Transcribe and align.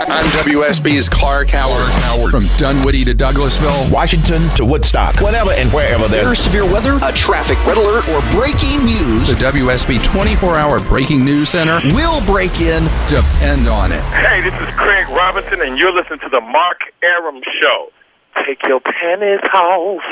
I'm 0.00 0.24
WSB's 0.44 1.08
Clark 1.08 1.48
Howard. 1.50 2.30
From 2.30 2.44
Dunwoody 2.56 3.04
to 3.04 3.14
Douglasville, 3.14 3.92
Washington 3.92 4.48
to 4.54 4.64
Woodstock, 4.64 5.16
whenever 5.20 5.50
and 5.52 5.72
wherever 5.72 6.06
there's 6.08 6.24
There's 6.26 6.38
severe 6.38 6.64
weather, 6.64 6.98
a 7.02 7.12
traffic 7.12 7.58
red 7.66 7.76
alert, 7.76 8.08
or 8.08 8.20
breaking 8.30 8.84
news. 8.84 9.28
the 9.28 9.34
WSB 9.34 10.02
24 10.04 10.56
hour 10.56 10.80
breaking 10.80 11.24
news 11.24 11.48
center. 11.50 11.80
We'll 11.94 12.24
break 12.26 12.60
in. 12.60 12.84
Depend 13.08 13.68
on 13.68 13.90
it. 13.92 14.02
Hey, 14.14 14.40
this 14.40 14.54
is 14.54 14.74
Craig 14.76 15.08
Robinson, 15.08 15.62
and 15.62 15.76
you're 15.76 15.92
listening 15.92 16.20
to 16.20 16.28
the 16.28 16.40
Mark 16.40 16.80
Arum 17.02 17.40
Show. 17.60 17.90
Take 18.46 18.62
your 18.66 18.80
panties 18.80 19.40
off. 19.52 20.02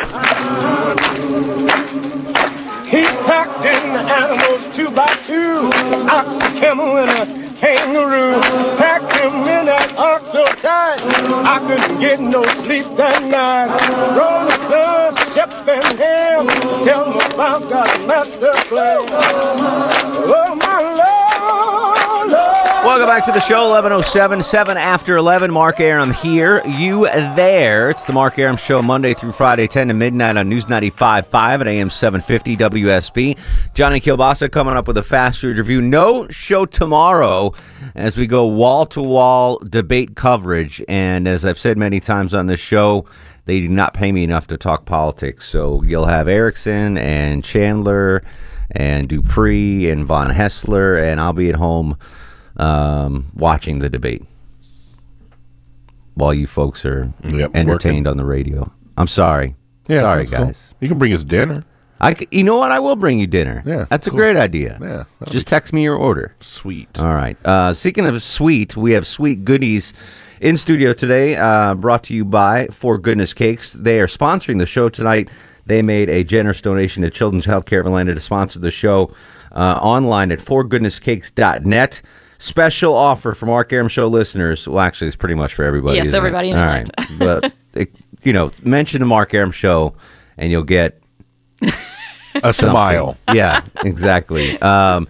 He 2.87 3.03
packed 3.27 3.65
in 3.65 3.93
the 3.93 4.01
animals 4.01 4.77
two 4.77 4.91
by 4.91 5.07
two, 5.27 5.71
ox, 6.09 6.29
a 6.37 6.61
camel, 6.61 6.99
and 6.99 7.11
a 7.11 7.57
kangaroo. 7.57 8.41
Packed 8.77 9.13
him 9.17 9.33
in 9.33 9.67
that 9.67 9.95
ox 9.99 10.31
so 10.33 10.45
tight, 10.45 11.01
I 11.47 11.59
couldn't 11.67 12.01
get 12.01 12.21
no 12.21 12.45
sleep 12.63 12.87
that 12.97 13.23
night. 13.25 13.71
Rolling 14.17 14.51
Stone, 14.69 15.17
Shep 15.35 15.51
and 15.69 15.99
Ham, 15.99 16.47
tell 16.85 17.07
me 17.11 17.21
about 17.35 17.69
that 17.71 18.07
master 18.07 18.53
plan. 18.69 19.07
Oh. 20.29 20.56
Welcome 22.87 23.09
back 23.09 23.25
to 23.25 23.33
the 23.33 23.41
show, 23.41 23.71
1107, 23.71 24.45
7 24.45 24.77
after 24.77 25.17
11. 25.17 25.51
Mark 25.51 25.81
Arum 25.81 26.13
here, 26.13 26.63
you 26.65 27.07
there. 27.35 27.91
It's 27.91 28.05
the 28.05 28.13
Mark 28.13 28.39
Arum 28.39 28.57
Show, 28.57 28.81
Monday 28.81 29.13
through 29.13 29.33
Friday, 29.33 29.67
10 29.67 29.89
to 29.89 29.95
midnight 29.95 30.37
on 30.37 30.49
News 30.49 30.67
95.5 30.67 31.35
at 31.35 31.67
AM 31.67 31.91
750 31.91 32.57
WSB. 32.57 33.37
Johnny 33.75 33.99
Kielbasa 33.99 34.53
coming 34.53 34.77
up 34.77 34.87
with 34.87 34.97
a 34.99 35.03
fast 35.03 35.41
food 35.41 35.59
review. 35.59 35.83
No 35.83 36.29
show 36.29 36.65
tomorrow 36.65 37.53
as 37.97 38.17
we 38.17 38.29
go 38.29 38.47
wall 38.47 38.87
to 38.87 39.03
wall 39.03 39.59
debate 39.59 40.15
coverage. 40.15 40.81
And 40.87 41.27
as 41.27 41.45
I've 41.45 41.59
said 41.59 41.77
many 41.77 41.99
times 41.99 42.35
on 42.35 42.47
this 42.47 42.61
show, 42.61 43.05
they 43.47 43.61
do 43.61 43.69
not 43.69 43.95
pay 43.95 44.13
me 44.13 44.23
enough 44.23 44.47
to 44.47 44.57
talk 44.57 44.85
politics. 44.85 45.49
So 45.49 45.83
you'll 45.83 46.07
have 46.07 46.29
Erickson 46.29 46.99
and 46.99 47.43
Chandler 47.43 48.23
and 48.71 49.09
Dupree 49.09 49.91
and 49.91 50.07
Von 50.07 50.31
Hessler, 50.31 51.03
and 51.03 51.21
I'll 51.21 51.33
be 51.33 51.49
at 51.49 51.57
home 51.57 51.97
um, 52.59 53.27
watching 53.35 53.79
the 53.81 53.89
debate 53.91 54.25
while 56.15 56.33
you 56.35 56.47
folks 56.47 56.85
are 56.85 57.13
Yep, 57.25 57.51
entertained 57.55 58.07
on 58.07 58.17
the 58.17 58.25
radio. 58.25 58.71
I'm 58.97 59.07
sorry. 59.09 59.55
sorry, 59.89 60.25
that's 60.25 60.31
cool. 60.37 60.47
guys. 60.47 60.73
You 60.81 60.89
can 60.89 60.99
bring 60.99 61.13
us 61.13 61.25
dinner. 61.25 61.65
I 62.01 62.15
c- 62.15 62.29
you 62.31 62.45
know 62.45 62.57
what? 62.57 62.71
I 62.73 62.79
will 62.81 62.97
bring 62.97 63.19
you 63.19 63.27
dinner. 63.27 63.63
Yeah, 63.65 63.87
that's 63.89 64.07
cool. 64.09 64.19
a 64.19 64.21
great 64.21 64.37
idea. 64.37 64.79
Yeah, 64.81 65.05
just 65.31 65.47
text 65.47 65.73
me 65.73 65.83
your 65.83 65.97
order. 65.97 66.35
Sweet. 66.41 66.89
All 66.99 67.15
right. 67.15 67.37
Uh, 67.45 67.73
speaking 67.73 68.05
of 68.07 68.23
sweet, 68.23 68.77
we 68.77 68.93
have 68.93 69.07
sweet 69.07 69.45
goodies 69.45 69.95
in 70.41 70.57
studio 70.59 70.93
today, 70.93 71.37
uh, 71.37 71.75
brought 71.75 72.05
to 72.05 72.15
you 72.15 72.25
by 72.25 72.67
For 72.67 72.99
Goodness 72.99 73.33
Cakes. 73.33 73.73
They 73.73 73.99
are 74.01 74.07
sponsoring 74.07 74.59
the 74.59 74.67
show 74.67 74.91
tonight. 74.91 75.31
They 75.65 75.81
made 75.81 76.11
a 76.11 76.23
generous 76.23 76.61
donation 76.61 77.03
to 77.03 77.11
Children's 77.11 77.47
Healthcare 77.47 77.81
of 77.81 77.87
Atlanta 77.87 78.15
to 78.15 78.21
sponsor 78.21 78.59
the 78.59 78.71
show 78.71 79.15
uh, 79.53 79.79
online 79.81 80.31
at 80.33 80.39
forgoodnesscakes.net. 80.41 82.03
Special 82.39 82.95
offer 82.95 83.35
for 83.35 83.47
Mark 83.47 83.73
Arum 83.73 83.89
Show 83.89 84.09
listeners. 84.09 84.69
Well, 84.69 84.81
actually, 84.81 85.09
it's 85.09 85.17
pretty 85.17 85.35
much 85.35 85.55
for 85.55 85.65
everybody. 85.65 85.97
Yes, 85.97 86.13
everybody 86.13 86.53
All 86.53 86.59
right. 86.59 86.89
But, 87.19 87.53
it, 87.75 87.91
you 88.23 88.33
know, 88.33 88.51
mention 88.63 89.01
the 89.01 89.07
Mark 89.07 89.33
Arum 89.33 89.53
Show 89.53 89.95
and 90.37 90.51
you'll 90.51 90.63
get 90.63 91.01
A 92.43 92.53
smile. 92.53 93.17
yeah, 93.33 93.63
exactly. 93.85 94.59
Um, 94.61 95.09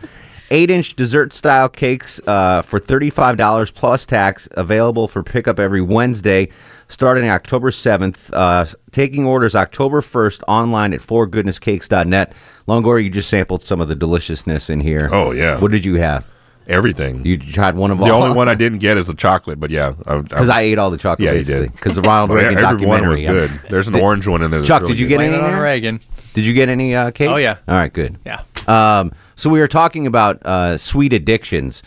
eight 0.51 0.71
inch 0.71 0.95
dessert 0.95 1.33
style 1.33 1.69
cakes 1.69 2.21
uh, 2.27 2.63
for 2.63 2.79
$35 2.79 3.75
plus 3.75 4.07
tax, 4.07 4.49
available 4.53 5.09
for 5.09 5.23
pickup 5.23 5.59
every 5.59 5.83
Wednesday 5.83 6.49
starting 6.89 7.29
October 7.29 7.71
7th. 7.71 8.33
Uh, 8.33 8.67
taking 8.93 9.27
orders 9.27 9.55
October 9.55 10.01
1st 10.01 10.43
online 10.47 10.93
at 10.93 11.01
forgoodnesscakes.net. 11.01 12.33
Longoria, 12.69 13.05
you 13.05 13.11
just 13.11 13.29
sampled 13.29 13.63
some 13.63 13.81
of 13.81 13.89
the 13.89 13.95
deliciousness 13.95 14.71
in 14.71 14.81
here. 14.81 15.09
Oh, 15.13 15.33
yeah. 15.33 15.59
What 15.59 15.71
did 15.73 15.85
you 15.85 15.97
have? 15.97 16.29
Everything. 16.69 17.25
You 17.25 17.39
tried 17.39 17.77
one 17.77 17.91
of 17.91 17.99
the 17.99 18.05
all? 18.07 18.23
only 18.25 18.37
one 18.37 18.49
I 18.49 18.55
didn't 18.65 18.79
get 18.79 18.97
is 18.99 19.07
the 19.07 19.15
chocolate, 19.15 19.61
but 19.61 19.71
yeah, 19.71 19.93
Because 19.97 20.49
I 20.49 20.63
ate 20.63 20.79
all 20.79 20.91
the 20.91 20.99
chocolate. 20.99 21.27
Yeah, 21.27 21.33
you 21.35 21.45
did. 21.45 21.73
Because 21.73 21.95
the 21.95 22.03
Ronald 22.03 22.31
Reagan 22.39 22.59
every 22.59 22.87
one 22.87 23.09
was 23.09 23.21
good. 23.21 23.51
There's 23.71 23.87
an 23.87 23.95
Did- 23.95 24.03
orange 24.03 24.27
one 24.27 24.43
in 24.43 24.51
there. 24.51 24.63
Chuck, 24.65 24.83
really 24.83 24.95
did 24.95 25.01
you 25.01 25.09
good. 25.09 25.19
get 25.19 25.21
any? 25.25 25.37
Blame 25.37 25.45
it 25.45 25.49
in 25.49 25.55
on? 25.55 25.61
Reagan. 25.61 26.01
Did 26.35 26.45
you 26.45 26.53
get 26.55 26.69
any 26.69 26.95
uh, 26.95 27.11
cake? 27.13 27.31
Oh, 27.31 27.37
yeah. 27.37 27.57
All 27.67 27.75
right, 27.77 27.93
good. 27.93 28.19
Yeah. 28.27 28.43
Um, 28.67 29.13
so 29.37 29.49
we 29.49 29.61
were 29.61 29.69
talking 29.69 30.07
about 30.07 30.45
uh, 30.45 30.77
sweet 30.77 31.13
addictions, 31.13 31.83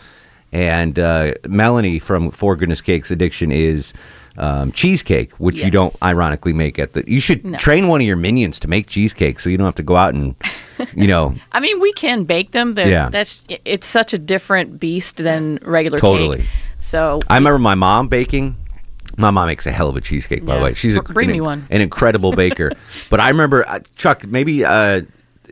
and 0.50 0.98
uh, 0.98 1.34
Melanie 1.46 1.98
from 2.00 2.30
For 2.32 2.56
Goodness 2.56 2.80
Cakes 2.80 3.10
addiction 3.10 3.52
is 3.52 3.92
um, 4.40 4.72
cheesecake, 4.72 5.32
which 5.34 5.62
you 5.62 5.70
don't 5.70 5.94
ironically 6.02 6.52
make 6.54 6.78
at 6.78 6.94
the. 6.94 7.04
You 7.06 7.20
should 7.20 7.44
No. 7.44 7.58
train 7.58 7.86
one 7.88 8.00
of 8.00 8.06
your 8.06 8.16
minions 8.16 8.58
to 8.60 8.68
make 8.68 8.86
cheesecake, 8.88 9.38
so 9.38 9.50
you 9.50 9.56
don't 9.58 9.66
have 9.66 9.74
to 9.76 9.82
go 9.82 9.96
out 9.96 10.14
and, 10.14 10.34
you 10.94 11.06
know, 11.06 11.34
I 11.52 11.60
mean, 11.60 11.78
we 11.78 11.92
can 11.92 12.24
bake 12.24 12.52
them, 12.52 12.72
but 12.74 12.86
Yeah. 12.86 13.10
that's 13.10 13.44
it's 13.66 13.86
such 13.86 14.14
a 14.14 14.18
different 14.18 14.80
beast 14.80 15.18
than 15.18 15.58
regular 15.62 15.98
Totally. 15.98 16.38
cake. 16.38 16.46
So 16.80 17.20
I 17.28 17.36
remember 17.36 17.58
my 17.58 17.74
mom 17.74 18.08
baking. 18.08 18.56
My 19.18 19.30
mom 19.30 19.46
makes 19.48 19.66
a 19.66 19.72
hell 19.72 19.88
of 19.90 19.96
a 19.96 20.00
cheesecake, 20.00 20.46
by 20.46 20.56
the 20.56 20.62
way. 20.64 20.72
She's 20.74 20.96
a, 20.96 21.02
Br- 21.02 21.12
bring 21.12 21.28
an, 21.28 21.32
me 21.34 21.40
one. 21.42 21.66
an 21.68 21.82
incredible 21.82 22.32
baker. 22.32 22.72
but 23.10 23.20
I 23.20 23.28
remember, 23.28 23.68
uh, 23.68 23.80
Chuck, 23.96 24.24
maybe 24.26 24.64
uh, 24.64 25.02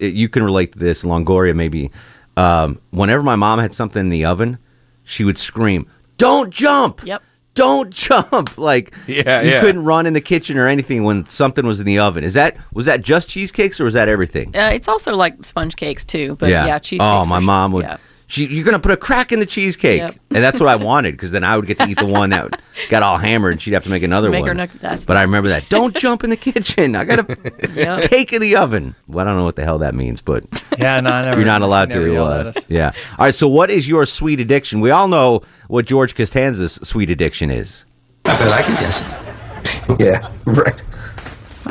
you 0.01 0.29
can 0.31 0.43
relate 0.45 0.73
to 0.73 0.79
this, 0.79 1.03
Longoria, 1.03 1.55
maybe. 1.55 1.91
Um, 2.39 2.81
whenever 2.91 3.23
my 3.23 3.37
mom 3.37 3.59
had 3.59 3.75
something 3.75 4.01
in 4.01 4.09
the 4.09 4.25
oven, 4.25 4.57
she 5.05 5.25
would 5.25 5.37
scream, 5.37 5.87
Don't 6.17 6.51
jump! 6.51 7.05
Yep. 7.05 7.23
Don't 7.59 7.91
jump! 7.91 8.57
Like 8.59 8.95
Yeah, 9.07 9.43
you 9.43 9.51
yeah. 9.51 9.61
couldn't 9.61 9.85
run 9.85 10.07
in 10.07 10.13
the 10.15 10.21
kitchen 10.21 10.57
or 10.59 10.67
anything 10.67 11.05
when 11.05 11.27
something 11.27 11.67
was 11.67 11.81
in 11.81 11.87
the 11.87 11.99
oven. 11.99 12.25
Is 12.25 12.35
that 12.35 12.57
was 12.73 12.87
that 12.87 13.03
just 13.03 13.29
cheesecakes 13.29 13.81
or 13.81 13.85
was 13.85 13.95
that 13.95 14.09
everything? 14.09 14.55
uh, 14.57 14.71
it's 14.73 14.89
also 14.89 15.15
like 15.17 15.45
sponge 15.45 15.77
cakes 15.77 16.05
too. 16.05 16.37
But 16.39 16.51
yeah, 16.51 16.79
cheesecake. 16.79 17.05
Oh, 17.05 17.23
for 17.23 17.27
my 17.27 17.39
sure. 17.39 17.47
mom 17.47 17.73
would. 17.73 17.85
Yeah. 17.85 17.97
She, 18.31 18.45
you're 18.47 18.65
gonna 18.65 18.79
put 18.79 18.93
a 18.93 18.97
crack 18.99 19.33
in 19.33 19.41
the 19.41 19.47
cheesecake, 19.47 20.01
Yep. 20.01 20.15
and 20.33 20.45
that's 20.45 20.61
what 20.61 20.69
I 20.69 20.77
wanted 20.77 21.13
because 21.13 21.31
then 21.33 21.45
I 21.45 21.57
would 21.57 21.65
get 21.67 21.79
to 21.79 21.89
eat 21.89 21.99
the 21.99 22.05
one 22.07 22.29
that 22.29 22.61
got 22.91 23.03
all 23.03 23.17
hammered, 23.17 23.53
and 23.53 23.63
she'd 23.63 23.73
have 23.73 23.85
to 23.85 23.91
make 23.91 24.03
another 24.03 24.29
Make 24.31 24.43
one. 24.45 24.59
her 24.59 24.69
look- 24.83 25.07
but 25.07 25.17
I 25.17 25.23
remember 25.23 25.49
that. 25.49 25.69
Don't 25.71 25.97
jump 26.05 26.25
in 26.25 26.31
the 26.31 26.37
kitchen. 26.37 26.95
I 26.95 27.05
got 27.07 27.21
a 27.21 27.37
Yep. 27.75 28.11
cake 28.11 28.35
in 28.35 28.43
the 28.43 28.57
oven. 28.57 28.95
Well, 29.07 29.25
I 29.27 29.29
don't 29.31 29.39
know 29.39 29.45
what 29.45 29.57
the 29.57 29.65
hell 29.65 29.79
that 29.79 29.95
means, 29.95 30.21
but 30.21 30.45
Yeah, 30.79 31.01
no, 31.01 31.11
I 31.11 31.23
never. 31.25 31.41
you're 31.41 31.47
not 31.47 31.63
allowed 31.63 31.91
to. 31.93 32.13
yelled 32.13 32.29
Uh, 32.29 32.41
at 32.41 32.47
us. 32.49 32.65
yeah. 32.69 32.93
All 33.19 33.25
right. 33.25 33.35
So, 33.35 33.49
what 33.49 33.71
is 33.71 33.89
your 33.89 34.05
sweet 34.05 34.41
addiction? 34.41 34.81
We 34.81 34.91
all 34.91 35.09
know 35.09 35.41
what 35.69 35.87
George 35.87 36.15
Costanza's 36.15 36.79
sweet 36.83 37.09
addiction 37.11 37.51
is. 37.51 37.87
I 38.27 38.37
bet 38.39 38.53
I 38.53 38.61
can 38.63 38.75
guess 38.75 39.01
it. 39.01 39.99
yeah, 40.01 40.31
right. 40.45 40.83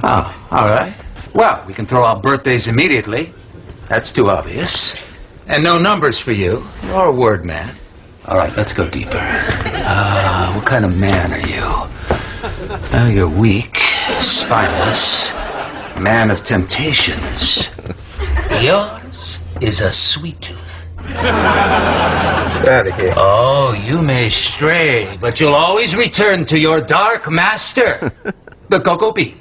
Oh, 0.04 0.48
all 0.50 0.66
right. 0.68 0.94
Well, 1.36 1.64
we 1.68 1.74
can 1.76 1.86
throw 1.86 2.04
out 2.04 2.24
birthdays 2.24 2.68
immediately. 2.68 3.32
That's 3.90 4.12
too 4.12 4.32
obvious. 4.32 4.96
And 5.48 5.64
no 5.64 5.78
numbers 5.78 6.20
for 6.20 6.34
you. 6.34 6.66
You're 6.84 7.06
a 7.06 7.12
word 7.12 7.46
man. 7.46 7.76
All 8.26 8.38
right, 8.38 8.56
let's 8.58 8.74
go 8.74 8.90
deeper. 8.90 9.18
Uh, 9.20 10.54
what 10.54 10.66
kind 10.66 10.84
of 10.84 10.96
man 10.96 11.34
are 11.34 11.48
you? 11.48 11.88
Well, 12.92 13.10
you're 13.10 13.30
weak, 13.30 13.78
spineless, 14.20 15.32
man 16.00 16.30
of 16.32 16.44
temptations. 16.44 17.70
Yours 18.62 19.40
is 19.62 19.80
a 19.80 19.92
sweet 19.92 20.40
tooth. 20.42 20.86
out 21.08 22.88
of 22.88 22.94
here. 23.00 23.14
Oh, 23.16 23.72
you 23.74 24.02
may 24.02 24.30
stray, 24.30 25.18
but 25.22 25.40
you'll 25.40 25.56
always 25.56 25.96
return 25.96 26.44
to 26.46 26.60
your 26.60 26.82
dark 26.82 27.32
master, 27.32 28.12
the 28.70 28.82
cocoa 28.82 29.14
bean. 29.14 29.40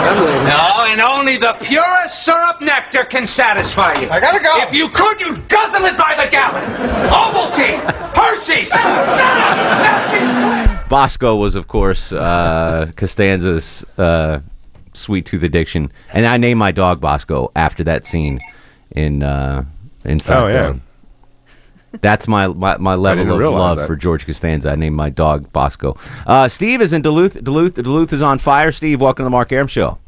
No, 0.00 0.84
and 0.86 1.00
only 1.00 1.36
the 1.36 1.52
purest 1.60 2.24
syrup 2.24 2.60
nectar 2.60 3.04
can 3.04 3.26
satisfy 3.26 3.92
you. 4.00 4.08
I 4.10 4.20
gotta 4.20 4.40
go. 4.40 4.60
If 4.62 4.72
you 4.72 4.88
could, 4.88 5.20
you'd 5.20 5.48
guzzle 5.48 5.84
it 5.84 5.96
by 5.96 6.14
the 6.22 6.30
gallon. 6.30 6.64
Ovaltine, 7.10 7.80
Hershey's. 8.16 8.68
Shut! 8.68 10.88
Bosco 10.88 11.36
was, 11.36 11.54
of 11.54 11.68
course, 11.68 12.12
uh, 12.12 12.90
Costanza's 12.96 13.84
uh, 13.96 14.40
sweet 14.92 15.26
tooth 15.26 15.42
addiction, 15.42 15.90
and 16.12 16.26
I 16.26 16.36
named 16.36 16.58
my 16.58 16.72
dog 16.72 17.00
Bosco 17.00 17.52
after 17.54 17.84
that 17.84 18.06
scene 18.06 18.40
in 18.90 19.22
uh, 19.22 19.64
in 20.04 20.18
Seinfeld. 20.18 20.42
Oh, 20.42 20.46
yeah. 20.48 20.74
That's 22.00 22.28
my 22.28 22.46
my, 22.48 22.76
my 22.78 22.94
level 22.94 23.32
of 23.32 23.52
love 23.54 23.78
that. 23.78 23.86
for 23.86 23.96
George 23.96 24.24
Costanza. 24.26 24.70
I 24.70 24.76
named 24.76 24.96
my 24.96 25.10
dog 25.10 25.52
Bosco. 25.52 25.96
Uh, 26.26 26.48
Steve 26.48 26.80
is 26.80 26.92
in 26.92 27.02
Duluth. 27.02 27.42
Duluth. 27.42 27.74
Duluth 27.74 28.12
is 28.12 28.22
on 28.22 28.38
fire. 28.38 28.70
Steve, 28.72 29.00
welcome 29.00 29.22
to 29.22 29.26
the 29.26 29.30
Mark 29.30 29.50
Arum 29.52 29.66
Show. 29.66 29.98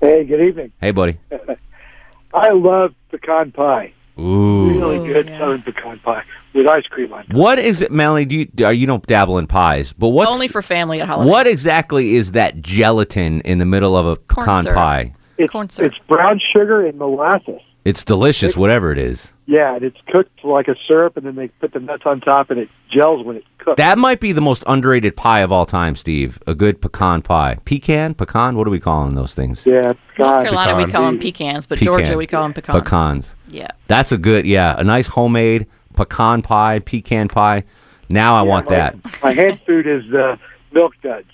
Hey, 0.00 0.24
good 0.24 0.40
evening. 0.40 0.72
Hey, 0.80 0.90
buddy. 0.90 1.18
I 2.34 2.50
love 2.52 2.94
pecan 3.10 3.52
pie. 3.52 3.92
Ooh. 4.18 4.70
Really 4.78 5.06
good 5.12 5.26
southern 5.38 5.62
pecan 5.62 5.98
pie 6.00 6.22
with 6.52 6.66
ice 6.66 6.86
cream 6.86 7.12
on 7.12 7.24
top. 7.26 7.34
What 7.36 7.58
is 7.58 7.80
it, 7.80 7.90
Melanie? 7.90 8.26
Do 8.26 8.36
you 8.36 8.66
uh, 8.66 8.68
you 8.70 8.86
don't 8.86 9.04
dabble 9.06 9.38
in 9.38 9.46
pies? 9.46 9.92
But 9.94 10.08
what's 10.08 10.32
Only 10.32 10.46
for 10.48 10.60
family 10.62 11.00
at 11.00 11.08
holidays. 11.08 11.30
what 11.30 11.46
exactly 11.46 12.16
is 12.16 12.32
that 12.32 12.60
gelatin 12.60 13.40
in 13.42 13.58
the 13.58 13.64
middle 13.64 13.96
of 13.96 14.06
a 14.06 14.16
corn 14.16 14.44
pecan 14.46 14.62
syrup. 14.64 14.76
pie? 14.76 15.14
It's, 15.38 15.50
Corn 15.50 15.70
syrup. 15.70 15.92
it's 15.92 16.02
brown 16.06 16.38
sugar 16.38 16.84
and 16.86 16.98
molasses. 16.98 17.62
It's 17.84 18.04
delicious, 18.04 18.56
whatever 18.56 18.92
it 18.92 18.98
is. 18.98 19.32
Yeah, 19.46 19.74
and 19.74 19.82
it's 19.82 19.98
cooked 20.08 20.44
like 20.44 20.68
a 20.68 20.76
syrup, 20.86 21.16
and 21.16 21.24
then 21.24 21.34
they 21.34 21.48
put 21.48 21.72
the 21.72 21.80
nuts 21.80 22.04
on 22.04 22.20
top, 22.20 22.50
and 22.50 22.60
it 22.60 22.68
gels 22.90 23.24
when 23.24 23.36
it's 23.36 23.46
cooked. 23.58 23.78
That 23.78 23.96
might 23.96 24.20
be 24.20 24.32
the 24.32 24.42
most 24.42 24.62
underrated 24.66 25.16
pie 25.16 25.40
of 25.40 25.50
all 25.50 25.64
time, 25.64 25.96
Steve. 25.96 26.38
A 26.46 26.54
good 26.54 26.82
pecan 26.82 27.22
pie. 27.22 27.58
Pecan, 27.64 28.14
pecan. 28.14 28.56
What 28.56 28.66
are 28.66 28.70
we 28.70 28.80
calling 28.80 29.14
those 29.14 29.34
things? 29.34 29.64
yeah, 29.64 29.80
North 29.80 29.96
God, 30.16 30.42
Carolina, 30.42 30.76
we 30.76 30.92
call 30.92 31.06
them 31.06 31.18
pecans, 31.18 31.66
but 31.66 31.78
Pecan. 31.78 31.86
Georgia, 31.86 32.16
we 32.18 32.26
call 32.26 32.42
them 32.42 32.52
pecans. 32.52 32.80
Pecans. 32.80 33.34
Yeah. 33.48 33.70
That's 33.88 34.12
a 34.12 34.18
good, 34.18 34.46
yeah, 34.46 34.78
a 34.78 34.84
nice 34.84 35.06
homemade 35.06 35.66
pecan 35.96 36.42
pie, 36.42 36.80
pecan 36.80 37.28
pie. 37.28 37.64
Now 38.08 38.34
I 38.34 38.42
want 38.42 38.68
my, 38.68 38.76
that. 38.76 39.22
My 39.22 39.32
head 39.32 39.60
food 39.64 39.86
is 39.86 40.12
uh, 40.12 40.36
milk 40.72 40.94
duds. 41.00 41.28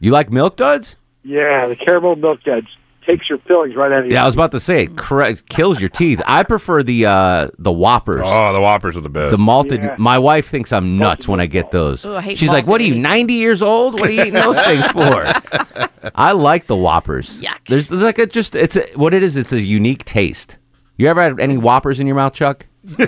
You 0.00 0.10
like 0.10 0.30
milk 0.30 0.56
duds? 0.56 0.96
Yeah, 1.22 1.68
the 1.68 1.76
caramel 1.76 2.16
milk 2.16 2.42
duds 2.42 2.66
takes 3.04 3.28
your 3.28 3.38
fillings 3.38 3.74
right 3.74 3.92
out 3.92 4.00
of 4.00 4.04
your 4.06 4.14
Yeah, 4.14 4.22
I 4.22 4.26
was 4.26 4.34
about 4.34 4.52
to 4.52 4.60
say 4.60 4.84
it 4.84 4.96
correct, 4.96 5.48
kills 5.48 5.80
your 5.80 5.88
teeth. 5.88 6.20
I 6.26 6.42
prefer 6.42 6.82
the 6.82 7.06
uh, 7.06 7.48
the 7.58 7.72
Whoppers. 7.72 8.22
Oh, 8.24 8.52
the 8.52 8.60
Whoppers 8.60 8.96
are 8.96 9.00
the 9.00 9.08
best. 9.08 9.30
The 9.32 9.38
malted. 9.38 9.82
Yeah. 9.82 9.96
My 9.98 10.18
wife 10.18 10.48
thinks 10.48 10.72
I'm 10.72 10.96
nuts 10.96 11.26
when 11.28 11.40
I 11.40 11.46
get 11.46 11.70
those. 11.70 12.04
Ooh, 12.04 12.16
I 12.16 12.22
hate 12.22 12.38
She's 12.38 12.50
like, 12.50 12.66
malted 12.66 12.70
"What 12.70 12.80
are 12.80 12.96
you, 12.96 13.02
90 13.02 13.34
years 13.34 13.62
old? 13.62 13.94
What 13.94 14.08
are 14.08 14.12
you 14.12 14.22
eating 14.22 14.34
those 14.34 14.60
things 14.64 14.86
for?" 14.88 15.32
I 16.14 16.32
like 16.32 16.66
the 16.66 16.76
Whoppers. 16.76 17.40
Yuck. 17.40 17.58
There's, 17.68 17.88
there's 17.88 18.02
like 18.02 18.18
a 18.18 18.26
just 18.26 18.54
it's 18.54 18.76
a, 18.76 18.86
what 18.94 19.14
it 19.14 19.22
is. 19.22 19.36
It's 19.36 19.52
a 19.52 19.60
unique 19.60 20.04
taste. 20.04 20.58
You 20.96 21.08
ever 21.08 21.22
had 21.22 21.40
any 21.40 21.56
Whoppers 21.56 22.00
in 22.00 22.06
your 22.06 22.16
mouth, 22.16 22.34
Chuck? 22.34 22.66
you 22.98 23.06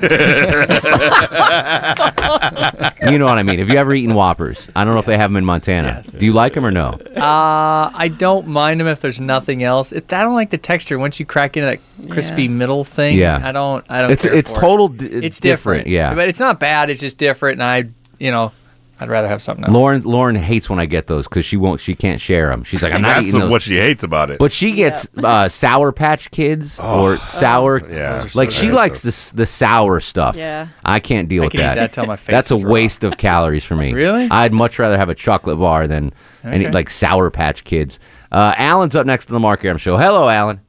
know 3.19 3.25
what 3.26 3.38
I 3.38 3.43
mean. 3.43 3.59
Have 3.59 3.69
you 3.69 3.76
ever 3.76 3.93
eaten 3.94 4.15
Whoppers? 4.15 4.69
I 4.76 4.85
don't 4.85 4.94
know 4.94 5.00
if 5.00 5.06
they 5.06 5.17
have 5.19 5.31
them 5.31 5.37
in 5.37 5.44
Montana. 5.44 5.88
Yes. 6.05 6.12
Do 6.12 6.25
you 6.25 6.32
like 6.32 6.53
them 6.55 6.65
or 6.65 6.71
no? 6.71 6.91
Uh, 7.17 7.91
I 7.93 8.09
don't 8.17 8.47
mind 8.47 8.81
them 8.81 8.87
if 8.87 9.00
there's 9.00 9.21
nothing 9.21 9.62
else. 9.65 9.91
It, 9.93 10.12
I 10.12 10.23
don't 10.23 10.35
like 10.35 10.50
the 10.50 10.59
texture 10.59 10.99
once 10.99 11.19
you 11.19 11.26
crack 11.26 11.56
into 11.56 11.67
that 11.67 11.81
crispy 12.11 12.44
Yeah. 12.44 12.50
middle 12.50 12.85
thing. 12.85 13.19
Yeah. 13.19 13.41
I 13.43 13.50
don't. 13.53 13.85
I 13.91 14.03
don't. 14.03 14.12
It's 14.12 14.25
care 14.25 14.35
it's 14.35 14.53
for 14.53 14.56
it. 14.59 14.61
total. 14.61 14.88
d- 14.88 15.06
It's 15.06 15.41
different. 15.41 15.87
Yeah. 15.88 16.15
but 16.15 16.29
it's 16.29 16.41
not 16.41 16.61
bad. 16.61 16.88
It's 16.91 17.00
just 17.00 17.19
different, 17.19 17.55
and 17.61 17.62
I, 17.65 17.85
you 18.19 18.31
know, 18.31 18.53
I'd 19.00 19.08
rather 19.08 19.26
have 19.29 19.43
something 19.43 19.64
else. 19.64 19.73
Lauren 19.75 20.02
Lauren 20.02 20.37
hates 20.37 20.70
when 20.70 20.79
I 20.79 20.87
get 20.87 21.08
those 21.08 21.26
because 21.26 21.44
she 21.44 21.56
won't. 21.56 21.81
She 21.81 21.94
can't 21.96 22.20
share 22.20 22.49
them. 22.49 22.62
She's 22.62 22.82
like, 22.82 22.93
I'm 22.93 23.02
not 23.02 23.14
That's 23.17 23.26
eating 23.26 23.32
the- 23.41 23.46
those. 23.46 23.50
what 23.50 23.62
she 23.62 23.76
hates 23.76 24.05
about 24.05 24.31
it. 24.31 24.38
But 24.38 24.52
she 24.52 24.73
gets 24.73 25.08
uh, 25.19 25.49
Sour 25.49 25.91
Patch 25.93 26.31
Kids 26.31 26.79
or 26.79 27.17
sour. 27.17 27.79
yeah. 27.91 28.19
Those 28.19 28.26
are 28.26 28.29
so 28.29 28.38
like 28.38 28.50
she 28.52 28.67
good. 28.67 28.75
likes 28.75 29.02
the 29.02 29.08
s- 29.08 29.31
the 29.31 29.46
sour 29.46 29.99
stuff. 30.00 30.37
Yeah. 30.37 30.69
I 30.85 31.00
can't 31.00 31.29
deal 31.29 31.43
I 31.43 31.46
with 31.46 31.52
can 31.52 31.61
eat 31.61 31.64
that. 31.64 31.75
that 31.75 31.93
till 31.93 32.06
my 32.06 32.17
face 32.17 32.32
That's 32.32 32.50
a 32.52 32.55
is 32.55 32.64
raw. 32.64 32.73
waste 32.73 33.02
of 33.05 33.17
calories 33.19 33.64
for 33.64 33.75
me. 33.76 33.93
Really? 33.94 34.29
I'd 34.31 34.52
much 34.52 34.79
rather 34.79 34.96
have 34.96 35.08
a 35.08 35.14
chocolate 35.14 35.58
bar 35.58 35.87
than 35.88 36.12
any 36.44 36.69
like 36.69 36.88
Sour 36.88 37.31
Patch 37.31 37.64
Kids. 37.64 37.99
Uh, 38.31 38.55
Alan's 38.56 38.94
up 38.96 39.06
next 39.06 39.26
to 39.26 39.32
the 39.32 39.41
Mark 39.41 39.64
Arum 39.64 39.79
Show. 39.79 39.96
Hello, 39.96 40.29
Alan. 40.29 40.61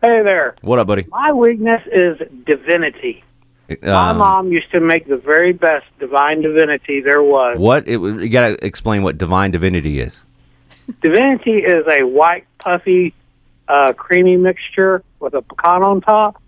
Hey 0.00 0.22
there. 0.22 0.54
What 0.60 0.78
up, 0.78 0.86
buddy? 0.86 1.06
My 1.10 1.32
weakness 1.32 1.82
is 1.92 2.18
divinity. 2.46 3.24
My 3.82 4.10
Um, 4.10 4.18
mom 4.18 4.52
used 4.52 4.70
to 4.72 4.80
make 4.80 5.06
the 5.06 5.18
very 5.18 5.52
best 5.52 5.84
divine 5.98 6.40
divinity 6.40 7.00
there 7.00 7.22
was. 7.22 7.58
What? 7.58 7.86
It, 7.86 8.00
you 8.00 8.28
got 8.30 8.48
to 8.48 8.64
explain 8.66 9.02
what 9.02 9.18
divine 9.18 9.50
divinity 9.50 10.00
is. 10.00 10.12
Divinity 11.02 11.58
is 11.58 11.84
a 11.86 12.04
white, 12.04 12.44
puffy, 12.58 13.12
uh, 13.68 13.92
creamy 13.92 14.36
mixture 14.38 15.02
with 15.20 15.34
a 15.34 15.42
pecan 15.42 15.82
on 15.82 16.00
top, 16.00 16.40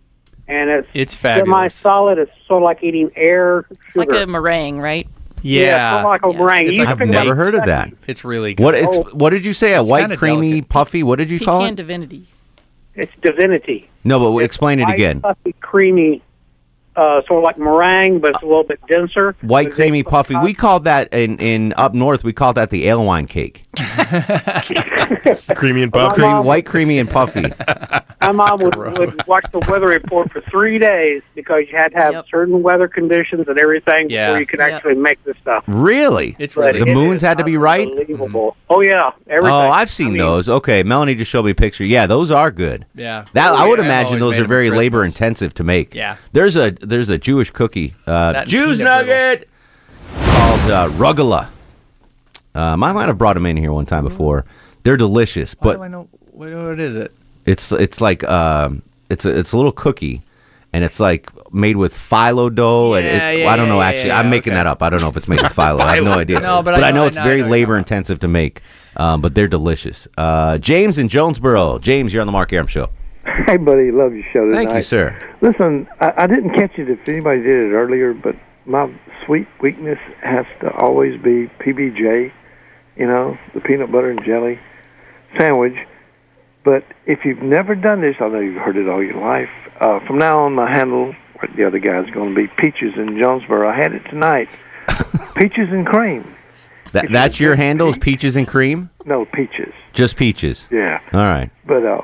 and 0.48 0.70
it's, 0.70 0.88
It's 0.94 1.14
fabulous. 1.14 1.48
semi-solid. 1.74 2.18
It's 2.18 2.32
sort 2.46 2.62
of 2.62 2.64
like 2.64 2.82
eating 2.82 3.10
air. 3.16 3.66
It's 3.86 3.96
like 3.96 4.10
a 4.12 4.26
meringue, 4.26 4.78
right? 4.80 5.06
Yeah, 5.42 6.02
sort 6.02 6.04
of 6.06 6.22
like 6.24 6.34
a 6.34 6.38
meringue. 6.38 6.68
It's 6.68 6.76
you 6.78 6.84
like 6.84 7.00
I've 7.00 7.06
never 7.08 7.34
heard 7.34 7.54
of 7.54 7.66
that. 7.66 7.84
Kentucky. 7.88 8.04
It's 8.10 8.24
really 8.24 8.54
good. 8.54 8.64
What? 8.64 8.74
It's, 8.74 8.96
Oh. 8.98 9.02
what 9.12 9.30
did 9.30 9.44
you 9.44 9.52
say? 9.52 9.74
A 9.74 9.82
It's 9.82 9.90
white, 9.90 10.10
creamy, 10.16 10.50
delicate. 10.52 10.68
puffy. 10.70 11.02
What 11.02 11.18
did 11.18 11.30
you 11.30 11.38
call 11.38 11.60
Pecan 11.60 11.74
it? 11.74 11.76
divinity. 11.76 12.24
It's 12.94 13.12
divinity. 13.20 13.88
No, 14.04 14.18
but 14.18 14.38
It's 14.38 14.46
explain 14.46 14.80
it 14.80 14.88
again. 14.88 15.20
Puffy, 15.20 15.54
creamy, 15.60 16.22
uh, 16.96 17.22
sort 17.26 17.38
of 17.38 17.44
like 17.44 17.58
meringue, 17.58 18.18
but 18.20 18.30
it's 18.30 18.42
a 18.42 18.46
little 18.46 18.64
bit 18.64 18.80
denser. 18.88 19.34
White, 19.42 19.72
creamy, 19.72 20.02
big 20.02 20.10
puffy. 20.10 20.34
pecan- 20.34 20.44
We 20.44 20.54
called 20.54 20.84
that 20.84 21.12
in, 21.12 21.38
in 21.38 21.72
up 21.76 21.94
north. 21.94 22.24
We 22.24 22.32
called 22.32 22.56
that 22.56 22.70
the 22.70 22.86
ale 22.88 23.04
wine 23.04 23.26
cake. 23.26 23.64
Creamy 25.54 25.82
and 25.84 25.92
puffy. 25.92 26.14
Cream, 26.22 26.44
white, 26.44 26.66
creamy, 26.66 26.98
and 26.98 27.08
puffy. 27.08 27.44
My 28.20 28.32
mom 28.32 28.60
would, 28.60 28.76
would 28.76 29.26
watch 29.26 29.46
the 29.52 29.60
weather 29.60 29.86
report 29.88 30.30
for 30.30 30.40
three 30.42 30.78
days 30.78 31.22
because 31.34 31.64
you 31.70 31.76
had 31.76 31.92
to 31.92 31.98
have 31.98 32.12
Yep. 32.12 32.24
certain 32.30 32.62
weather 32.62 32.88
conditions 32.88 33.46
and 33.48 33.58
everything 33.58 34.10
Yeah. 34.10 34.26
before 34.28 34.40
you 34.40 34.46
could 34.46 34.58
Yep. 34.60 34.70
actually 34.72 34.94
make 34.96 35.22
this 35.24 35.36
stuff. 35.40 35.64
Really? 35.66 36.36
It's 36.38 36.54
But 36.54 36.74
really 36.74 36.80
The 36.84 36.90
it 36.90 36.94
moons 36.94 37.22
had 37.22 37.38
to 37.38 37.44
be 37.44 37.56
right? 37.56 37.86
Unbelievable. 37.88 38.56
Oh 38.68 38.80
yeah, 38.82 39.10
everything. 39.28 39.52
Oh, 39.52 39.70
I've 39.70 39.90
seen 39.90 40.08
I 40.08 40.10
mean, 40.10 40.18
those. 40.18 40.48
Okay, 40.48 40.82
Melanie 40.82 41.14
just 41.14 41.30
showed 41.30 41.44
me 41.44 41.52
a 41.52 41.54
picture. 41.54 41.84
Yeah, 41.84 42.06
those 42.06 42.30
are 42.30 42.50
good. 42.50 42.84
yeah. 42.94 43.24
That 43.32 43.52
Oh, 43.52 43.56
I 43.56 43.66
would 43.66 43.78
yeah, 43.78 43.84
I've 43.84 43.90
imagine 43.90 44.18
those 44.18 44.38
are 44.38 44.44
very 44.44 44.70
labor 44.70 45.04
intensive 45.04 45.54
to 45.54 45.64
make. 45.64 45.94
Yeah. 45.94 46.16
There's 46.32 46.56
a 46.56 46.72
there's 46.80 47.08
a 47.08 47.18
Jewish 47.18 47.50
cookie, 47.50 47.94
uh, 48.06 48.44
Jews 48.44 48.78
peanut 48.78 49.06
brittle. 49.06 49.14
nugget, 49.14 49.48
called 50.14 50.70
uh, 50.70 50.88
rugula. 50.90 51.48
Um, 52.54 52.82
I 52.82 52.92
might 52.92 53.06
have 53.08 53.18
brought 53.18 53.34
them 53.34 53.46
in 53.46 53.56
here 53.56 53.72
one 53.72 53.86
time 53.86 54.04
before. 54.04 54.44
They're 54.82 54.96
delicious, 54.96 55.54
Why 55.58 55.62
but 55.62 55.76
do 55.76 55.82
I 55.84 55.88
know 55.88 56.08
what, 56.32 56.50
what 56.52 56.80
is 56.80 56.96
it? 56.96 57.12
It's 57.46 57.70
it's 57.72 58.00
like 58.00 58.24
um, 58.24 58.82
it's 59.08 59.24
a 59.24 59.38
it's 59.38 59.52
a 59.52 59.56
little 59.56 59.72
cookie, 59.72 60.22
and 60.72 60.82
it's 60.84 60.98
like 61.00 61.30
made 61.54 61.76
with 61.76 61.94
phyllo 61.94 62.52
dough. 62.54 62.94
and 62.94 63.04
Yeah, 63.04 63.30
it, 63.30 63.38
yeah, 63.40 63.50
I 63.50 63.56
don't 63.56 63.68
know 63.68 63.80
yeah, 63.80 63.86
actually. 63.86 64.08
yeah, 64.08 64.18
I'm 64.18 64.30
making 64.30 64.52
okay. 64.52 64.58
that 64.58 64.66
up. 64.66 64.82
I 64.82 64.90
don't 64.90 65.00
know 65.02 65.08
if 65.08 65.16
it's 65.16 65.28
made 65.28 65.40
with 65.42 65.54
phyllo. 65.54 65.80
I 65.80 65.96
have 65.96 66.04
no 66.04 66.12
idea. 66.18 66.40
No, 66.40 66.62
but 66.62 66.74
I 66.82 66.88
I 66.88 66.90
know- 66.90 66.96
know 66.98 67.04
I 67.04 67.06
it's 67.08 67.16
know- 67.16 67.22
I 67.22 67.24
very 67.24 67.36
know 67.40 67.46
you're 67.46 67.50
labor 67.52 67.78
intensive 67.78 68.20
to 68.20 68.28
make. 68.28 68.62
Um, 68.96 69.20
but 69.20 69.36
they're 69.36 69.46
delicious. 69.48 70.08
Uh, 70.18 70.58
James 70.58 70.98
in 70.98 71.08
Jonesboro. 71.08 71.78
James, 71.78 72.12
you're 72.12 72.20
on 72.22 72.26
the 72.26 72.32
Mark 72.32 72.52
Arum 72.52 72.66
show. 72.66 72.88
Hey, 73.46 73.56
buddy, 73.56 73.90
love 73.90 74.14
your 74.14 74.24
show 74.32 74.44
tonight. 74.44 74.64
Thank 74.64 74.76
you, 74.76 74.82
sir. 74.82 75.34
Listen, 75.40 75.88
I, 76.00 76.12
I 76.16 76.26
didn't 76.26 76.50
catch 76.50 76.78
it 76.78 76.88
if 76.88 77.08
anybody 77.08 77.42
did 77.42 77.70
it 77.70 77.74
earlier, 77.74 78.14
but 78.14 78.36
my 78.64 78.92
sweet 79.24 79.48
weakness 79.60 79.98
has 80.20 80.46
to 80.60 80.72
always 80.72 81.20
be 81.20 81.48
PBJ, 81.58 82.30
you 82.96 83.06
know, 83.06 83.36
the 83.52 83.60
peanut 83.60 83.90
butter 83.90 84.10
and 84.10 84.24
jelly 84.24 84.58
sandwich. 85.36 85.76
But 86.62 86.84
if 87.06 87.24
you've 87.24 87.42
never 87.42 87.74
done 87.74 88.00
this, 88.00 88.16
I 88.20 88.28
know 88.28 88.38
you've 88.38 88.62
heard 88.62 88.76
it 88.76 88.88
all 88.88 89.02
your 89.02 89.20
life. 89.20 89.50
Uh, 89.80 89.98
from 90.00 90.18
now 90.18 90.40
on, 90.40 90.54
my 90.54 90.70
handle, 90.70 91.14
the 91.54 91.64
other 91.64 91.78
guy's 91.78 92.10
going 92.10 92.28
to 92.30 92.34
be 92.34 92.46
Peaches 92.46 92.96
in 92.96 93.18
Jonesboro. 93.18 93.68
I 93.68 93.74
had 93.74 93.94
it 93.94 94.04
tonight. 94.04 94.50
Peaches 95.34 95.70
and 95.70 95.86
cream. 95.86 96.36
That, 96.92 97.10
that's 97.10 97.38
your 97.38 97.54
handle 97.54 97.88
is 97.88 97.98
peaches 97.98 98.36
and 98.36 98.48
cream. 98.48 98.90
No, 99.04 99.24
peaches. 99.24 99.72
Just 99.92 100.16
peaches. 100.16 100.66
Yeah. 100.70 101.00
All 101.12 101.20
right. 101.20 101.50
But 101.64 101.84
uh, 101.84 102.02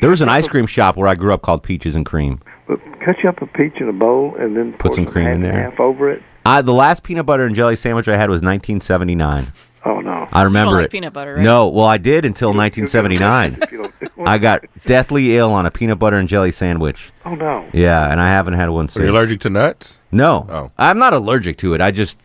There 0.00 0.10
was 0.10 0.22
an 0.22 0.28
ice 0.28 0.46
cream 0.48 0.66
shop 0.66 0.96
where 0.96 1.08
I 1.08 1.14
grew 1.14 1.32
up 1.34 1.42
called 1.42 1.62
Peaches 1.62 1.96
and 1.96 2.06
Cream. 2.06 2.40
but 2.66 2.78
cut 3.00 3.22
you 3.22 3.28
up 3.28 3.40
a 3.42 3.46
peach 3.46 3.80
in 3.80 3.88
a 3.88 3.92
bowl 3.92 4.34
and 4.36 4.56
then 4.56 4.72
Put 4.74 4.88
pour 4.88 4.94
some 4.96 5.06
cream 5.06 5.24
half 5.26 5.34
in 5.36 5.44
and 5.44 5.54
there. 5.54 5.62
half 5.70 5.80
over 5.80 6.10
it. 6.10 6.22
I, 6.46 6.62
the 6.62 6.72
last 6.72 7.02
peanut 7.02 7.26
butter 7.26 7.44
and 7.44 7.54
jelly 7.54 7.76
sandwich 7.76 8.08
I 8.08 8.16
had 8.16 8.30
was 8.30 8.40
1979. 8.42 9.52
Oh 9.84 10.00
no. 10.00 10.28
I 10.32 10.42
remember 10.42 10.76
like 10.76 10.86
it. 10.86 10.90
peanut 10.90 11.12
butter, 11.12 11.34
right? 11.34 11.42
No, 11.42 11.68
well, 11.68 11.86
I 11.86 11.98
did 11.98 12.24
until 12.24 12.48
1979. 12.54 13.58
If 13.62 13.72
you 13.72 13.78
don't- 13.78 13.94
I 14.28 14.36
got 14.38 14.64
deathly 14.84 15.36
ill 15.36 15.52
on 15.52 15.64
a 15.64 15.70
peanut 15.70 15.98
butter 15.98 16.16
and 16.16 16.28
jelly 16.28 16.50
sandwich. 16.50 17.12
Oh 17.24 17.34
no. 17.34 17.68
Yeah, 17.72 18.10
and 18.10 18.20
I 18.20 18.28
haven't 18.28 18.54
had 18.54 18.68
one 18.70 18.88
since. 18.88 19.02
Are 19.02 19.06
you 19.06 19.12
allergic 19.12 19.40
to 19.42 19.50
nuts? 19.50 19.96
No, 20.10 20.46
Oh. 20.50 20.70
I'm 20.76 20.98
not 20.98 21.12
allergic 21.12 21.56
to 21.58 21.74
it. 21.74 21.80
I 21.80 21.90
just 21.92 22.18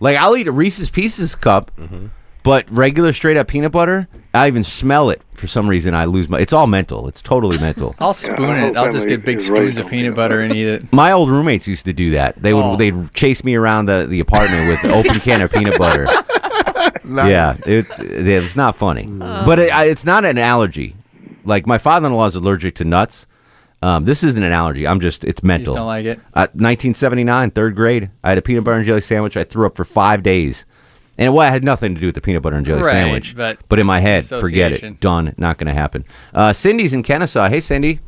like 0.00 0.16
I'll 0.16 0.36
eat 0.36 0.48
a 0.48 0.52
Reese's 0.52 0.90
Pieces 0.90 1.34
cup, 1.34 1.70
Mm-hmm. 1.76 2.06
but 2.42 2.68
regular 2.70 3.12
straight 3.12 3.36
up 3.36 3.46
peanut 3.48 3.70
butter, 3.72 4.08
I 4.34 4.48
even 4.48 4.64
smell 4.64 5.10
it 5.10 5.22
for 5.38 5.46
some 5.46 5.68
reason. 5.68 5.94
I 5.94 6.04
lose 6.04 6.28
my. 6.28 6.38
It's 6.38 6.52
all 6.52 6.66
mental. 6.66 7.08
It's 7.08 7.22
totally 7.22 7.58
mental. 7.58 7.94
I'll 8.00 8.12
spoon 8.14 8.50
I 8.50 8.66
it. 8.66 8.76
I'll 8.76 8.90
just 8.90 9.08
get 9.08 9.24
big 9.24 9.40
spoons 9.40 9.58
raised 9.60 9.78
of 9.78 9.84
peanut 9.88 10.02
peanut 10.02 10.16
butter 10.16 10.40
and 10.40 10.54
eat 10.54 10.66
it. 10.66 10.92
My 10.92 11.12
old 11.12 11.30
roommates 11.30 11.66
used 11.66 11.84
to 11.86 11.92
do 11.92 12.10
that. 12.12 12.40
They 12.42 12.52
would 12.54 12.64
Oh. 12.64 12.76
they'd 12.76 13.12
chase 13.14 13.42
me 13.44 13.54
around 13.54 13.86
the, 13.86 14.06
the 14.08 14.20
apartment 14.20 14.68
with 14.68 14.84
an 14.84 14.90
open 14.92 15.20
can 15.20 15.40
of 15.42 15.50
peanut 15.52 15.78
butter. 15.78 16.06
Yeah, 17.04 17.56
it, 17.66 17.86
it 17.98 18.42
was 18.42 18.54
not 18.54 18.76
funny, 18.76 19.06
but 19.06 19.58
it, 19.58 19.72
I, 19.74 19.84
it's 19.86 20.04
not 20.04 20.26
an 20.26 20.36
allergy. 20.36 20.94
Like 21.44 21.66
my 21.66 21.78
father-in-law 21.78 22.26
is 22.26 22.34
allergic 22.34 22.74
to 22.76 22.84
nuts. 22.84 23.26
Um, 23.80 24.04
this 24.04 24.22
isn't 24.24 24.42
an 24.42 24.52
allergy. 24.52 24.86
I'm 24.86 25.00
just 25.00 25.24
it's 25.24 25.42
You 25.42 25.46
mental. 25.46 25.72
just 25.74 25.78
don't 25.78 25.86
like 25.86 26.04
it. 26.04 26.18
Uh, 26.34 26.48
1979, 26.52 27.50
third 27.52 27.74
grade. 27.76 28.10
I 28.22 28.28
had 28.30 28.38
a 28.38 28.42
peanut 28.42 28.64
butter 28.64 28.76
and 28.76 28.84
jelly 28.86 29.00
sandwich. 29.00 29.36
I 29.38 29.44
threw 29.44 29.66
up 29.66 29.74
for 29.76 29.84
five 29.86 30.22
days. 30.22 30.66
And 31.18 31.34
well, 31.34 31.46
it 31.48 31.50
had 31.50 31.64
nothing 31.64 31.94
to 31.96 32.00
do 32.00 32.06
with 32.06 32.14
the 32.14 32.20
peanut 32.20 32.42
butter 32.42 32.54
and 32.56 32.64
jelly 32.64 32.82
Right, 32.82 32.92
sandwich. 32.92 33.34
but 33.36 33.78
in 33.78 33.86
my 33.86 33.98
head, 33.98 34.24
forget 34.24 34.72
it. 34.72 35.00
Done. 35.00 35.34
Not 35.36 35.58
going 35.58 35.66
to 35.66 35.74
happen. 35.74 36.04
Uh, 36.32 36.52
Cindy's 36.52 36.92
in 36.92 37.02
Kennesaw. 37.02 37.48
Hey, 37.48 37.60
Cindy. 37.60 37.98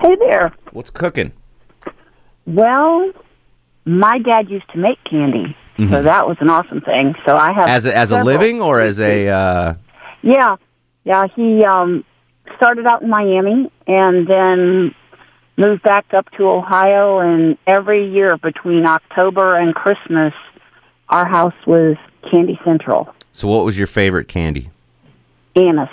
Hey 0.00 0.14
there. 0.16 0.52
What's 0.72 0.90
cooking? 0.90 1.32
Well, 2.46 3.10
my 3.84 4.18
dad 4.18 4.48
used 4.50 4.68
to 4.70 4.78
make 4.78 5.02
candy, 5.04 5.56
so 5.76 5.82
Mhm. 5.84 6.04
that 6.04 6.28
was 6.28 6.36
an 6.40 6.48
awesome 6.50 6.80
thing. 6.80 7.14
So 7.24 7.36
I 7.36 7.52
have 7.52 7.68
As 7.68 7.86
a, 7.86 7.96
as 7.96 8.10
a 8.12 8.22
living 8.22 8.60
or 8.62 8.80
as 8.80 9.00
a 9.00 9.28
uh, 9.28 9.74
Yeah, 10.22 10.56
yeah. 11.04 11.26
He 11.34 11.64
um, 11.64 12.04
started 12.56 12.86
out 12.86 13.02
in 13.02 13.08
Miami 13.10 13.70
and 13.86 14.26
then 14.26 14.94
moved 15.56 15.82
back 15.82 16.12
up 16.14 16.30
to 16.32 16.48
Ohio. 16.48 17.18
And 17.18 17.58
every 17.66 18.06
year 18.08 18.36
between 18.36 18.86
October 18.86 19.56
and 19.56 19.74
Christmas, 19.74 20.34
our 21.08 21.26
house 21.26 21.54
was 21.66 21.96
Candy 22.30 22.58
Central, 22.64 23.12
so 23.32 23.48
what 23.48 23.64
was 23.64 23.76
your 23.76 23.86
favorite 23.86 24.28
candy? 24.28 24.70
Anise, 25.54 25.88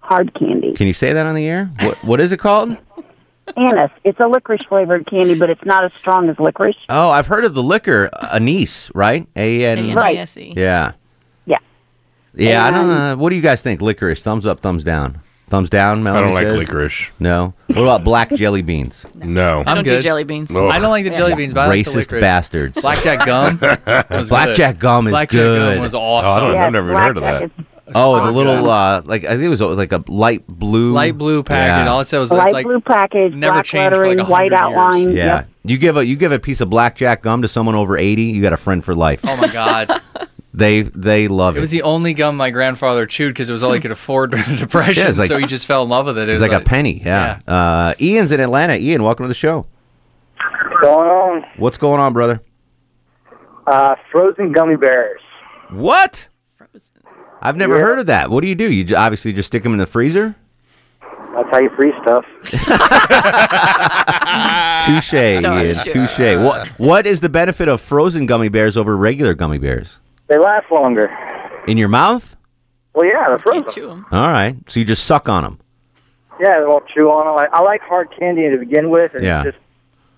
hard 0.00 0.34
candy. 0.34 0.74
Can 0.74 0.86
you 0.86 0.92
say 0.92 1.12
that 1.12 1.26
on 1.26 1.34
the 1.34 1.46
air? 1.46 1.70
What 1.80 1.96
what 2.04 2.20
is 2.20 2.32
it 2.32 2.38
called? 2.38 2.76
Anise. 3.56 3.90
It's 4.04 4.20
a 4.20 4.26
licorice 4.26 4.62
flavored 4.68 5.06
candy, 5.06 5.34
but 5.34 5.48
it's 5.50 5.64
not 5.64 5.84
as 5.84 5.92
strong 5.98 6.28
as 6.28 6.38
licorice. 6.38 6.76
Oh, 6.88 7.10
I've 7.10 7.26
heard 7.26 7.44
of 7.44 7.54
the 7.54 7.62
liquor 7.62 8.10
uh, 8.12 8.30
anise, 8.34 8.90
right? 8.94 9.26
A 9.36 9.64
N. 9.64 9.94
Right. 9.94 10.36
Yeah. 10.36 10.92
Yeah. 11.46 11.58
Yeah, 12.34 12.64
I 12.66 12.70
don't 12.70 12.88
know. 12.88 13.16
What 13.16 13.30
do 13.30 13.36
you 13.36 13.42
guys 13.42 13.62
think? 13.62 13.80
Licorice, 13.80 14.22
thumbs 14.22 14.46
up, 14.46 14.60
thumbs 14.60 14.84
down. 14.84 15.20
Thumbs 15.48 15.70
down. 15.70 16.02
Melanie 16.02 16.20
I 16.20 16.26
don't 16.26 16.34
like 16.34 16.46
says? 16.46 16.58
licorice. 16.58 17.10
No. 17.18 17.54
What 17.68 17.78
about 17.78 18.04
black 18.04 18.30
jelly 18.34 18.62
beans? 18.62 19.04
No. 19.14 19.62
I 19.66 19.74
don't 19.74 19.84
do 19.84 20.00
jelly 20.00 20.24
beans. 20.24 20.50
I 20.54 20.78
don't 20.78 20.90
like 20.90 21.04
the 21.04 21.10
jelly 21.10 21.34
beans, 21.34 21.52
but 21.54 21.60
I 21.62 21.66
like 21.68 21.84
the 21.84 21.90
Racist 21.90 21.94
licorice. 21.96 22.20
bastards. 22.20 22.80
Blackjack 22.80 23.26
gum. 23.26 23.58
was 24.10 24.28
Blackjack 24.28 24.74
good. 24.76 24.80
gum 24.80 25.06
is 25.06 25.12
Blackjack 25.12 25.32
good. 25.40 25.74
gum 25.74 25.82
was 25.82 25.94
awesome. 25.94 26.28
Oh, 26.30 26.32
I 26.32 26.40
don't, 26.52 26.56
I've 26.56 26.72
never 26.72 26.90
even 26.90 27.02
heard 27.02 27.16
of 27.16 27.22
that. 27.22 27.50
Oh, 27.94 28.22
the 28.26 28.30
little 28.30 28.68
uh, 28.68 29.00
like 29.06 29.24
I 29.24 29.28
think 29.30 29.42
it 29.44 29.48
was 29.48 29.62
uh, 29.62 29.68
like 29.68 29.92
a 29.92 30.04
light 30.08 30.46
blue, 30.46 30.92
Light 30.92 31.16
blue 31.16 31.42
packet. 31.42 31.86
Yeah. 31.86 31.90
All 31.90 32.00
it 32.00 32.04
said 32.06 32.18
was 32.18 32.30
Light 32.30 32.48
it's 32.48 32.52
like 32.52 32.66
blue 32.66 32.80
package, 32.82 33.32
never 33.32 33.54
black 33.54 33.64
changed 33.64 33.94
for 33.96 34.02
lettering, 34.06 34.18
like 34.18 34.28
white 34.28 34.52
hundred 34.52 34.68
years. 34.74 34.78
outline. 34.84 35.16
Yeah, 35.16 35.24
Yep. 35.36 35.48
you 35.64 35.78
give 35.78 35.96
a 35.96 36.04
you 36.06 36.16
give 36.16 36.30
a 36.32 36.38
piece 36.38 36.60
of 36.60 36.68
blackjack 36.68 37.22
gum 37.22 37.40
to 37.40 37.48
someone 37.48 37.74
over 37.74 37.96
eighty, 37.96 38.24
you 38.24 38.42
got 38.42 38.52
a 38.52 38.58
friend 38.58 38.84
for 38.84 38.94
life. 38.94 39.20
Oh 39.24 39.36
my 39.38 39.50
god. 39.50 40.02
They 40.58 40.82
they 40.82 41.28
love 41.28 41.56
It 41.56 41.58
it. 41.58 41.60
was 41.62 41.70
the 41.70 41.82
only 41.82 42.14
gum 42.14 42.36
my 42.36 42.50
grandfather 42.50 43.06
chewed 43.06 43.32
because 43.32 43.48
it 43.48 43.52
was 43.52 43.62
all 43.62 43.72
he 43.72 43.78
could 43.80 43.92
afford 43.92 44.32
during 44.32 44.44
the 44.46 44.56
depression. 44.56 45.04
Yeah, 45.06 45.12
like- 45.16 45.28
so 45.28 45.38
he 45.38 45.46
just 45.46 45.66
fell 45.66 45.84
in 45.84 45.88
love 45.88 46.06
with 46.06 46.18
it. 46.18 46.22
It 46.22 46.30
It's 46.32 46.40
was 46.40 46.50
like, 46.50 46.60
a 46.60 46.64
penny. 46.64 47.00
Yeah. 47.04 47.38
Uh, 47.46 47.94
Ian's 48.00 48.32
in 48.32 48.40
Atlanta. 48.40 48.74
Ian, 48.76 49.04
welcome 49.04 49.22
to 49.24 49.28
the 49.28 49.34
show. 49.34 49.66
going 50.80 51.08
on? 51.08 51.44
What's 51.58 51.78
going 51.78 52.00
on, 52.00 52.12
brother? 52.12 52.40
Uh, 53.68 53.94
frozen 54.10 54.50
gummy 54.50 54.76
bears. 54.76 55.20
What? 55.70 56.28
Frozen. 56.56 56.80
I've 57.40 57.56
never 57.56 57.76
Yeah. 57.76 57.82
heard 57.82 57.98
of 58.00 58.06
that. 58.06 58.30
What 58.30 58.42
do 58.42 58.48
you 58.48 58.56
do? 58.56 58.72
You 58.72 58.96
obviously 58.96 59.32
just 59.32 59.46
stick 59.46 59.62
them 59.62 59.72
in 59.72 59.78
the 59.78 59.86
freezer. 59.86 60.34
That's 61.34 61.48
how 61.52 61.60
you 61.60 61.70
freeze 61.76 61.94
stuff. 62.02 62.24
Touche, 64.84 65.14
Ian. 65.14 65.74
Touche. 65.74 66.18
What 66.42 66.68
What 66.78 67.06
is 67.06 67.20
the 67.20 67.28
benefit 67.28 67.68
of 67.68 67.80
frozen 67.80 68.26
gummy 68.26 68.48
bears 68.48 68.76
over 68.76 68.96
regular 68.96 69.34
gummy 69.34 69.58
bears? 69.58 69.98
They 70.28 70.38
last 70.38 70.70
longer. 70.70 71.10
In 71.66 71.76
your 71.76 71.88
mouth? 71.88 72.36
Well, 72.94 73.06
yeah, 73.06 73.36
they're 73.44 73.62
them. 73.62 74.06
All 74.10 74.28
right. 74.28 74.56
So 74.68 74.80
you 74.80 74.86
just 74.86 75.04
suck 75.04 75.28
on 75.28 75.42
them. 75.44 75.58
Yeah, 76.40 76.60
they 76.60 76.66
won't 76.66 76.86
chew 76.88 77.10
on 77.10 77.26
them. 77.26 77.48
I, 77.52 77.58
I 77.58 77.62
like 77.62 77.80
hard 77.82 78.08
candy 78.18 78.48
to 78.48 78.56
begin 78.58 78.90
with, 78.90 79.14
and 79.14 79.24
Yeah. 79.24 79.42
just 79.44 79.58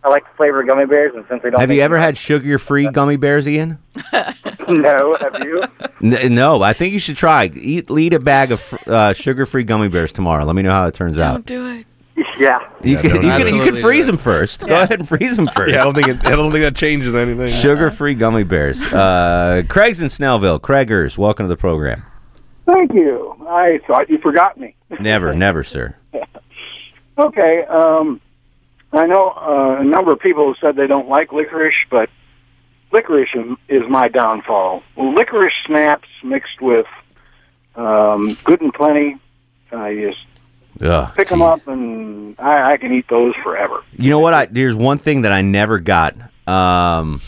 I 0.03 0.09
like 0.09 0.25
the 0.25 0.35
flavor 0.37 0.61
of 0.63 0.67
gummy 0.67 0.87
bears, 0.87 1.13
and 1.15 1.25
since 1.29 1.43
they 1.43 1.51
don't 1.51 1.61
Have 1.61 1.71
you 1.71 1.77
make 1.77 1.85
ever 1.85 1.99
had 1.99 2.17
sugar-free 2.17 2.91
gummy 2.91 3.17
bears, 3.17 3.47
Ian? 3.47 3.79
no, 4.69 5.17
have 5.21 5.37
you? 5.45 5.63
N- 6.03 6.35
no. 6.35 6.63
I 6.63 6.73
think 6.73 6.95
you 6.95 6.99
should 6.99 7.17
try. 7.19 7.47
Eat, 7.55 7.91
eat 7.91 8.13
a 8.15 8.19
bag 8.21 8.53
of 8.53 8.61
fr- 8.61 8.77
uh, 8.87 9.13
sugar-free 9.13 9.65
gummy 9.65 9.89
bears 9.89 10.13
tomorrow. 10.13 10.45
Let 10.45 10.57
me 10.57 10.63
know 10.63 10.71
how 10.71 10.87
it 10.87 10.95
turns 10.95 11.21
out. 11.21 11.33
Don't 11.35 11.47
do 11.47 11.69
it. 11.69 11.87
Yeah. 12.39 12.61
You 12.83 12.97
Yeah, 12.97 13.03
can, 13.03 13.15
you, 13.15 13.21
can, 13.21 13.55
you 13.57 13.63
can 13.63 13.77
freeze 13.77 14.07
do 14.07 14.13
them 14.13 14.19
first. 14.19 14.67
Go 14.67 14.75
ahead 14.75 14.99
and 14.99 15.09
freeze 15.09 15.37
them 15.37 15.47
first. 15.49 15.73
Yeah, 15.75 15.83
I 15.83 15.85
don't 15.85 15.95
think 15.95 16.09
it, 16.09 16.25
I 16.27 16.31
don't 16.31 16.51
think 16.51 16.63
that 16.63 16.75
changes 16.77 17.15
anything. 17.15 17.49
Sugar-free 17.61 18.15
gummy 18.15 18.45
bears. 18.45 18.81
Uh, 18.93 19.63
Craig's 19.69 20.01
in 20.03 20.09
Snellville. 20.09 20.61
Craigers, 20.61 21.17
welcome 21.19 21.45
to 21.45 21.49
the 21.49 21.57
program. 21.57 22.03
Thank 22.67 22.93
you. 22.95 23.37
I 23.49 23.81
thought 23.87 24.09
you 24.11 24.19
forgot 24.19 24.59
me. 24.59 24.75
Never, 25.01 25.35
never, 25.35 25.65
sir. 25.65 25.95
Okay. 27.19 27.65
Um, 27.65 28.21
I 28.93 29.07
know 29.07 29.31
uh, 29.31 29.81
a 29.81 29.85
number 29.85 30.13
of 30.13 30.21
people 30.21 30.49
have 30.49 30.57
said 30.61 30.77
they 30.77 30.87
don't 30.87 31.09
like 31.09 31.33
licorice, 31.33 31.75
but 31.91 32.11
licorice 32.93 33.31
is, 33.35 33.57
is 33.69 33.89
my 33.89 34.09
downfall. 34.09 34.83
Licorice 34.97 35.53
snaps 35.67 36.09
mixed 36.23 36.61
with 36.61 36.87
um, 37.77 38.37
Good 38.45 38.61
and 38.63 38.73
Plenty. 38.75 39.19
I 39.73 39.95
just 39.95 40.19
Ugh, 40.83 41.15
pick 41.15 41.29
them 41.29 41.43
up, 41.43 41.67
and 41.67 42.35
I, 42.39 42.73
I 42.73 42.77
can 42.79 42.93
eat 42.93 43.07
those 43.09 43.35
forever. 43.43 43.83
You 43.99 44.11
know 44.11 44.19
what? 44.19 44.33
I 44.35 44.47
there's 44.47 44.77
one 44.77 44.99
thing 44.99 45.23
that 45.23 45.33
I 45.33 45.43
never 45.43 45.79
got. 45.79 46.15
Um, 46.47 47.21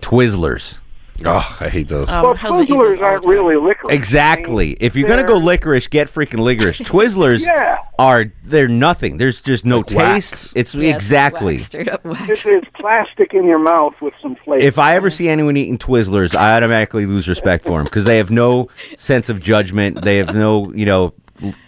Twizzlers. 0.00 0.78
Oh, 1.24 1.56
I 1.60 1.68
hate 1.68 1.86
those. 1.86 2.08
well, 2.08 2.34
Twizzlers 2.34 3.00
aren't 3.00 3.24
really 3.26 3.54
licorice. 3.54 3.94
Exactly. 3.94 4.76
If 4.80 4.96
you're 4.96 5.08
gonna 5.08 5.22
go 5.22 5.36
licorice, 5.36 5.86
get 5.86 6.08
freaking 6.08 6.40
licorice. 6.40 6.78
Twizzlers 6.80 7.40
Yeah. 7.44 7.78
are 7.98 8.32
they're 8.44 8.66
nothing. 8.66 9.18
There's 9.18 9.40
just 9.40 9.64
no 9.64 9.78
Like 9.78 9.90
wax. 9.90 10.30
taste. 10.30 10.56
It's 10.56 10.74
Yeah, 10.74 10.88
it's 10.88 10.96
exactly. 10.96 11.58
Straight 11.58 11.88
up 11.88 12.04
wax. 12.04 12.28
It's, 12.28 12.46
it's 12.46 12.66
plastic 12.74 13.34
in 13.34 13.44
your 13.44 13.60
mouth 13.60 13.94
with 14.00 14.14
some 14.20 14.34
flavor. 14.36 14.64
If 14.64 14.78
I 14.80 14.96
ever 14.96 15.10
see 15.10 15.28
anyone 15.28 15.56
eating 15.56 15.78
Twizzlers, 15.78 16.34
I 16.34 16.56
automatically 16.56 17.06
lose 17.06 17.28
respect 17.28 17.64
for 17.66 17.78
them 17.78 17.84
because 17.84 18.04
they 18.04 18.16
have 18.16 18.30
no 18.30 18.68
sense 18.96 19.28
of 19.28 19.38
judgment. 19.38 20.02
They 20.02 20.16
have 20.16 20.34
no, 20.34 20.72
you 20.72 20.86
know, 20.86 21.04
l- 21.04 21.14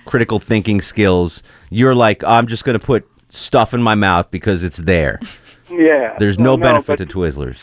critical 0.05 0.39
thinking 0.39 0.81
skills. 0.81 1.43
You're 1.71 1.95
like, 1.95 2.23
I'm 2.25 2.47
just 2.47 2.65
going 2.65 2.79
to 2.79 2.85
put 2.85 3.09
stuff 3.31 3.75
in 3.75 3.83
my 3.83 3.95
mouth 3.95 4.31
because 4.31 4.63
it's 4.63 4.77
there. 4.79 5.21
yeah, 5.71 6.17
There's 6.19 6.37
Well, 6.37 6.57
no 6.57 6.57
benefit 6.57 6.99
but, 6.99 7.09
to 7.09 7.19
Twizzlers. 7.19 7.59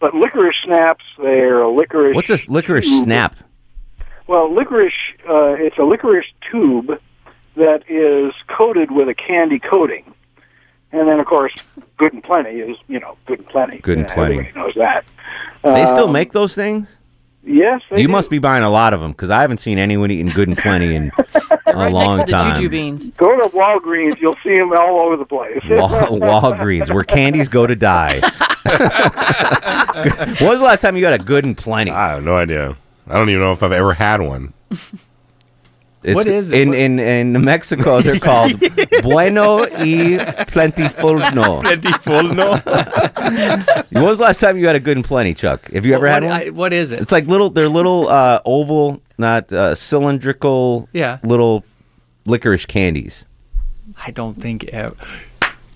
but 0.00 0.14
licorice 0.14 0.56
snaps, 0.64 1.04
they're 1.18 1.62
a 1.62 1.68
licorice. 1.70 2.14
What's 2.14 2.28
this 2.28 2.48
licorice 2.48 2.84
tube. 2.86 3.04
snap? 3.04 3.36
Well, 4.26 4.52
licorice, 4.52 4.92
uh, 5.28 5.52
it's 5.52 5.78
a 5.78 5.84
licorice 5.84 6.26
tube 6.50 7.00
that 7.54 7.84
is 7.88 8.34
coated 8.48 8.90
with 8.90 9.08
a 9.08 9.14
candy 9.14 9.58
coating. 9.58 10.04
And 10.92 11.08
then, 11.08 11.18
of 11.20 11.26
course, 11.26 11.52
Good 11.96 12.12
and 12.12 12.22
Plenty 12.22 12.50
is, 12.60 12.76
you 12.88 13.00
know, 13.00 13.16
Good 13.26 13.38
and 13.40 13.48
Plenty. 13.48 13.78
Good 13.78 13.98
and 13.98 14.06
Yeah, 14.08 14.14
Plenty. 14.14 14.34
Everybody 14.38 14.58
knows 14.58 14.74
that. 14.74 15.04
They 15.62 15.86
still 15.86 16.06
Um, 16.06 16.12
make 16.12 16.32
those 16.32 16.54
things? 16.54 16.96
Yes. 17.44 17.82
They 17.90 18.00
You 18.00 18.06
do. 18.08 18.12
must 18.12 18.28
be 18.30 18.38
buying 18.38 18.62
a 18.64 18.70
lot 18.70 18.92
of 18.94 19.00
them 19.00 19.12
because 19.12 19.30
I 19.30 19.40
haven't 19.40 19.58
seen 19.58 19.78
anyone 19.78 20.10
eating 20.10 20.26
Good 20.28 20.48
and 20.48 20.58
Plenty 20.58 20.94
in 20.94 21.12
a 21.76 21.84
right 21.84 21.92
long 21.92 22.16
next 22.16 22.28
to 22.30 22.32
the 22.32 22.38
time. 22.38 22.54
juju 22.56 22.68
beans. 22.68 23.10
Go 23.10 23.36
to 23.40 23.48
Walgreens, 23.48 24.20
you'll 24.20 24.36
see 24.42 24.56
them 24.56 24.72
all 24.72 25.00
over 25.00 25.16
the 25.16 25.24
place. 25.24 25.60
Wal- 25.68 26.18
Walgreens, 26.18 26.92
where 26.92 27.04
candies 27.04 27.48
go 27.48 27.66
to 27.66 27.76
die. 27.76 28.20
when 30.40 30.50
was 30.50 30.60
the 30.60 30.64
last 30.64 30.80
time 30.80 30.96
you 30.96 31.02
got 31.02 31.12
a 31.12 31.18
Good 31.18 31.44
and 31.44 31.56
Plenty? 31.56 31.90
I 31.90 32.10
have 32.10 32.24
no 32.24 32.36
idea. 32.36 32.76
I 33.08 33.14
don't 33.14 33.28
even 33.30 33.40
know 33.40 33.52
if 33.52 33.62
I've 33.62 33.72
ever 33.72 33.94
had 33.94 34.20
one. 34.20 34.52
It's, 36.06 36.14
What 36.14 36.26
is 36.26 36.52
it? 36.52 36.60
in, 36.60 36.72
in 36.72 36.98
in 37.00 37.44
Mexico? 37.44 38.00
They're 38.00 38.18
called 38.20 38.52
Bueno 39.02 39.56
y 39.58 40.18
Plentifulno. 40.46 41.62
Plentifulno. 41.64 42.62
when 43.90 44.04
was 44.04 44.18
the 44.18 44.24
last 44.24 44.38
time 44.40 44.56
you 44.56 44.66
had 44.68 44.76
a 44.76 44.80
good 44.80 44.96
and 44.96 45.04
plenty, 45.04 45.34
Chuck? 45.34 45.68
Have 45.72 45.84
you 45.84 45.94
ever 45.94 46.06
What- 46.06 46.12
had 46.12 46.22
one? 46.22 46.32
I- 46.32 46.50
what 46.50 46.72
is 46.72 46.92
it? 46.92 47.00
It's 47.00 47.10
like 47.12 47.26
little. 47.26 47.50
They're 47.50 47.68
little 47.68 48.08
uh, 48.08 48.40
oval, 48.44 49.00
not 49.18 49.52
uh, 49.52 49.74
cylindrical. 49.74 50.88
Yeah. 50.92 51.18
Little 51.24 51.64
licorice 52.24 52.66
candies. 52.66 53.24
I 54.06 54.10
don't 54.12 54.34
think. 54.40 54.64
ev- 54.64 54.96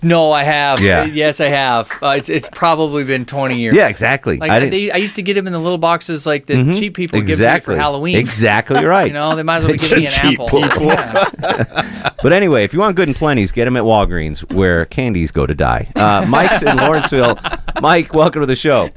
No, 0.03 0.31
I 0.31 0.43
have. 0.43 0.79
Yeah. 0.79 1.05
Yes, 1.05 1.39
I 1.39 1.45
have. 1.49 1.91
Uh, 2.01 2.15
it's 2.17 2.27
it's 2.27 2.49
probably 2.51 3.03
been 3.03 3.23
20 3.25 3.59
years. 3.59 3.75
Yeah, 3.75 3.87
exactly. 3.87 4.37
Like 4.37 4.49
I 4.49 4.57
I, 4.57 4.69
they, 4.69 4.91
I 4.91 4.97
used 4.97 5.15
to 5.17 5.21
get 5.21 5.35
them 5.35 5.45
in 5.45 5.53
the 5.53 5.59
little 5.59 5.77
boxes 5.77 6.25
like 6.25 6.47
the 6.47 6.55
Mhm. 6.55 6.79
cheap 6.79 6.95
people 6.95 7.19
give 7.19 7.27
me 7.27 7.33
Exactly. 7.33 7.75
for 7.75 7.79
Halloween. 7.79 8.17
Exactly 8.17 8.83
right. 8.85 9.07
you 9.07 9.13
know, 9.13 9.35
they 9.35 9.43
might 9.43 9.57
as 9.57 9.65
well 9.65 9.73
The 9.73 9.77
give 9.77 9.97
me 9.97 10.05
an 10.07 10.11
cheap 10.11 10.39
apple. 10.39 10.61
people. 10.61 10.85
Yeah. 10.87 12.07
But 12.23 12.33
anyway, 12.33 12.63
if 12.63 12.71
you 12.71 12.79
want 12.79 12.95
good 12.95 13.07
and 13.07 13.17
plenties, 13.17 13.51
get 13.51 13.65
them 13.65 13.75
at 13.75 13.81
Walgreens, 13.83 14.41
where 14.53 14.85
candies 14.85 15.31
go 15.31 15.47
to 15.47 15.55
die. 15.55 15.91
Uh, 15.95 16.23
Mike's 16.27 16.61
in 16.61 16.77
Lawrenceville. 16.77 17.35
Mike, 17.81 18.13
welcome 18.13 18.41
to 18.41 18.45
the 18.45 18.55
show. 18.55 18.91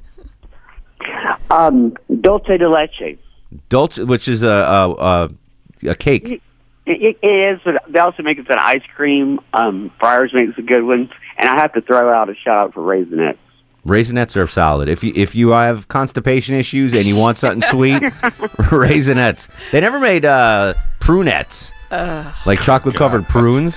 Um, 1.51 1.95
dulce 2.21 2.59
de 2.59 2.69
leche. 2.69 3.17
Dolce, 3.69 4.05
which 4.05 4.29
is 4.29 4.43
a 4.43 4.49
a, 4.49 4.91
a, 4.91 5.31
a 5.91 5.95
cake. 5.95 6.43
It, 6.87 7.19
it 7.23 7.27
is, 7.27 7.61
but 7.65 7.83
they 7.89 7.99
also 7.99 8.23
make 8.23 8.39
it 8.39 8.49
an 8.51 8.59
ice 8.59 8.83
cream. 8.95 9.41
Um, 9.53 9.91
Breyers 10.01 10.35
makes 10.35 10.59
a 10.59 10.63
good 10.63 10.83
one, 10.83 11.11
and 11.39 11.49
I 11.49 11.61
have 11.61 11.73
to 11.75 11.81
throw 11.81 12.13
out 12.13 12.29
a 12.29 12.35
shout 12.35 12.59
out 12.59 12.75
for 12.75 12.83
Raisinets. 12.83 13.39
Raisinets 13.87 14.37
are 14.37 14.47
solid. 14.47 14.89
If 14.89 15.05
you 15.05 15.13
if 15.15 15.35
you 15.35 15.51
have 15.51 15.89
constipation 15.89 16.55
issues 16.55 16.95
and 16.95 17.05
you 17.05 17.17
want 17.17 17.37
something 17.37 17.69
sweet, 17.71 18.03
Raisinets. 18.73 19.49
They 19.73 19.81
never 19.81 19.99
made 19.99 20.25
uh, 20.25 20.75
prunettes, 21.01 21.71
like 22.47 22.61
chocolate 22.61 22.95
covered 22.95 23.29
prunes. 23.29 23.77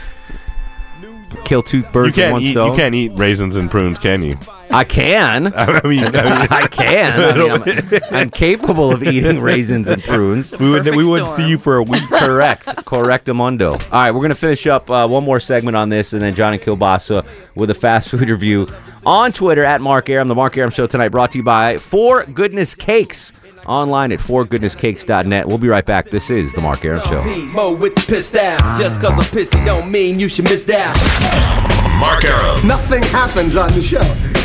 Kill 1.46 1.62
two 1.64 1.82
birds 1.84 1.96
You 1.96 2.02
with 2.04 2.16
can't 2.16 2.34
one 2.34 2.42
eat. 2.42 2.52
stone. 2.52 2.70
You 2.72 2.76
can't 2.76 2.96
eat 2.96 3.12
raisins 3.16 3.56
and 3.56 3.72
prunes, 3.72 3.98
can 4.00 4.22
you? 4.22 4.38
I 4.70 4.84
can. 4.84 5.54
I 5.56 5.82
mean, 5.88 6.04
I 6.04 6.68
can. 6.72 7.22
I 7.22 7.58
mean, 7.66 8.02
I'm, 8.10 8.14
I'm 8.14 8.30
capable 8.30 8.92
of 8.92 9.02
eating 9.02 9.40
raisins 9.40 9.88
and 9.88 10.04
prunes. 10.04 10.58
We 10.58 10.70
wouldn't. 10.70 10.96
We 10.98 11.06
wouldn't 11.06 11.30
see 11.30 11.48
you 11.50 11.58
for 11.58 11.78
a 11.78 11.84
week. 11.84 12.04
Correct. 12.10 12.66
Correctamundo. 12.66 13.72
All 13.72 13.78
right, 13.92 14.12
we're 14.12 14.20
going 14.20 14.30
to 14.30 14.36
finish 14.36 14.68
up 14.68 14.90
uh, 14.90 15.08
one 15.08 15.24
more 15.24 15.40
segment 15.40 15.78
on 15.78 15.88
this, 15.90 16.12
and 16.12 16.22
then 16.22 16.36
Johnny 16.36 16.58
Kielbasa 16.60 17.26
with 17.56 17.70
a 17.70 17.74
fast 17.74 18.10
food 18.10 18.28
review 18.30 18.68
on 19.06 19.32
Twitter 19.32 19.64
at 19.64 19.80
Mark 19.80 20.10
Arum. 20.10 20.28
The 20.28 20.36
Mark 20.36 20.58
Arum 20.58 20.72
Show 20.72 20.86
tonight 20.88 21.10
brought 21.10 21.32
to 21.32 21.38
you 21.38 21.44
by 21.46 21.78
For 21.78 22.26
Goodness 22.26 22.76
Cakes. 22.76 23.32
Online 23.68 24.12
at 24.14 24.20
forgoodnesscakes.net. 24.20 25.48
We'll 25.48 25.58
be 25.58 25.68
right 25.68 25.86
back. 25.86 26.10
This 26.10 26.30
is 26.30 26.54
The 26.54 26.62
Mark 26.62 26.86
Arum 26.86 27.02
Show. 27.08 27.24
Mo 27.54 27.74
with 27.74 27.96
the 27.96 28.02
pissed 28.08 28.36
out. 28.36 28.60
Just 28.78 29.02
cause 29.02 29.12
I'm 29.12 29.20
pissy 29.38 29.64
don't 29.66 29.92
mean 29.92 30.20
you 30.20 30.30
should 30.30 30.46
miss 30.46 30.68
out. 30.70 30.96
Mark 32.00 32.24
Arum. 32.26 32.66
Nothing 32.68 33.04
happens 33.04 33.56
on 33.56 33.72
the 33.74 33.82
show. 33.82 34.00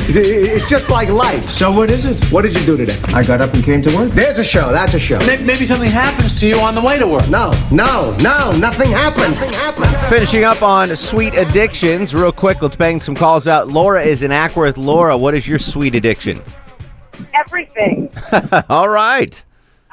It's- 0.08 0.16
It's 0.16 0.68
just 0.68 0.90
like 0.90 1.08
life. 1.08 1.48
So 1.50 1.70
what 1.70 1.90
is 1.90 2.04
it? 2.04 2.22
What 2.32 2.42
did 2.42 2.54
you 2.58 2.66
do 2.66 2.76
today? 2.76 2.98
I 3.14 3.22
got 3.22 3.40
up 3.40 3.54
and 3.54 3.62
came 3.62 3.80
to 3.82 3.96
work. 3.96 4.10
There's 4.10 4.38
a 4.38 4.44
show. 4.44 4.72
That's 4.72 4.94
a 4.94 4.98
show. 4.98 5.18
Maybe 5.20 5.64
something 5.64 5.88
happens 5.90 6.38
to 6.40 6.46
you 6.46 6.56
on 6.58 6.74
the 6.74 6.80
way 6.80 6.98
to 6.98 7.06
work. 7.06 7.28
No, 7.28 7.52
no, 7.70 8.16
no. 8.20 8.50
Nothing 8.52 8.90
happens. 8.90 9.34
Nothing 9.36 9.54
happens. 9.54 10.08
Finishing 10.08 10.44
up 10.44 10.62
on 10.62 10.94
sweet 10.96 11.34
addictions, 11.34 12.14
real 12.14 12.32
quick. 12.32 12.60
Let's 12.62 12.74
bang 12.76 13.00
some 13.00 13.14
calls 13.14 13.46
out. 13.46 13.68
Laura 13.68 14.02
is 14.02 14.22
in 14.22 14.30
Acworth. 14.32 14.76
Laura, 14.76 15.16
what 15.16 15.34
is 15.34 15.46
your 15.46 15.58
sweet 15.60 15.94
addiction? 15.94 16.42
Everything. 17.34 18.10
All 18.68 18.88
right. 18.88 19.42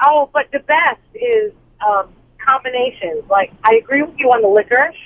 Oh, 0.04 0.30
but 0.32 0.50
the 0.50 0.60
best 0.60 1.00
is 1.14 1.52
um, 1.86 2.08
combinations. 2.44 3.28
Like, 3.28 3.52
I 3.64 3.74
agree 3.82 4.02
with 4.02 4.18
you 4.18 4.28
on 4.30 4.42
the 4.42 4.48
licorice, 4.48 4.96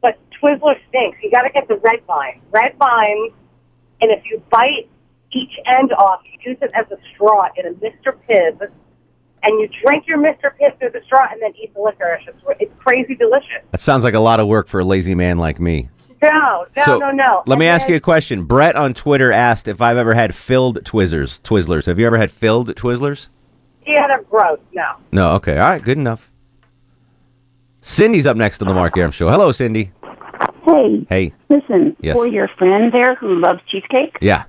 but 0.00 0.18
Twizzler 0.40 0.78
stinks. 0.88 1.18
You 1.22 1.30
got 1.30 1.42
to 1.42 1.50
get 1.50 1.68
the 1.68 1.76
red 1.76 2.04
vine. 2.06 2.40
Red 2.50 2.76
vine, 2.76 3.30
and 4.00 4.10
if 4.10 4.24
you 4.26 4.42
bite 4.50 4.88
each 5.32 5.58
end 5.66 5.92
off, 5.92 6.20
you 6.24 6.52
use 6.52 6.58
it 6.60 6.70
as 6.74 6.90
a 6.90 6.98
straw 7.14 7.48
in 7.56 7.66
a 7.66 7.70
Mr. 7.70 8.14
Pibb, 8.28 8.68
and 9.42 9.60
you 9.60 9.68
drink 9.82 10.06
your 10.06 10.18
Mr. 10.18 10.50
Pibb 10.60 10.78
through 10.78 10.90
the 10.90 11.02
straw 11.04 11.26
and 11.30 11.40
then 11.40 11.52
eat 11.56 11.72
the 11.74 11.80
licorice. 11.80 12.24
It's, 12.26 12.38
it's 12.60 12.74
crazy 12.78 13.14
delicious. 13.14 13.62
That 13.70 13.80
sounds 13.80 14.04
like 14.04 14.14
a 14.14 14.20
lot 14.20 14.40
of 14.40 14.46
work 14.46 14.68
for 14.68 14.80
a 14.80 14.84
lazy 14.84 15.14
man 15.14 15.38
like 15.38 15.58
me. 15.58 15.88
No, 16.22 16.66
no, 16.76 16.84
so, 16.84 16.98
no, 16.98 17.10
no. 17.10 17.42
Let 17.46 17.58
me 17.58 17.66
And 17.66 17.74
ask 17.74 17.88
you 17.88 17.96
a 17.96 18.00
question. 18.00 18.44
Brett 18.44 18.76
on 18.76 18.94
Twitter 18.94 19.32
asked 19.32 19.66
if 19.66 19.80
I've 19.82 19.96
ever 19.96 20.14
had 20.14 20.34
filled 20.34 20.82
Twizzlers. 20.84 21.40
Twizzlers. 21.42 21.86
Have 21.86 21.98
you 21.98 22.06
ever 22.06 22.16
had 22.18 22.30
filled 22.30 22.68
Twizzlers? 22.76 23.28
Yeah, 23.86 24.06
they're 24.06 24.22
gross. 24.22 24.60
No. 24.72 24.92
No. 25.10 25.30
Okay. 25.32 25.58
All 25.58 25.68
right. 25.70 25.82
Good 25.82 25.98
enough. 25.98 26.30
Cindy's 27.82 28.26
up 28.26 28.36
next 28.36 28.62
on 28.62 28.68
the 28.68 28.74
Mark 28.74 28.96
Arum 28.96 29.10
Show. 29.10 29.28
Hello, 29.28 29.50
Cindy. 29.50 29.90
Hey, 30.64 31.04
Hey. 31.08 31.32
listen, 31.48 31.96
Yes. 32.00 32.14
for 32.14 32.26
your 32.28 32.46
friend 32.46 32.92
there 32.92 33.16
who 33.16 33.34
loves 33.40 33.60
cheesecake, 33.66 34.16
Yeah. 34.20 34.44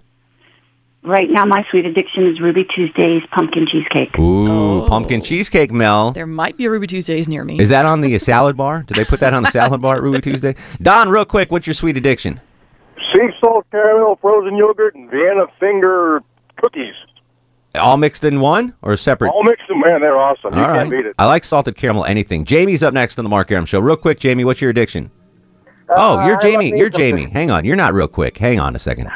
Right 1.06 1.30
now 1.30 1.44
my 1.44 1.66
sweet 1.70 1.86
addiction 1.86 2.26
is 2.28 2.40
Ruby 2.40 2.64
Tuesday's 2.64 3.24
pumpkin 3.32 3.68
cheesecake. 3.68 4.18
Ooh, 4.18 4.86
pumpkin 4.88 5.22
cheesecake, 5.22 5.70
Mel. 5.72 6.12
There 6.14 6.26
might 6.26 6.56
be 6.56 6.64
a 6.66 6.70
Ruby 6.70 6.88
Tuesdays 6.88 7.28
near 7.28 7.44
me. 7.44 7.60
Is 7.60 7.68
that 7.70 7.86
on 7.86 8.00
the 8.00 8.18
salad 8.20 8.56
bar? 8.56 8.84
Did 8.84 8.96
they 8.96 9.04
put 9.04 9.20
that 9.20 9.34
on 9.34 9.44
the 9.44 9.52
salad 9.52 9.82
bar 9.82 9.98
at 9.98 10.02
Ruby 10.02 10.22
Tuesday? 10.32 10.56
Don, 10.82 11.10
real 11.10 11.26
quick, 11.26 11.52
what's 11.52 11.68
your 11.68 11.74
sweet 11.74 11.98
addiction? 11.98 12.40
Sea 13.12 13.30
salt 13.42 13.66
caramel, 13.70 14.18
frozen 14.22 14.56
yogurt, 14.56 14.96
and 14.96 15.10
Vienna 15.12 15.46
finger 15.60 16.24
cookies. 16.56 16.94
All 17.76 17.98
mixed 17.98 18.24
in 18.24 18.40
one 18.40 18.74
or 18.82 18.96
separate? 18.96 19.30
All 19.32 19.44
mixed 19.44 19.70
in, 19.70 19.80
man, 19.82 20.00
they're 20.00 20.18
awesome. 20.18 20.54
You 20.54 20.60
All 20.62 20.66
can't 20.68 20.78
right. 20.78 20.90
beat 20.90 21.06
it. 21.08 21.16
I 21.20 21.26
like 21.26 21.44
salted 21.44 21.76
caramel 21.76 22.06
anything. 22.06 22.46
Jamie's 22.46 22.82
up 22.84 22.94
next 22.94 23.18
on 23.20 23.26
the 23.26 23.30
Mark 23.30 23.52
Arum 23.52 23.66
Show. 23.66 23.80
Real 23.80 23.98
quick, 23.98 24.20
Jamie, 24.20 24.46
what's 24.46 24.62
your 24.62 24.70
addiction? 24.70 25.12
oh, 25.90 26.20
Uh, 26.20 26.28
you're 26.28 26.38
I 26.38 26.42
Jamie. 26.42 26.70
You're 26.70 26.92
something. 26.92 27.00
Jamie. 27.18 27.26
Hang 27.30 27.52
on. 27.52 27.66
You're 27.66 27.76
not 27.76 27.94
real 27.94 28.08
quick. 28.08 28.38
Hang 28.38 28.60
on 28.60 28.76
a 28.76 28.80
second. 28.80 29.10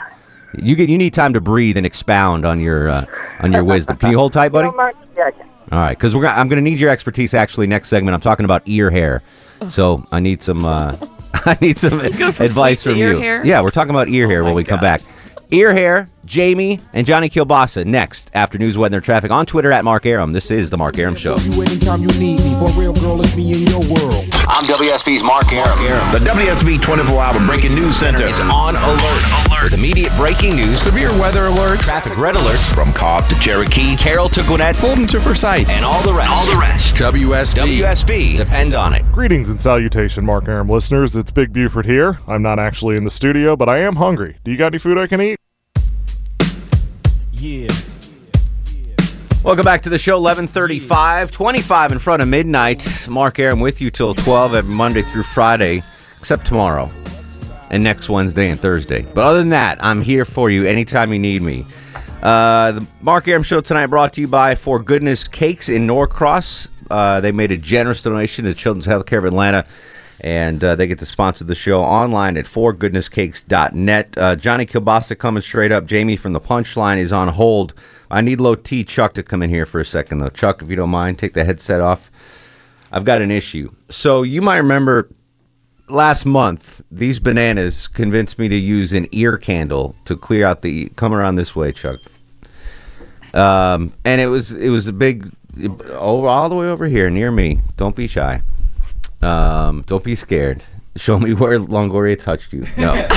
You 0.58 0.76
get. 0.76 0.90
You 0.90 0.98
need 0.98 1.14
time 1.14 1.34
to 1.34 1.42
breathe 1.42 1.78
and 1.78 1.86
expound 1.86 2.46
on 2.46 2.60
your 2.60 2.90
uh, 2.90 3.06
on 3.40 3.52
your 3.52 3.64
wisdom. 3.64 3.98
Can 3.98 4.12
you 4.12 4.18
hold 4.18 4.34
tight, 4.34 4.52
buddy? 4.52 4.70
Yeah, 5.16 5.26
I 5.26 5.32
can. 5.32 5.48
All 5.72 5.80
right, 5.80 5.98
because 5.98 6.16
we're 6.16 6.22
gonna, 6.22 6.40
I'm 6.40 6.48
going 6.48 6.64
to 6.64 6.70
need 6.70 6.80
your 6.80 6.90
expertise 6.90 7.34
actually 7.34 7.68
next 7.68 7.90
segment. 7.90 8.16
I'm 8.16 8.22
talking 8.22 8.46
about 8.46 8.64
ear 8.68 8.90
hair, 8.90 9.22
so 9.70 10.06
I 10.14 10.22
need 10.22 10.42
some 10.42 10.64
uh, 10.64 10.96
I 11.34 11.58
need 11.60 11.78
some 11.78 12.00
from 12.00 12.46
advice 12.46 12.84
from 12.84 12.96
ear 12.96 13.14
you. 13.14 13.20
hair? 13.20 13.46
Yeah, 13.46 13.62
we're 13.62 13.72
talking 13.72 13.90
about 13.90 14.08
ear 14.08 14.30
hair 14.30 14.44
when 14.44 14.54
we 14.54 14.64
come 14.64 14.80
back. 14.80 15.02
Ear 15.50 15.74
hair, 15.74 16.10
Jamie 16.26 16.80
and 16.94 17.08
Johnny 17.08 17.30
Kielbasa 17.30 17.86
next 17.86 18.30
after 18.34 18.58
news, 18.58 18.78
weather, 18.78 18.98
and 18.98 19.04
traffic 19.06 19.32
on 19.32 19.46
Twitter 19.46 19.72
at 19.72 19.86
Mark 19.86 20.06
Arum. 20.06 20.34
This 20.34 20.52
is 20.52 20.70
the 20.70 20.78
Mark 20.78 20.98
Arum 20.98 21.16
Show. 21.16 21.38
You 21.38 21.62
anytime 21.62 22.02
you 22.02 22.10
need 22.20 22.40
me. 22.42 22.58
For 22.58 22.68
real, 22.80 22.94
girl, 22.94 23.22
it's 23.22 23.36
me 23.36 23.54
in 23.54 23.68
your 23.68 23.80
world. 23.80 24.26
I'm 24.50 24.66
WSB's 24.66 25.24
Mark 25.24 25.52
Arum. 25.54 25.78
The 26.12 26.20
WSB 26.20 26.82
24 26.82 27.22
Hour 27.22 27.46
Breaking 27.46 27.76
News 27.76 27.96
Center 27.96 28.26
is 28.26 28.40
on 28.42 28.76
alert. 28.76 29.47
Alert. 29.58 29.72
With 29.72 29.80
immediate 29.80 30.12
breaking 30.18 30.56
news, 30.56 30.82
Severe 30.82 31.10
weather 31.20 31.42
alerts, 31.42 31.82
traffic 31.82 32.18
red 32.18 32.36
alerts 32.36 32.74
from 32.74 32.94
Cobb 32.94 33.28
to 33.30 33.36
Cherokee, 33.40 33.96
Carroll 33.96 34.30
to 34.30 34.44
Gwinnett, 34.44 34.76
Fulton 34.76 35.08
to 35.08 35.20
Forsyth, 35.20 35.70
and 35.70 35.84
all 35.84 36.02
the 36.04 36.14
rest. 36.14 36.32
All 36.32 36.46
the 36.46 36.60
rest. 36.60 36.96
WSB. 36.96 37.82
WSB. 37.82 38.38
Depend 38.38 38.74
on 38.74 38.94
it. 38.94 39.04
Greetings 39.12 39.50
and 39.50 39.60
salutation, 39.60 40.26
Mark 40.26 40.48
Arum 40.48 40.70
listeners. 40.70 41.16
It's 41.16 41.32
Big 41.32 41.54
Buford 41.54 41.86
here. 41.86 42.20
I'm 42.28 42.42
not 42.42 42.60
actually 42.60 42.98
in 42.98 43.04
the 43.04 43.12
studio, 43.12 43.56
but 43.56 43.70
I 43.70 43.80
am 43.80 43.98
hungry. 43.98 44.38
Do 44.44 44.52
you 44.52 44.58
got 44.58 44.68
any 44.68 44.78
food 44.78 44.98
I 44.98 45.08
can 45.08 45.22
eat? 45.22 45.40
Yeah. 47.34 47.70
Welcome 49.44 49.64
back 49.64 49.84
to 49.84 49.90
the 49.90 50.00
show. 50.00 50.20
11:35, 50.20 51.32
25 51.32 51.92
in 51.94 52.00
front 52.00 52.22
of 52.22 52.28
midnight. 52.28 53.08
Mark 53.08 53.40
Arum 53.40 53.60
with 53.60 53.80
you 53.80 53.92
till 53.92 54.14
12 54.14 54.56
every 54.56 54.74
Monday 54.74 55.04
through 55.04 55.24
Friday, 55.24 55.84
except 56.20 56.46
tomorrow 56.46 56.92
and 57.70 57.84
next 57.84 58.10
Wednesday 58.10 58.50
and 58.50 58.60
Thursday. 58.60 59.02
But 59.14 59.24
other 59.24 59.40
than 59.40 59.50
that, 59.50 59.84
I'm 59.84 60.02
here 60.02 60.26
for 60.26 60.50
you 60.50 60.66
anytime 60.66 61.14
you 61.14 61.20
need 61.20 61.42
me. 61.42 61.66
Uh, 62.22 62.72
the 62.74 62.88
Mark 63.02 63.28
Arum 63.28 63.44
Show 63.44 63.62
tonight 63.62 63.88
brought 63.88 64.14
to 64.14 64.22
you 64.22 64.28
by 64.28 64.56
For 64.56 64.80
Goodness 64.80 65.24
Cakes 65.24 65.70
in 65.70 65.86
Norcross. 65.86 66.68
Uh, 66.90 67.22
they 67.22 67.32
made 67.32 67.52
a 67.52 67.58
generous 67.58 68.02
donation 68.02 68.46
to 68.46 68.54
Children's 68.54 68.88
Healthcare 68.88 69.20
of 69.20 69.26
Atlanta, 69.26 69.66
and 70.22 70.64
uh, 70.64 70.76
they 70.76 70.88
get 70.88 71.00
to 71.00 71.06
sponsor 71.06 71.44
the 71.44 71.54
show 71.54 71.82
online 71.82 72.38
at 72.38 72.46
forgoodnesscakes.net. 72.46 74.18
Uh, 74.18 74.36
Johnny 74.36 74.66
Kielbasa 74.66 75.18
coming 75.18 75.42
straight 75.42 75.72
up. 75.72 75.86
Jamie 75.86 76.16
from 76.16 76.34
the 76.34 76.42
Punchline 76.42 76.98
is 76.98 77.14
on 77.14 77.28
hold. 77.28 77.74
I 78.10 78.22
need 78.22 78.40
low 78.40 78.56
T 78.56 78.84
Chuck 78.84 79.14
to 79.16 79.24
come 79.24 79.44
in 79.44 79.50
here 79.50 79.66
for 79.66 79.80
a 79.80 79.86
second, 79.86 80.20
though. 80.20 80.30
Chuck, 80.30 80.62
if 80.62 80.70
you 80.70 80.76
don't 80.76 80.90
mind, 80.90 81.20
take 81.20 81.34
the 81.34 81.44
headset 81.44 81.82
off. 81.82 82.10
I've 82.92 83.06
got 83.06 83.22
an 83.22 83.32
issue. 83.32 83.72
So 83.90 84.24
you 84.24 84.42
might 84.42 84.58
remember 84.58 85.10
last 85.90 86.26
month, 86.26 86.82
these 86.92 87.20
bananas 87.20 87.88
convinced 87.88 88.40
me 88.40 88.48
to 88.50 88.56
use 88.56 88.94
an 88.94 89.08
ear 89.12 89.38
candle 89.38 89.96
to 90.06 90.16
clear 90.16 90.46
out 90.46 90.62
the. 90.62 90.90
Come 90.96 91.14
around 91.14 91.36
this 91.36 91.56
way, 91.56 91.72
Chuck. 91.72 92.00
Um, 93.34 93.94
and 94.06 94.22
it 94.22 94.28
was 94.28 94.52
it 94.52 94.70
was 94.70 94.88
a 94.88 94.94
big, 94.94 95.32
over 95.90 96.28
all 96.28 96.50
the 96.50 96.56
way 96.56 96.68
over 96.68 96.88
here 96.88 97.10
near 97.10 97.32
me. 97.32 97.62
Don't 97.76 97.96
be 97.96 98.08
shy. 98.08 98.42
Um, 99.22 99.84
don't 99.88 100.04
be 100.04 100.16
scared. 100.16 100.64
Show 100.96 101.20
me 101.20 101.34
where 101.34 101.60
Longoria 101.60 102.18
touched 102.18 102.54
you. 102.54 102.66
No. 102.76 103.08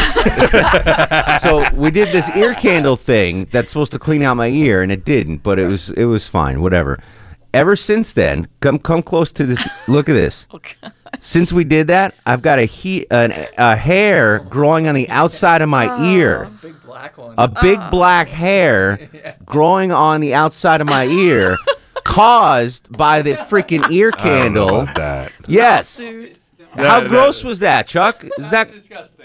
so 1.41 1.67
we 1.75 1.91
did 1.91 2.09
this 2.09 2.29
ear 2.37 2.53
candle 2.55 2.97
thing 2.97 3.47
that's 3.53 3.73
supposed 3.73 3.93
to 3.93 3.99
clean 3.99 4.23
out 4.23 4.37
my 4.37 4.49
ear, 4.49 4.83
and 4.83 4.93
it 4.93 5.05
didn't. 5.05 5.39
But 5.39 5.59
it 5.59 5.67
was 5.67 5.91
it 5.91 6.05
was 6.05 6.27
fine. 6.27 6.61
Whatever. 6.61 7.01
Ever 7.53 7.75
since 7.75 8.13
then, 8.13 8.47
come 8.61 8.79
come 8.79 9.03
close 9.03 9.33
to 9.33 9.47
this. 9.47 9.67
Look 9.89 10.09
at 10.09 10.13
this. 10.13 10.47
Since 11.19 11.53
we 11.53 11.65
did 11.65 11.89
that, 11.89 12.15
I've 12.25 12.43
got 12.43 12.59
a 12.59 12.65
he 12.65 13.07
an, 13.11 13.33
a 13.59 13.77
hair 13.77 14.39
growing 14.39 14.87
on 14.89 14.95
the 14.95 15.09
outside 15.11 15.61
of 15.63 15.69
my 15.69 15.99
ear. 16.13 16.51
Big 16.63 16.75
black 16.83 17.19
one. 17.19 17.35
A 17.37 17.49
big 17.49 17.79
oh. 17.81 17.91
black 17.91 18.29
hair 18.29 19.09
growing 19.45 19.93
on 19.93 20.21
the 20.21 20.35
outside 20.35 20.81
of 20.81 20.87
my 20.87 21.05
ear, 21.07 21.57
caused 22.05 22.91
by 22.97 23.23
the 23.23 23.35
freaking 23.35 23.91
ear 23.91 24.11
I 24.15 24.25
don't 24.25 24.55
know 24.55 24.67
candle. 24.69 24.81
about 24.83 24.95
that. 24.97 25.33
Yes. 25.47 26.01
How 26.77 27.01
That- 27.01 27.09
gross 27.09 27.43
was 27.43 27.59
that, 27.61 27.89
Chuck? 27.89 28.25
Is 28.39 28.51
that? 28.51 28.71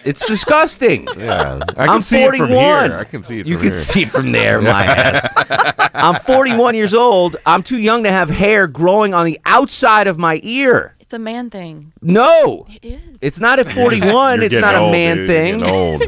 It's 0.03 0.25
disgusting. 0.25 1.07
Yeah, 1.17 1.59
I 1.69 1.85
can 1.85 1.89
I'm 1.89 2.01
see 2.01 2.23
it 2.23 2.29
from 2.29 2.49
41. 2.49 2.89
here. 2.89 2.99
I 2.99 3.03
can 3.03 3.23
see 3.23 3.39
it 3.39 3.47
You 3.47 3.55
from 3.55 3.61
can 3.63 3.71
here. 3.71 3.79
see 3.79 4.01
it 4.03 4.09
from 4.11 4.31
there, 4.31 4.61
my 4.61 4.83
ass. 4.85 5.89
I'm 5.93 6.19
41 6.21 6.75
years 6.75 6.93
old. 6.93 7.37
I'm 7.45 7.63
too 7.63 7.77
young 7.77 8.03
to 8.03 8.11
have 8.11 8.29
hair 8.29 8.67
growing 8.67 9.13
on 9.13 9.25
the 9.25 9.39
outside 9.45 10.07
of 10.07 10.17
my 10.17 10.39
ear. 10.43 10.94
It's 11.05 11.13
a 11.13 11.19
man 11.19 11.51
thing. 11.51 11.93
No, 12.01 12.65
It 12.81 12.83
is. 12.83 13.17
it's 13.21 13.39
not 13.39 13.59
at 13.59 13.71
41. 13.71 14.41
It's 14.41 14.55
not 14.55 14.73
getting 14.73 14.89
a 14.89 14.91
man 14.91 15.17
dude. 15.17 15.27
Thing. 15.27 15.63
old. 15.63 16.03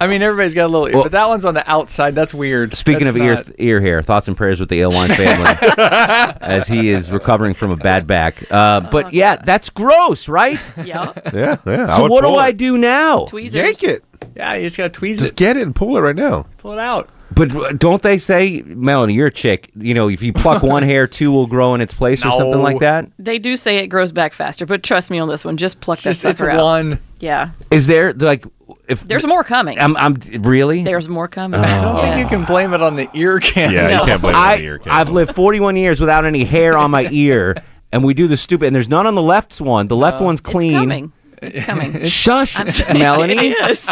I 0.00 0.06
mean, 0.06 0.22
everybody's 0.22 0.54
got 0.54 0.66
a 0.66 0.68
little, 0.68 0.86
ear, 0.88 1.02
but 1.02 1.12
that 1.12 1.28
one's 1.28 1.44
on 1.44 1.52
the 1.54 1.70
outside. 1.70 2.14
That's 2.14 2.32
weird. 2.32 2.74
Speaking 2.74 3.04
That's 3.04 3.16
of 3.16 3.22
ear 3.22 3.34
not- 3.34 3.46
ear 3.58 3.80
hair, 3.80 4.00
thoughts 4.00 4.28
and 4.28 4.36
prayers 4.36 4.58
with 4.60 4.68
the 4.70 4.80
Aylwine 4.80 5.14
family 5.14 6.36
as 6.40 6.66
he 6.66 6.88
is 6.88 7.10
recovering 7.10 7.52
from 7.52 7.72
a 7.72 7.76
bad 7.76 8.06
back. 8.06 8.42
Uh, 8.50 8.80
but 8.80 9.12
yeah, 9.12 9.36
that's 9.36 9.68
gross, 9.70 10.28
right? 10.28 10.58
Yeah. 10.84 11.12
Yeah, 11.32 11.56
yeah. 11.66 11.96
So 11.96 12.06
what 12.06 12.22
do 12.22 12.28
pull 12.28 12.38
I 12.38 12.52
do 12.52 12.78
now? 12.78 13.26
Tweezers. 13.26 13.54
Yank 13.82 13.82
it. 13.82 14.04
Yeah, 14.36 14.54
you 14.54 14.62
just 14.62 14.76
gotta 14.78 14.90
tweeze 14.98 15.18
Just 15.18 15.32
it. 15.32 15.36
get 15.36 15.56
it 15.58 15.62
and 15.62 15.74
pull 15.74 15.96
it 15.96 16.00
right 16.00 16.16
now. 16.16 16.46
Pull 16.58 16.72
it 16.72 16.78
out. 16.78 17.08
But 17.34 17.54
uh, 17.54 17.72
don't 17.72 18.02
they 18.02 18.18
say, 18.18 18.62
Melanie, 18.66 19.14
you're 19.14 19.28
a 19.28 19.32
chick. 19.32 19.70
You 19.76 19.94
know, 19.94 20.08
if 20.08 20.22
you 20.22 20.32
pluck 20.32 20.62
one 20.64 20.82
hair, 20.82 21.06
two 21.06 21.30
will 21.32 21.46
grow 21.46 21.74
in 21.74 21.80
its 21.80 21.94
place, 21.94 22.24
or 22.24 22.30
something 22.32 22.60
like 22.62 22.80
that. 22.80 23.08
They 23.18 23.38
do 23.38 23.56
say 23.56 23.76
it 23.78 23.88
grows 23.88 24.12
back 24.12 24.34
faster, 24.34 24.66
but 24.66 24.82
trust 24.82 25.10
me 25.10 25.18
on 25.18 25.28
this 25.28 25.44
one. 25.44 25.56
Just 25.56 25.80
pluck 25.80 25.98
Just- 25.98 26.22
that 26.22 26.30
it's 26.30 26.38
sucker 26.38 26.50
out. 26.50 26.62
one. 26.62 26.98
Yeah. 27.20 27.50
Is 27.70 27.86
there 27.86 28.12
like 28.12 28.44
if 28.88 29.06
There's 29.06 29.26
more 29.26 29.44
coming. 29.44 29.78
I'm, 29.78 29.96
I'm 29.96 30.14
really? 30.40 30.82
There's 30.82 31.08
more 31.08 31.28
coming. 31.28 31.60
Oh. 31.60 31.62
I 31.62 31.80
don't 31.82 32.00
think 32.02 32.22
you 32.30 32.36
can 32.36 32.44
blame 32.44 32.74
it 32.74 32.82
on 32.82 32.96
the 32.96 33.08
ear 33.14 33.38
candy. 33.38 33.76
Yeah, 33.76 34.00
you 34.00 34.04
can't 34.06 34.20
blame 34.20 34.34
it 34.34 34.38
on 34.38 34.58
the 34.58 34.64
ear 34.64 34.80
I, 34.86 35.00
I've 35.00 35.10
lived 35.10 35.34
41 35.34 35.76
years 35.76 36.00
without 36.00 36.24
any 36.24 36.44
hair 36.44 36.76
on 36.76 36.90
my 36.90 37.08
ear, 37.12 37.54
and 37.92 38.02
we 38.04 38.12
do 38.14 38.26
the 38.26 38.36
stupid. 38.36 38.66
And 38.66 38.74
there's 38.76 38.88
none 38.88 39.06
on 39.06 39.14
the 39.14 39.22
left's 39.22 39.60
one. 39.60 39.86
The 39.86 39.96
left 39.96 40.20
one's 40.20 40.40
clean. 40.40 40.72
coming. 40.72 41.12
It's 41.42 41.64
coming. 41.66 42.04
Shush, 42.04 42.56
Melanie. 42.92 43.48
Yes. 43.62 43.88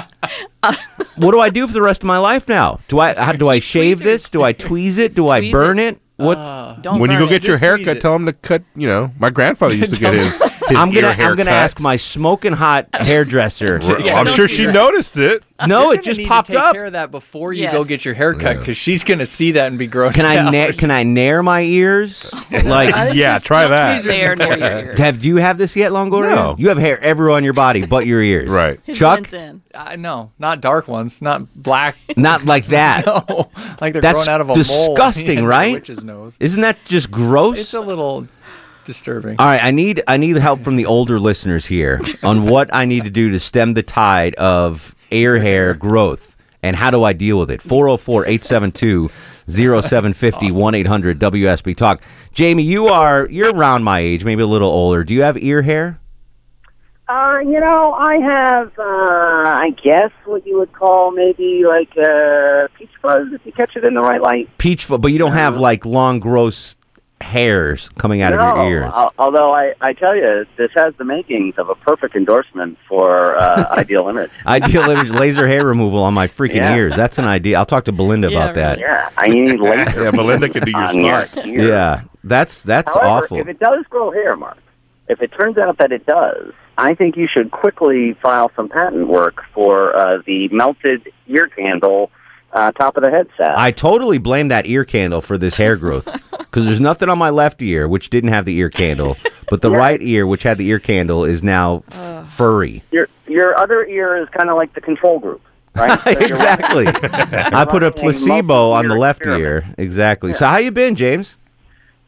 What 1.17 1.33
do 1.33 1.41
I 1.41 1.51
do 1.51 1.67
for 1.67 1.73
the 1.75 1.83
rest 1.83 2.03
of 2.03 2.07
my 2.07 2.17
life 2.19 2.49
now? 2.49 2.81
Do 2.89 2.99
I 3.01 3.15
how, 3.15 3.33
do 3.33 3.49
I 3.49 3.59
shave 3.59 3.99
this? 3.99 4.31
Do 4.31 4.43
I 4.43 4.55
tweeze 4.55 4.97
it? 4.97 5.15
Do 5.15 5.29
I 5.29 5.41
Tweeze 5.43 5.53
burn 5.53 5.79
it. 5.79 5.95
it? 5.97 6.01
What's 6.17 6.87
when 6.87 7.11
you 7.11 7.19
go 7.19 7.27
get 7.27 7.45
your 7.45 7.59
haircut, 7.59 8.01
tell 8.01 8.15
him 8.15 8.25
to 8.27 8.33
cut. 8.33 8.63
You 8.75 8.89
know, 8.89 9.13
my 9.19 9.29
grandfather 9.31 9.75
used 9.75 9.95
to 9.95 10.01
get 10.01 10.15
his. 10.15 10.50
His 10.71 10.79
I'm 10.79 10.91
gonna 10.91 11.09
I'm 11.09 11.37
gonna 11.37 11.51
ask 11.51 11.79
my 11.81 11.97
smoking 11.97 12.53
hot 12.53 12.89
hairdresser. 12.95 13.81
Yeah, 14.01 14.15
I'm 14.21 14.33
sure 14.35 14.49
she 14.49 14.67
that. 14.67 14.73
noticed 14.73 15.17
it. 15.17 15.43
No, 15.67 15.91
You're 15.91 16.01
it 16.01 16.05
just 16.05 16.17
need 16.19 16.25
to 16.25 16.29
popped 16.31 16.49
take 16.49 16.57
up. 16.59 16.73
care 16.75 16.87
of 16.87 16.93
that 16.95 17.11
before 17.11 17.53
you 17.53 17.71
go 17.71 17.85
get 17.85 18.03
your 18.03 18.15
haircut 18.15 18.59
because 18.61 18.79
she's 18.79 19.05
gonna 19.05 19.27
see 19.27 19.53
that 19.53 19.67
and 19.67 19.79
be 19.79 19.87
grossed 19.89 20.15
Can 20.15 20.25
I 20.25 20.51
na- 20.51 20.73
can 20.73 20.91
I 20.91 21.03
nair 21.03 21.43
my 21.43 21.61
ears? 21.63 22.31
Like 22.51 23.15
Yeah, 23.15 23.39
try 23.39 23.69
that. 23.69 24.03
There 24.05 24.37
near. 24.37 24.95
Have 24.97 25.23
you 25.25 25.37
have 25.37 25.59
this 25.59 25.77
yet, 25.77 25.93
Longoria? 25.93 26.35
No. 26.35 26.57
You 26.59 26.69
have 26.71 26.79
hair 26.79 26.99
everywhere 27.01 27.37
on 27.37 27.45
your 27.45 27.53
body 27.53 27.85
but 27.85 28.07
your 28.07 28.23
ears. 28.23 28.49
Right. 28.61 28.81
Chuck? 28.95 29.29
Uh, 29.33 29.97
no, 29.97 30.33
not 30.39 30.61
dark 30.61 30.89
ones, 30.89 31.21
not 31.23 31.43
black. 31.55 31.97
Not 32.17 32.45
like 32.45 32.67
that. 32.69 33.05
no, 33.07 33.51
like 33.81 33.93
they're 33.93 34.03
That's 34.03 34.25
growing 34.25 34.29
out 34.29 34.41
of 34.41 34.51
a 34.51 34.55
disgusting, 34.55 35.27
mole. 35.27 35.45
Yeah, 35.45 35.49
right? 35.57 35.75
Witch's 35.75 36.03
nose. 36.05 36.37
Isn't 36.41 36.63
that 36.63 36.79
just 36.87 37.11
gross? 37.11 37.59
It's 37.59 37.75
a 37.75 37.81
little 37.81 38.27
disturbing. 38.85 39.37
All 39.39 39.47
right, 39.47 39.63
I 39.63 39.71
need 39.71 40.03
I 40.07 40.17
need 40.17 40.37
help 40.37 40.61
from 40.61 40.77
the 40.77 40.87
older 40.87 41.19
listeners 41.19 41.67
here 41.67 42.01
on 42.23 42.47
what 42.47 42.73
I 42.75 42.85
need 42.85 43.05
to 43.05 43.11
do 43.11 43.31
to 43.31 43.41
stem 43.41 43.75
the 43.75 43.83
tide 43.83 44.35
of 44.37 44.95
ear 45.11 45.39
hair 45.39 45.75
growth 45.75 46.31
and 46.63 46.77
how 46.77 46.91
do 46.91 47.05
I 47.05 47.13
deal 47.13 47.39
with 47.39 47.51
it? 47.51 47.63
404-872-0750 47.63 49.11
1-800-WSB 49.49 51.77
Talk. 51.77 52.03
Jamie, 52.33 52.63
you 52.63 52.89
are 52.89 53.29
you're 53.31 53.55
around 53.55 53.85
my 53.85 54.01
age, 54.01 54.25
maybe 54.25 54.43
a 54.43 54.47
little 54.47 54.71
older. 54.71 55.05
Do 55.05 55.15
you 55.15 55.23
have 55.23 55.39
ear 55.39 55.63
hair? 55.63 55.99
Uh, 57.09 57.39
you 57.41 57.59
know, 57.59 57.93
I 57.95 58.19
have, 58.19 58.69
uh, 58.79 58.83
I 58.83 59.71
guess 59.83 60.13
what 60.27 60.47
you 60.47 60.61
would 60.61 60.73
call 60.73 61.11
maybe 61.11 61.65
like 61.67 61.91
uh, 61.99 62.69
peach 62.79 62.91
fuzz 63.03 63.33
if 63.33 63.45
you 63.45 63.51
catch 63.51 63.75
it 63.75 63.85
in 63.85 63.95
the 63.95 64.01
right 64.01 64.23
light. 64.23 64.49
Peach 64.59 64.85
fuzz, 64.85 65.01
but 65.01 65.09
you 65.09 65.19
don't 65.19 65.33
have 65.33 65.57
like 65.57 65.85
long 65.85 66.21
gross 66.21 66.77
hairs 67.21 67.89
coming 67.99 68.23
out 68.23 68.33
no, 68.33 68.39
of 68.41 68.69
your 68.69 68.83
ears. 68.83 68.93
al- 68.95 69.13
although 69.19 69.53
I, 69.55 69.75
I 69.81 69.93
tell 69.93 70.17
you, 70.17 70.47
this 70.57 70.71
has 70.75 70.95
the 70.97 71.05
makings 71.05 71.59
of 71.59 71.69
a 71.69 71.75
perfect 71.75 72.17
endorsement 72.17 72.79
for 72.89 73.37
uh, 73.37 73.67
Ideal 73.79 74.09
Image. 74.09 74.31
Ideal 74.47 74.89
image 74.91 75.11
laser 75.23 75.47
hair 75.47 75.65
removal 75.67 76.03
on 76.03 76.15
my 76.15 76.27
freaking 76.27 76.57
Yeah. 76.57 76.77
ears. 76.77 76.97
That's 76.97 77.19
an 77.19 77.27
idea. 77.27 77.59
I'll 77.59 77.67
talk 77.67 77.85
to 77.85 77.93
Belinda 77.93 78.29
about 78.29 78.55
that. 78.55 78.79
Yeah, 78.79 79.11
I 79.17 79.29
need 79.29 79.61
laser. 79.61 80.05
Yeah, 80.05 80.11
Belinda 80.11 80.49
can 80.49 80.65
do 80.65 80.71
your 80.71 80.81
on 80.81 81.01
your 81.01 81.27
Yeah, 81.45 82.03
that's 82.25 82.63
that's 82.63 82.93
However, 82.95 83.25
awful. 83.25 83.39
if 83.39 83.49
it 83.49 83.59
does 83.61 83.85
grow 83.91 84.11
hair, 84.11 84.37
Mark, 84.37 84.59
if 85.09 85.21
it 85.23 85.33
turns 85.33 85.59
out 85.59 85.79
that 85.79 85.93
it 85.93 86.07
does, 86.07 86.53
I 86.79 86.95
think 86.95 87.17
you 87.17 87.27
should 87.29 87.51
quickly 87.51 88.15
file 88.15 88.51
some 88.57 88.69
patent 88.69 89.09
work 89.09 89.45
for 89.53 89.95
uh, 89.95 90.23
the 90.25 90.49
melted 90.49 91.13
ear 91.29 91.47
candle 91.49 92.11
uh, 92.53 92.73
top 92.73 92.97
of 92.97 93.03
the 93.03 93.11
head. 93.11 93.29
I 93.39 93.71
totally 93.71 94.19
blame 94.19 94.49
that 94.49 94.67
ear 94.67 94.85
candle 94.85 95.21
for 95.21 95.39
this 95.39 95.57
hair 95.57 95.77
growth 95.77 96.07
because 96.39 96.65
there's 96.65 96.81
nothing 96.81 97.09
on 97.09 97.19
my 97.19 97.31
left 97.31 97.63
ear 97.63 97.87
which 97.89 98.11
didn't 98.11 98.31
have 98.31 98.45
the 98.45 98.57
ear 98.57 98.71
candle, 98.71 99.17
but 99.49 99.63
the 99.63 99.71
right 99.85 100.01
ear 100.03 100.27
which 100.27 100.43
had 100.43 100.59
the 100.59 100.67
ear 100.69 100.79
candle 100.81 101.25
is 101.25 101.43
now 101.43 101.83
f- 101.91 102.29
furry. 102.31 102.83
your 102.91 103.09
your 103.27 103.57
other 103.59 103.85
ear 103.87 104.17
is 104.17 104.29
kind 104.31 104.51
of 104.51 104.57
like 104.57 104.73
the 104.75 104.81
control 104.81 105.19
group, 105.21 105.41
right? 105.75 105.99
So 106.05 106.11
exactly. 106.11 106.87
I 106.89 107.65
put 107.65 107.83
a 107.85 107.91
placebo 107.93 108.73
on 108.73 108.89
the 108.89 108.97
left 108.97 109.21
experiment. 109.21 109.45
ear. 109.47 109.75
Exactly. 109.79 110.33
So 110.33 110.47
how 110.47 110.59
you 110.59 110.71
been, 110.73 110.97
James? 110.97 111.37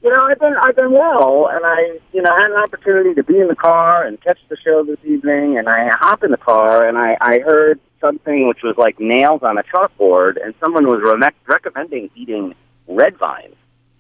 You 0.03 0.11
know, 0.11 0.25
I've 0.25 0.41
been 0.41 0.57
I've 0.61 0.75
been 0.75 0.91
well, 0.91 1.49
and 1.53 1.65
I 1.65 1.99
you 2.13 2.23
know 2.23 2.35
had 2.37 2.51
an 2.51 2.57
opportunity 2.57 3.15
to 3.15 3.23
be 3.23 3.39
in 3.39 3.47
the 3.47 3.55
car 3.55 4.05
and 4.05 4.21
catch 4.21 4.39
the 4.49 4.57
show 4.57 4.83
this 4.83 4.99
evening, 5.05 5.59
and 5.59 5.69
I 5.69 5.89
hop 5.91 6.25
in 6.25 6.33
the 6.33 6.37
car 6.37 6.89
and 6.89 6.99
I 6.99 7.17
I 7.21 7.39
heard 7.39 7.79
something 8.03 8.47
which 8.49 8.63
was 8.63 8.77
like 8.77 9.01
nails 9.01 9.43
on 9.43 9.57
a 9.57 9.63
chalkboard, 9.63 10.37
and 10.45 10.55
someone 10.61 10.87
was 10.87 11.01
re- 11.01 11.31
recommending 11.47 12.11
eating 12.15 12.55
red 12.87 13.17
vine. 13.17 13.55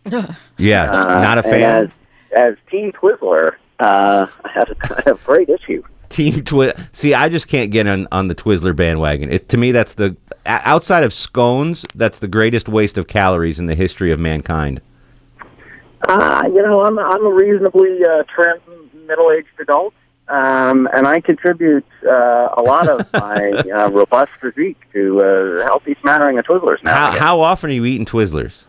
Yeah, 0.59 0.91
Uh, 0.91 1.23
not 1.23 1.39
a 1.39 1.43
and 1.45 1.51
fan. 1.51 1.63
As, 1.63 1.91
as 2.33 2.57
Team 2.71 2.93
Twizzler, 2.93 3.53
uh, 3.81 4.27
I 4.45 4.49
have 4.51 4.69
a, 4.71 4.77
I 4.99 5.03
have 5.07 5.21
a 5.21 5.25
great 5.25 5.49
issue. 5.49 5.83
Team 6.11 6.45
Twi. 6.45 6.75
See, 6.93 7.15
I 7.15 7.31
just 7.31 7.49
can't 7.49 7.71
get 7.71 7.87
on, 7.87 8.07
on 8.13 8.29
the 8.29 8.35
Twizzler 8.35 8.77
bandwagon. 8.77 9.33
It, 9.33 9.49
to 9.49 9.57
me, 9.57 9.73
that's 9.73 9.95
the 9.95 10.15
outside 10.45 11.05
of 11.05 11.15
scones. 11.15 11.87
That's 11.95 12.19
the 12.19 12.29
greatest 12.29 12.69
waste 12.69 12.99
of 12.99 13.07
calories 13.07 13.59
in 13.59 13.65
the 13.67 13.75
history 13.75 14.13
of 14.13 14.21
mankind. 14.21 14.83
Uh, 16.07 16.43
you 16.53 16.61
know, 16.63 16.85
I'm 16.85 16.99
I'm 16.99 17.25
a 17.25 17.31
reasonably 17.31 18.05
uh, 18.05 18.25
trim 18.25 18.59
middle-aged 19.07 19.49
adult, 19.61 19.95
um, 20.33 20.89
and 20.95 21.07
I 21.07 21.21
contribute 21.21 21.85
uh, 22.05 22.49
a 22.57 22.63
lot 22.63 22.89
of 22.89 23.07
my 23.13 23.51
uh, 23.51 23.91
robust 23.91 24.33
physique 24.41 24.81
to 24.95 25.21
uh, 25.21 25.67
healthy 25.67 25.95
smattering 26.01 26.39
of 26.39 26.47
Twizzlers 26.47 26.83
now. 26.83 27.13
How, 27.13 27.19
how 27.19 27.41
often 27.43 27.71
are 27.71 27.75
you 27.75 27.85
eating 27.85 28.07
Twizzlers? 28.07 28.65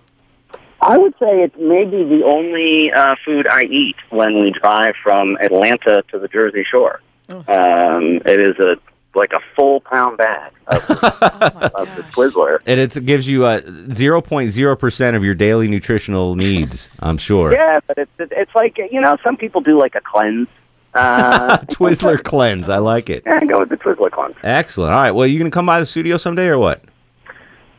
I 0.82 0.98
would 0.98 1.14
say 1.14 1.44
it's 1.44 1.56
maybe 1.58 2.04
the 2.04 2.24
only 2.26 2.92
uh, 2.92 3.16
food 3.24 3.48
I 3.48 3.64
eat 3.64 3.96
when 4.10 4.40
we 4.42 4.52
drive 4.52 4.96
from 5.02 5.38
Atlanta 5.38 6.04
to 6.12 6.20
the 6.20 6.28
Jersey 6.28 6.66
Shore. 6.70 7.00
Um, 7.30 8.20
it 8.26 8.42
is 8.42 8.60
a 8.60 8.76
like 9.16 9.32
a 9.32 9.40
full 9.56 9.80
pound 9.80 10.18
bag 10.18 10.52
of, 10.68 10.82
of 10.90 11.96
the 11.96 12.04
Twizzler. 12.12 12.60
And 12.66 12.80
it's, 12.80 12.96
it 12.96 13.06
gives 13.06 13.28
you 13.28 13.46
uh, 13.46 13.62
0.0% 13.62 15.16
of 15.16 15.24
your 15.24 15.36
daily 15.36 15.68
nutritional 15.68 16.36
needs, 16.36 16.90
I'm 17.00 17.18
sure. 17.18 17.54
Yeah, 17.54 17.80
but 17.88 17.98
it's 17.98 18.12
it's 18.20 18.54
like 18.56 18.78
you 18.78 19.00
know 19.00 19.18
some 19.24 19.38
people 19.38 19.62
do 19.62 19.80
like 19.80 19.96
a 19.96 20.02
cleanse. 20.02 20.50
Uh, 20.96 21.58
Twizzler 21.68 22.22
cleanse. 22.24 22.70
I 22.70 22.78
like 22.78 23.10
it. 23.10 23.24
yeah, 23.26 23.44
go 23.46 23.60
with 23.60 23.70
the 23.70 23.78
Twizzler 23.78 24.12
cleanse. 24.12 24.36
Excellent. 24.44 24.94
All 24.94 25.02
right. 25.02 25.12
Well, 25.12 25.28
you 25.28 25.40
going 25.40 25.50
to 25.50 25.54
come 25.56 25.66
by 25.66 25.80
the 25.80 25.86
studio 25.86 26.18
someday 26.18 26.48
or 26.48 26.58
what? 26.58 26.82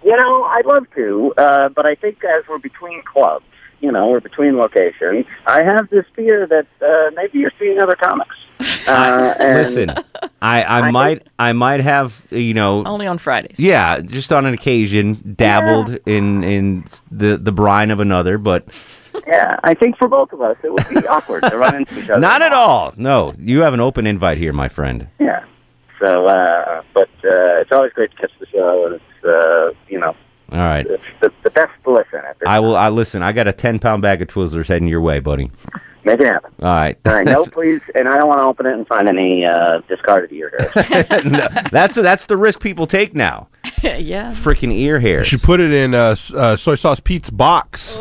You 0.05 0.17
know, 0.17 0.45
I'd 0.45 0.67
love 0.67 0.87
to, 0.97 1.33
uh, 1.39 1.69
but 1.71 1.87
I 1.87 1.95
think 1.95 2.23
as 2.25 2.47
we're 2.47 2.59
between 2.59 3.03
clubs, 3.05 3.47
you 3.81 3.91
know, 3.91 4.09
we're 4.09 4.21
between 4.21 4.57
locations. 4.57 5.25
I 5.47 5.63
have 5.63 5.89
this 5.91 6.05
fear 6.15 6.47
that 6.47 6.67
uh, 6.83 7.11
maybe 7.15 7.39
you're 7.39 7.53
seeing 7.59 7.79
other 7.81 7.97
comics. 7.97 8.37
Uh, 8.87 9.35
and 9.39 9.59
Listen, 9.59 9.91
I, 10.43 10.63
I, 10.63 10.91
might 10.91 11.27
I 11.39 11.55
might 11.55 11.81
have 11.81 12.27
you 12.31 12.53
know 12.53 12.85
Only 12.85 13.07
on 13.07 13.17
Fridays. 13.17 13.59
yeah 13.59 14.01
just 14.01 14.31
on 14.31 14.45
an 14.45 14.53
occasion 14.53 15.35
dabbled 15.37 15.99
in 16.07 16.45
in 16.45 16.85
the 17.11 17.39
the 17.39 17.51
brine 17.51 17.91
of 17.91 17.99
another, 17.99 18.37
but 18.37 18.67
Yeah, 19.27 19.59
I 19.63 19.75
think 19.75 19.97
for 19.97 20.09
both 20.09 20.33
of 20.33 20.41
us 20.41 20.57
it 20.63 20.73
would 20.73 20.89
be 20.89 21.07
awkward 21.09 21.43
to 21.45 21.57
run 21.57 21.75
into 21.77 21.99
each 21.99 22.11
other. 22.11 22.21
not 22.21 22.43
at 22.43 22.53
all. 22.53 22.93
No, 22.97 23.35
you 23.39 23.63
have 23.63 23.75
an 23.75 23.81
open 23.81 24.07
invite 24.07 24.39
here, 24.39 24.53
my 24.53 24.69
friend. 24.69 25.09
Yeah. 25.19 25.45
So, 26.01 26.27
uh, 26.27 26.83
but 26.93 27.09
uh, 27.25 27.61
it's 27.61 27.73
always 27.73 27.93
great 27.93 28.11
to 28.11 28.17
catch 28.17 28.33
the 28.39 28.47
show, 28.47 28.87
and 28.87 28.95
it's 28.97 29.25
uh, 29.25 29.73
you 29.89 29.99
know 29.99 30.15
All 30.53 30.59
right. 30.59 30.85
it's 30.87 31.03
the, 31.21 31.33
the 31.43 31.51
best 31.51 31.73
to 31.85 31.93
listen 31.93 32.21
at. 32.25 32.37
I 32.47 32.61
will. 32.61 32.77
I 32.77 32.89
listen. 32.89 33.23
I 33.23 33.33
got 33.33 33.47
a 33.49 33.53
ten 33.53 33.79
pound 33.79 34.03
bag 34.03 34.21
of 34.21 34.29
Twizzlers 34.29 34.67
heading 34.67 34.89
your 34.89 35.01
way, 35.01 35.21
buddy. 35.21 35.51
Make 36.05 36.21
it 36.21 36.27
happen. 36.27 36.53
All 36.61 36.69
right. 36.69 36.99
All 37.07 37.15
right, 37.15 37.27
no, 37.27 37.45
please, 37.53 37.81
and 37.95 38.09
I 38.09 38.17
don't 38.19 38.29
want 38.29 38.39
to 38.39 38.45
open 38.45 38.67
it 38.67 38.75
and 38.75 38.87
find 38.87 39.09
any 39.09 39.47
uh, 39.47 39.81
discarded 39.89 40.33
ear 40.33 40.53
hairs. 40.75 41.25
No, 41.25 41.49
that's 41.73 41.97
that's 41.97 42.27
the 42.27 42.37
risk 42.37 42.61
people 42.61 42.87
take 42.87 43.15
now. 43.15 43.49
yeah. 43.83 44.33
Freaking 44.33 44.73
ear 44.73 45.01
hair. 45.01 45.19
You 45.19 45.25
should 45.25 45.43
put 45.43 45.61
it 45.61 45.73
in 45.73 45.95
uh, 45.95 46.15
uh, 46.35 46.57
soy 46.57 46.75
sauce 46.75 47.01
Pete's 47.01 47.31
box. 47.31 47.99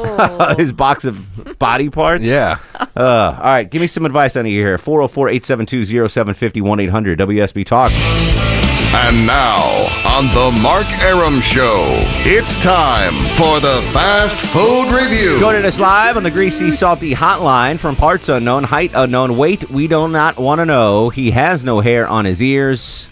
His 0.58 0.74
box 0.74 1.06
of 1.06 1.58
body 1.58 1.90
parts. 1.90 2.24
Yeah. 2.24 2.60
Uh, 2.76 3.36
all 3.38 3.44
right. 3.44 3.70
Give 3.70 3.82
me 3.82 3.88
some 3.88 4.06
advice 4.06 4.36
on 4.36 4.46
your 4.46 4.66
hair. 4.66 4.78
404 4.78 5.30
872 5.30 6.10
0750 6.10 6.62
1 6.62 6.80
800 6.82 7.20
WSB 7.20 7.66
Talk. 7.66 8.53
And 8.96 9.26
now, 9.26 9.64
on 10.06 10.28
the 10.28 10.62
Mark 10.62 10.86
Arum 11.02 11.42
Show, 11.42 11.84
it's 12.26 12.54
time 12.62 13.14
for 13.36 13.60
the 13.60 13.82
Fast 13.92 14.36
Food 14.36 14.94
Review. 14.94 15.40
Joining 15.40 15.66
us 15.66 15.80
live 15.80 16.16
on 16.16 16.22
the 16.22 16.30
Greasy 16.30 16.70
Salty 16.70 17.16
Hotline 17.16 17.80
from 17.80 17.96
parts 17.96 18.30
unknown, 18.30 18.64
height 18.64 18.92
unknown, 18.94 19.36
weight 19.36 19.68
we 19.72 19.88
do 19.88 20.08
not 20.08 20.38
want 20.38 20.60
to 20.60 20.66
know. 20.66 21.10
He 21.10 21.32
has 21.32 21.64
no 21.64 21.80
hair 21.80 22.08
on 22.08 22.26
his 22.26 22.40
ears. 22.40 23.08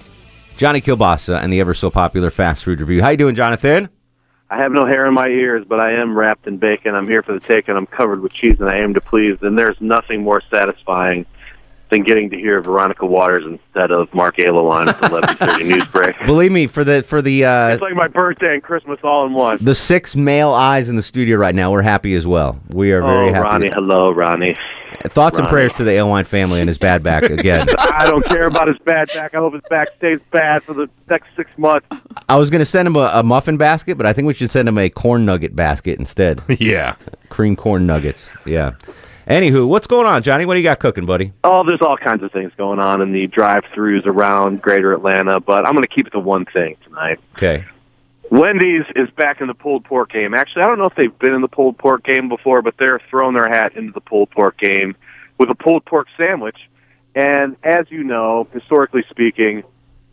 Johnny 0.56 0.82
Kielbasa 0.82 1.42
and 1.42 1.52
the 1.52 1.60
ever 1.60 1.74
so 1.74 1.90
popular 1.90 2.30
Fast 2.30 2.64
Food 2.64 2.80
Review. 2.80 3.02
How 3.02 3.10
you 3.10 3.18
doing, 3.18 3.34
Jonathan? 3.34 3.90
I 4.52 4.58
have 4.58 4.72
no 4.72 4.86
hair 4.86 5.08
in 5.08 5.16
my 5.16 5.30
ears, 5.30 5.66
but 5.68 5.80
I 5.80 5.94
am 5.94 6.16
wrapped 6.16 6.46
in 6.46 6.58
bacon. 6.58 6.94
I'm 6.94 7.08
here 7.08 7.24
for 7.24 7.34
the 7.34 7.40
take, 7.40 7.70
and 7.70 7.78
I'm 7.78 7.88
covered 7.88 8.22
with 8.22 8.34
cheese, 8.34 8.60
and 8.60 8.70
I 8.70 8.78
aim 8.78 8.94
to 8.94 9.02
please. 9.02 9.40
And 9.42 9.58
there's 9.58 9.82
nothing 9.82 10.22
more 10.22 10.42
satisfying 10.52 11.26
than 11.92 12.04
getting 12.04 12.30
to 12.30 12.38
hear 12.38 12.60
Veronica 12.62 13.06
Waters 13.06 13.46
instead 13.46 13.92
of 13.92 14.12
Mark 14.14 14.38
Ayla 14.38 14.72
on 14.72 14.86
the 14.86 14.94
11:30 14.94 15.68
news 15.68 15.86
break. 15.88 16.16
Believe 16.26 16.52
me, 16.52 16.66
for 16.66 16.84
the 16.84 17.04
for 17.04 17.22
the 17.22 17.46
uh, 17.46 17.68
It's 17.68 17.82
like 17.82 17.94
my 17.94 18.08
birthday 18.08 18.54
and 18.54 18.64
Christmas 18.64 19.00
all 19.04 19.28
in 19.28 19.34
one. 19.34 19.58
the 19.62 19.76
six 19.76 20.16
male 20.16 20.52
eyes 20.52 20.90
in 20.90 20.96
the 20.96 21.04
studio 21.04 21.38
right 21.38 21.54
now, 21.54 21.72
we're 21.72 21.82
happy 21.82 22.16
as 22.16 22.26
well. 22.26 22.60
We 22.70 22.92
are 22.94 23.02
very 23.02 23.30
oh, 23.30 23.34
happy. 23.34 23.44
Ronnie, 23.44 23.72
hello, 23.72 24.12
Ronnie. 24.12 24.58
Thoughts 25.04 25.40
and 25.40 25.48
prayers 25.48 25.74
to 25.74 25.84
the 25.84 25.92
Aylwine 25.92 26.28
family 26.28 26.60
and 26.60 26.68
his 26.68 26.78
bad 26.78 27.02
back 27.02 27.24
again. 27.24 27.68
I 27.78 28.06
don't 28.06 28.24
care 28.26 28.46
about 28.46 28.68
his 28.68 28.78
bad 28.80 29.08
back. 29.14 29.34
I 29.34 29.38
hope 29.38 29.54
his 29.54 29.64
back 29.70 29.90
stays 29.98 30.20
bad 30.32 30.64
for 30.64 30.74
the 30.74 30.88
next 31.10 31.28
six 31.36 31.50
months. 31.58 31.88
I 32.30 32.36
was 32.36 32.50
going 32.50 32.60
to 32.60 32.66
send 32.66 32.88
him 32.88 32.96
a, 32.96 33.10
a 33.14 33.24
muffin 33.24 33.58
basket, 33.58 33.98
but 33.98 34.06
I 34.06 34.14
think 34.14 34.28
we 34.28 34.34
should 34.34 34.52
send 34.52 34.68
him 34.68 34.78
a 34.78 34.90
corn 34.90 35.26
nugget 35.26 35.56
basket 35.56 35.98
instead. 35.98 36.42
yeah. 36.60 36.96
Cream 37.30 37.56
corn 37.56 37.88
nuggets. 37.88 38.30
Yeah. 38.46 38.74
Anywho, 39.32 39.66
what's 39.66 39.88
going 39.88 40.06
on, 40.06 40.24
Johnny? 40.24 40.46
What 40.46 40.56
do 40.56 40.60
you 40.60 40.66
got 40.66 40.80
cooking, 40.80 41.06
buddy? 41.06 41.32
Oh, 41.46 41.64
there's 41.64 41.82
all 41.82 41.96
kinds 41.96 42.22
of 42.22 42.34
things 42.34 42.52
going 42.58 42.80
on 42.80 43.02
in 43.02 43.14
the 43.14 43.28
drive-throughs 43.28 44.06
around 44.06 44.62
Greater 44.62 44.92
Atlanta, 44.92 45.40
but 45.40 45.66
I'm 45.66 45.72
going 45.72 45.88
to 45.88 45.94
keep 45.96 46.06
it 46.06 46.10
to 46.10 46.20
one 46.20 46.44
thing 46.44 46.76
tonight. 46.84 47.18
Okay. 47.38 47.64
Wendy's 48.30 48.84
is 48.94 49.10
back 49.12 49.40
in 49.40 49.48
the 49.48 49.54
pulled 49.54 49.86
pork 49.86 50.12
game. 50.12 50.34
Actually, 50.34 50.64
I 50.64 50.68
don't 50.68 50.80
know 50.80 50.86
if 50.86 50.96
they've 50.96 51.18
been 51.18 51.34
in 51.34 51.40
the 51.40 51.48
pulled 51.48 51.78
pork 51.78 52.04
game 52.04 52.28
before, 52.28 52.62
but 52.62 52.76
they're 52.76 53.00
throwing 53.10 53.34
their 53.34 53.48
hat 53.48 53.78
into 53.78 53.94
the 53.94 54.02
pulled 54.02 54.32
pork 54.32 54.58
game 54.58 54.98
with 55.38 55.50
a 55.50 55.56
pulled 55.56 55.86
pork 55.86 56.10
sandwich. 56.18 56.70
And 57.16 57.56
as 57.64 57.90
you 57.90 58.04
know, 58.04 58.50
historically 58.52 59.04
speaking, 59.10 59.64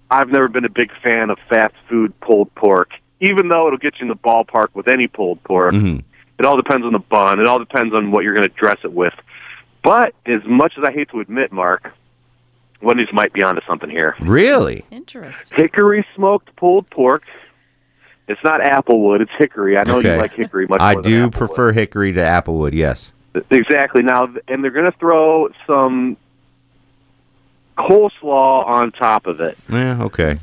I've 0.09 0.29
never 0.29 0.47
been 0.47 0.65
a 0.65 0.71
big 0.71 0.93
fan 1.03 1.31
of 1.31 1.41
fast 1.49 1.75
food 1.89 2.19
pulled 2.21 2.55
pork, 2.55 2.93
even 3.19 3.49
though 3.49 3.67
it'll 3.67 3.81
get 3.81 3.99
you 3.99 4.05
in 4.05 4.09
the 4.11 4.17
ballpark 4.17 4.69
with 4.75 4.87
any 4.87 5.09
pulled 5.09 5.43
pork. 5.43 5.75
Mm-hmm. 5.75 6.08
It 6.39 6.45
all 6.45 6.57
depends 6.57 6.87
on 6.87 6.93
the 6.93 6.99
bun. 6.99 7.41
It 7.41 7.47
all 7.47 7.59
depends 7.59 7.95
on 7.95 8.11
what 8.11 8.25
you're 8.25 8.35
going 8.35 8.49
to 8.49 8.55
dress 8.55 8.79
it 8.85 8.93
with. 8.93 9.15
But 9.83 10.15
as 10.27 10.45
much 10.45 10.77
as 10.79 10.85
I 10.85 10.93
hate 10.93 11.09
to 11.11 11.21
admit, 11.21 11.51
Mark, 11.53 11.93
Wendy's 12.81 13.13
might 13.13 13.33
be 13.33 13.43
onto 13.43 13.61
something 13.67 13.91
here. 13.91 14.15
Really? 14.21 14.85
Interesting. 14.91 15.57
Hickory 15.57 16.07
smoked 16.15 16.55
pulled 16.57 16.89
pork. 16.91 17.25
It's 18.29 18.43
not 18.45 18.61
applewood. 18.61 19.21
It's 19.23 19.33
hickory. 19.39 19.79
I 19.79 19.85
know 19.85 19.99
Okay. 19.99 20.15
you 20.15 20.21
like 20.21 20.33
hickory 20.33 20.67
much 20.67 20.81
I 20.81 20.93
more 20.93 21.03
than 21.03 21.11
do 21.13 21.27
applewood. 21.29 21.33
prefer 21.33 21.73
hickory 21.73 22.13
to 22.13 22.21
applewood, 22.21 22.73
yes. 22.75 23.13
Exactly. 23.51 24.03
Now, 24.03 24.29
and 24.49 24.63
they're 24.63 24.71
going 24.71 24.91
to 24.91 24.99
throw 24.99 25.49
some 25.67 26.17
coleslaw 27.77 28.67
on 28.67 28.91
top 28.93 29.27
of 29.27 29.41
it. 29.41 29.57
Yeah, 29.69 30.03
okay. 30.05 30.39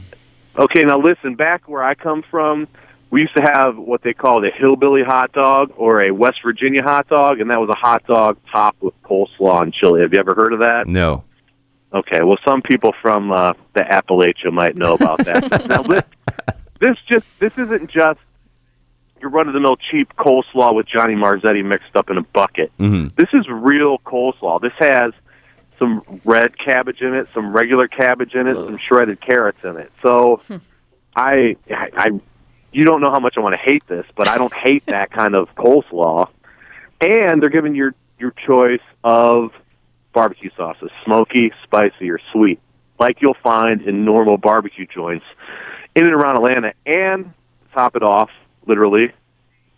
Okay, 0.57 0.83
now 0.83 0.97
listen, 0.97 1.35
back 1.35 1.67
where 1.67 1.83
I 1.83 1.95
come 1.95 2.21
from, 2.21 2.67
we 3.15 3.21
used 3.21 3.35
to 3.35 3.41
have 3.41 3.77
what 3.77 4.01
they 4.01 4.13
called 4.13 4.43
a 4.43 4.51
hillbilly 4.51 5.01
hot 5.01 5.31
dog 5.31 5.71
or 5.77 6.03
a 6.03 6.11
West 6.11 6.41
Virginia 6.43 6.83
hot 6.83 7.07
dog, 7.07 7.39
and 7.39 7.49
that 7.49 7.61
was 7.61 7.69
a 7.69 7.75
hot 7.75 8.05
dog 8.05 8.37
topped 8.51 8.83
with 8.83 8.93
coleslaw 9.03 9.61
and 9.61 9.73
chili. 9.73 10.01
Have 10.01 10.11
you 10.11 10.19
ever 10.19 10.35
heard 10.35 10.51
of 10.51 10.59
that? 10.59 10.85
No. 10.85 11.23
Okay, 11.93 12.23
well, 12.23 12.37
some 12.43 12.61
people 12.61 12.93
from 13.01 13.31
uh, 13.31 13.53
the 13.71 13.79
Appalachia 13.79 14.51
might 14.51 14.75
know 14.75 14.95
about 14.95 15.23
that. 15.23 15.65
now, 15.69 15.81
this, 15.83 16.03
this 16.81 16.97
just 17.07 17.25
this 17.39 17.53
isn't 17.57 17.89
just 17.89 18.19
your 19.21 19.29
run-of-the-mill 19.29 19.77
cheap 19.77 20.13
coleslaw 20.17 20.75
with 20.75 20.85
Johnny 20.85 21.15
Marzetti 21.15 21.63
mixed 21.63 21.95
up 21.95 22.09
in 22.09 22.17
a 22.17 22.21
bucket. 22.21 22.69
Mm-hmm. 22.77 23.15
This 23.15 23.29
is 23.31 23.47
real 23.47 23.97
coleslaw. 23.99 24.59
This 24.59 24.73
has 24.73 25.13
some 25.79 26.03
red 26.25 26.57
cabbage 26.57 26.99
in 26.99 27.13
it, 27.13 27.29
some 27.33 27.53
regular 27.53 27.87
cabbage 27.87 28.35
in 28.35 28.45
it, 28.47 28.55
some 28.55 28.75
shredded 28.75 29.21
carrots 29.21 29.63
in 29.63 29.77
it. 29.77 29.89
So, 30.01 30.41
I, 31.15 31.55
I, 31.69 31.89
I, 31.95 32.19
you 32.75 32.83
don't 32.83 32.99
know 32.99 33.09
how 33.09 33.19
much 33.19 33.37
I 33.37 33.39
want 33.39 33.53
to 33.53 33.57
hate 33.57 33.87
this, 33.87 34.05
but 34.15 34.27
I 34.27 34.37
don't 34.37 34.53
hate 34.53 34.85
that 34.87 35.09
kind 35.09 35.33
of 35.33 35.53
coleslaw. 35.55 36.29
And 36.99 37.41
they're 37.41 37.49
giving 37.49 37.73
your 37.75 37.93
your 38.19 38.31
choice 38.31 38.81
of 39.03 39.53
barbecue 40.13 40.49
sauces, 40.55 40.91
smoky, 41.03 41.51
spicy, 41.63 42.09
or 42.09 42.19
sweet, 42.31 42.59
like 42.99 43.21
you'll 43.21 43.33
find 43.33 43.81
in 43.81 44.05
normal 44.05 44.37
barbecue 44.37 44.85
joints 44.85 45.25
in 45.95 46.05
and 46.05 46.13
around 46.13 46.35
Atlanta. 46.37 46.73
And 46.85 47.33
top 47.73 47.95
it 47.95 48.03
off, 48.03 48.31
literally, 48.65 49.11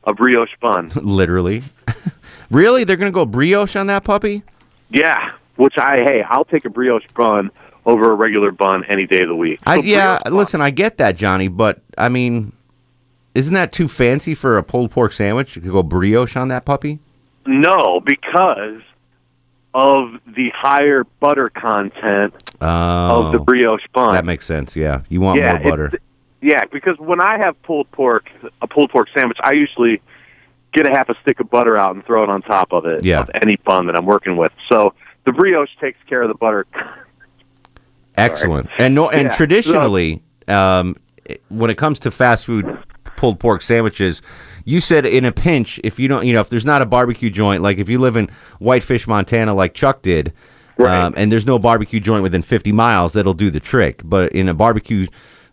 a 0.03 0.13
brioche 0.13 0.55
bun. 0.60 0.89
Literally. 0.95 1.63
really? 2.51 2.83
They're 2.83 2.97
going 2.97 3.12
to 3.12 3.15
go 3.15 3.25
brioche 3.25 3.75
on 3.75 3.88
that 3.88 4.03
puppy? 4.03 4.43
Yeah, 4.89 5.33
which 5.55 5.77
I 5.77 5.97
hey, 5.97 6.23
I'll 6.23 6.45
take 6.45 6.65
a 6.65 6.69
brioche 6.69 7.07
bun 7.15 7.51
over 7.86 8.12
a 8.12 8.15
regular 8.15 8.51
bun 8.51 8.86
any 8.86 9.05
day 9.07 9.21
of 9.21 9.29
the 9.29 9.36
week. 9.36 9.60
I, 9.65 9.77
yeah, 9.77 10.19
listen, 10.29 10.62
I 10.62 10.69
get 10.69 10.97
that, 10.97 11.15
Johnny, 11.15 11.47
but 11.47 11.81
I 11.97 12.10
mean, 12.10 12.51
isn't 13.38 13.54
that 13.54 13.71
too 13.71 13.88
fancy 13.88 14.34
for 14.34 14.58
a 14.58 14.63
pulled 14.63 14.89
pork 14.89 15.12
sandwich? 15.13 15.56
You 15.56 15.62
could 15.62 15.71
go 15.71 15.84
brioche 15.84 16.36
on 16.36 16.47
that 16.47 16.65
puppy? 16.65 16.97
No, 17.45 18.00
because 18.04 18.82
of 19.76 20.19
the 20.26 20.50
higher 20.50 21.04
butter 21.19 21.50
content 21.50 22.34
Oh, 22.60 23.28
of 23.28 23.32
the 23.34 23.38
brioche 23.38 23.86
bun. 23.93 24.15
That 24.15 24.26
makes 24.26 24.43
sense, 24.47 24.76
yeah. 24.76 25.02
You 25.10 25.21
want 25.21 25.39
Yeah, 25.39 25.60
more 25.60 25.69
butter. 25.71 26.00
Yeah, 26.41 26.65
because 26.71 26.97
when 26.97 27.21
I 27.21 27.38
have 27.38 27.62
pulled 27.62 27.91
pork, 27.91 28.32
a 28.63 28.67
pulled 28.67 28.89
pork 28.89 29.10
sandwich, 29.13 29.38
I 29.41 29.52
usually 29.52 30.02
get 30.73 30.88
a 30.88 30.89
half 30.89 31.10
a 31.10 31.15
stick 31.21 31.39
of 31.39 31.47
butter 31.52 31.78
out 31.78 31.93
and 31.93 32.04
throw 32.04 32.23
it 32.23 32.30
on 32.30 32.41
top 32.41 32.73
of 32.73 32.88
it. 32.88 33.06
Yeah. 33.06 33.19
Of 33.21 33.30
any 33.36 33.58
bun 33.58 33.86
that 33.86 33.95
I'm 33.95 34.08
working 34.08 34.36
with. 34.36 34.52
So 34.67 34.95
the 35.26 35.32
brioche 35.32 35.69
takes 35.80 36.02
care 36.08 36.23
of 36.23 36.30
the 36.30 36.34
butter. 36.36 36.65
Excellent. 38.17 38.67
And 38.80 38.95
no, 38.95 39.10
and 39.12 39.28
Yeah, 39.28 39.36
traditionally, 39.36 40.23
um, 40.47 40.95
when 41.50 41.69
it 41.69 41.78
comes 41.78 42.00
to 42.00 42.10
fast 42.10 42.45
food 42.45 42.65
pulled 43.17 43.39
pork 43.39 43.62
sandwiches, 43.62 44.21
you 44.63 44.80
said 44.80 45.06
in 45.06 45.25
a 45.25 45.32
pinch, 45.32 45.80
if 45.84 45.99
you 45.99 46.08
don't, 46.08 46.25
you 46.25 46.34
know, 46.34 46.41
if 46.41 46.49
there's 46.49 46.65
not 46.65 46.82
a 46.82 46.86
barbecue 46.86 47.30
joint, 47.30 47.62
like 47.62 47.77
if 47.77 47.89
you 47.89 47.99
live 47.99 48.15
in 48.15 48.30
Whitefish, 48.60 49.08
Montana, 49.08 49.53
like 49.53 49.73
Chuck 49.73 50.01
did, 50.01 50.34
um, 50.80 51.13
and 51.17 51.32
there's 51.32 51.45
no 51.45 51.58
barbecue 51.58 51.99
joint 51.99 52.23
within 52.23 52.41
50 52.41 52.71
miles, 52.71 53.13
that'll 53.13 53.34
do 53.34 53.49
the 53.49 53.60
trick. 53.60 54.01
But 54.03 54.32
in 54.34 54.47
a 54.47 54.53
barbecue 54.53 55.08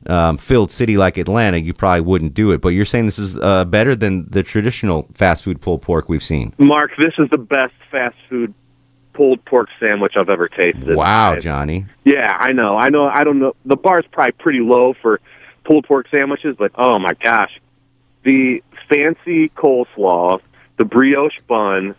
um, 0.06 0.36
filled 0.36 0.70
city 0.70 0.96
like 0.96 1.16
Atlanta, 1.16 1.58
you 1.58 1.72
probably 1.72 2.02
wouldn't 2.02 2.34
do 2.34 2.50
it. 2.50 2.60
But 2.60 2.70
you're 2.70 2.84
saying 2.84 3.06
this 3.06 3.18
is 3.18 3.36
uh, 3.38 3.64
better 3.64 3.96
than 3.96 4.28
the 4.28 4.42
traditional 4.42 5.08
fast 5.14 5.44
food 5.44 5.60
pulled 5.60 5.82
pork 5.82 6.08
we've 6.08 6.22
seen. 6.22 6.52
Mark, 6.58 6.92
this 6.98 7.14
is 7.18 7.28
the 7.30 7.38
best 7.38 7.74
fast 7.90 8.16
food 8.28 8.52
pulled 9.12 9.44
pork 9.44 9.68
sandwich 9.80 10.16
I've 10.16 10.28
ever 10.28 10.48
tasted. 10.48 10.96
Wow, 10.96 11.38
Johnny. 11.38 11.86
Yeah, 12.04 12.36
I 12.38 12.52
know. 12.52 12.76
I 12.76 12.88
know. 12.88 13.06
I 13.06 13.24
don't 13.24 13.38
know. 13.38 13.54
The 13.64 13.76
bar's 13.76 14.04
probably 14.10 14.32
pretty 14.32 14.60
low 14.60 14.92
for 14.92 15.20
pulled 15.64 15.86
pork 15.86 16.08
sandwiches, 16.08 16.56
but 16.56 16.72
oh 16.74 16.98
my 16.98 17.14
gosh, 17.14 17.60
the 18.22 18.62
fancy 18.88 19.48
coleslaw, 19.50 20.40
the 20.76 20.84
brioche 20.84 21.40
bun, 21.46 21.94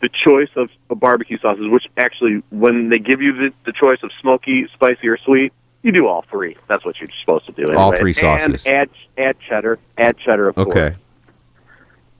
the 0.00 0.08
choice 0.08 0.50
of, 0.56 0.70
barbecue 0.88 1.38
sauces, 1.38 1.68
which 1.68 1.88
actually, 1.96 2.42
when 2.50 2.88
they 2.88 3.00
give 3.00 3.20
you 3.20 3.32
the, 3.32 3.52
the 3.64 3.72
choice 3.72 4.02
of 4.04 4.12
smoky, 4.20 4.68
spicy, 4.68 5.08
or 5.08 5.16
sweet, 5.16 5.52
you 5.82 5.90
do 5.90 6.06
all 6.06 6.22
three. 6.22 6.56
That's 6.68 6.84
what 6.84 7.00
you're 7.00 7.10
supposed 7.20 7.46
to 7.46 7.52
do. 7.52 7.74
All 7.74 7.92
three 7.96 8.12
sauces. 8.12 8.64
And 8.64 8.74
add 8.74 8.90
add 9.18 9.40
cheddar. 9.40 9.78
Add 9.98 10.16
cheddar, 10.18 10.48
of 10.48 10.54
course. 10.54 10.68
Okay. 10.68 10.96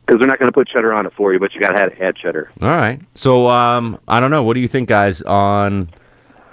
Because 0.04 0.18
they're 0.18 0.28
not 0.28 0.38
going 0.38 0.48
to 0.48 0.52
put 0.52 0.66
cheddar 0.66 0.92
on 0.92 1.06
it 1.06 1.12
for 1.12 1.32
you, 1.32 1.38
but 1.38 1.54
you 1.54 1.60
got 1.60 1.70
to 1.70 1.82
add, 1.82 1.96
add 2.00 2.16
cheddar. 2.16 2.50
All 2.60 2.68
right. 2.68 3.00
So 3.14 3.48
um, 3.48 3.98
I 4.08 4.18
don't 4.18 4.30
know. 4.30 4.42
What 4.42 4.54
do 4.54 4.60
you 4.60 4.68
think, 4.68 4.88
guys? 4.88 5.22
On 5.22 5.88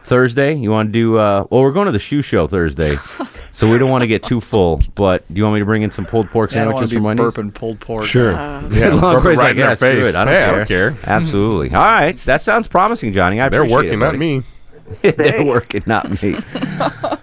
Thursday, 0.03 0.53
you 0.55 0.69
want 0.71 0.89
to 0.89 0.91
do? 0.91 1.17
Uh, 1.17 1.45
well, 1.49 1.61
we're 1.61 1.71
going 1.71 1.85
to 1.85 1.91
the 1.91 1.99
shoe 1.99 2.21
show 2.21 2.47
Thursday, 2.47 2.97
so 3.51 3.67
we 3.69 3.77
don't 3.77 3.89
want 3.89 4.01
to 4.01 4.07
get 4.07 4.23
too 4.23 4.41
full. 4.41 4.81
But 4.95 5.25
do 5.33 5.37
you 5.37 5.43
want 5.43 5.53
me 5.55 5.59
to 5.59 5.65
bring 5.65 5.83
in 5.83 5.91
some 5.91 6.05
pulled 6.05 6.29
pork 6.29 6.51
Yeah, 6.51 6.61
I 6.61 6.63
don't 6.65 6.73
wanna 6.73 6.87
sandwiches 6.87 6.91
be 6.91 6.95
from 6.97 7.03
Wendy's? 7.03 7.25
burping 7.51 7.53
pulled 7.53 7.79
pork. 7.79 8.05
Sure. 8.05 8.33
Uh, 8.35 8.67
yeah, 8.71 8.89
burp 8.99 9.23
it 9.25 9.27
right 9.29 9.37
like, 9.37 9.51
in 9.51 9.57
yeah, 9.57 9.63
their 9.63 9.71
it's 9.73 9.79
good. 9.81 10.05
face. 10.05 10.15
I 10.15 10.25
don't, 10.25 10.33
Hey, 10.33 10.39
care. 10.39 10.49
I 10.53 10.57
don't 10.57 10.67
care. 10.67 10.95
Absolutely. 11.05 11.69
All 11.75 11.81
right. 11.83 12.17
That 12.25 12.41
sounds 12.41 12.67
promising, 12.67 13.13
Johnny. 13.13 13.39
I 13.39 13.47
They're 13.49 13.61
appreciate 13.61 13.75
working, 13.75 13.93
it, 13.93 13.97
not 13.97 14.17
me. 14.17 14.43
They're 15.03 15.43
working, 15.45 15.83
not 15.85 16.21
me. 16.21 16.35
All 16.81 17.17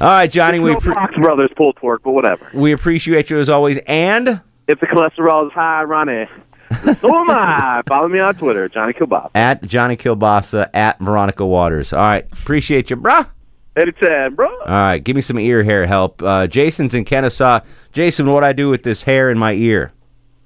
right, 0.00 0.30
Johnny. 0.30 0.58
We 0.58 0.72
no 0.72 0.78
appre- 0.80 0.94
Fox 0.94 1.14
Brothers 1.16 1.50
pulled 1.56 1.76
pork, 1.76 2.02
but 2.04 2.12
whatever. 2.12 2.46
we 2.52 2.72
appreciate 2.72 3.30
you 3.30 3.38
as 3.38 3.48
always, 3.48 3.78
and 3.86 4.40
If 4.68 4.80
the 4.80 4.86
cholesterol 4.86 5.46
is 5.46 5.52
high, 5.52 5.84
Ronnie. 5.84 6.26
so 7.00 7.14
am 7.14 7.30
I. 7.30 7.82
Follow 7.86 8.08
me 8.08 8.18
on 8.18 8.34
Twitter, 8.34 8.68
Johnny 8.68 8.92
Kilbop. 8.92 9.30
at 9.34 9.62
Johnny 9.62 9.96
Kielbasa 9.96 10.68
at 10.74 10.98
Veronica 10.98 11.44
Waters. 11.46 11.92
All 11.92 12.00
right. 12.00 12.26
Appreciate 12.32 12.90
you, 12.90 12.96
bruh. 12.96 13.26
Anytime, 13.76 14.34
bro. 14.34 14.48
All 14.48 14.64
right, 14.66 14.98
give 15.04 15.14
me 15.16 15.20
some 15.20 15.38
ear 15.38 15.62
hair 15.62 15.84
help. 15.86 16.22
Uh, 16.22 16.46
Jason's 16.46 16.94
in 16.94 17.04
Kennesaw. 17.04 17.60
Jason, 17.92 18.26
what 18.30 18.42
I 18.42 18.54
do 18.54 18.70
with 18.70 18.82
this 18.82 19.02
hair 19.02 19.30
in 19.30 19.36
my 19.38 19.52
ear? 19.52 19.92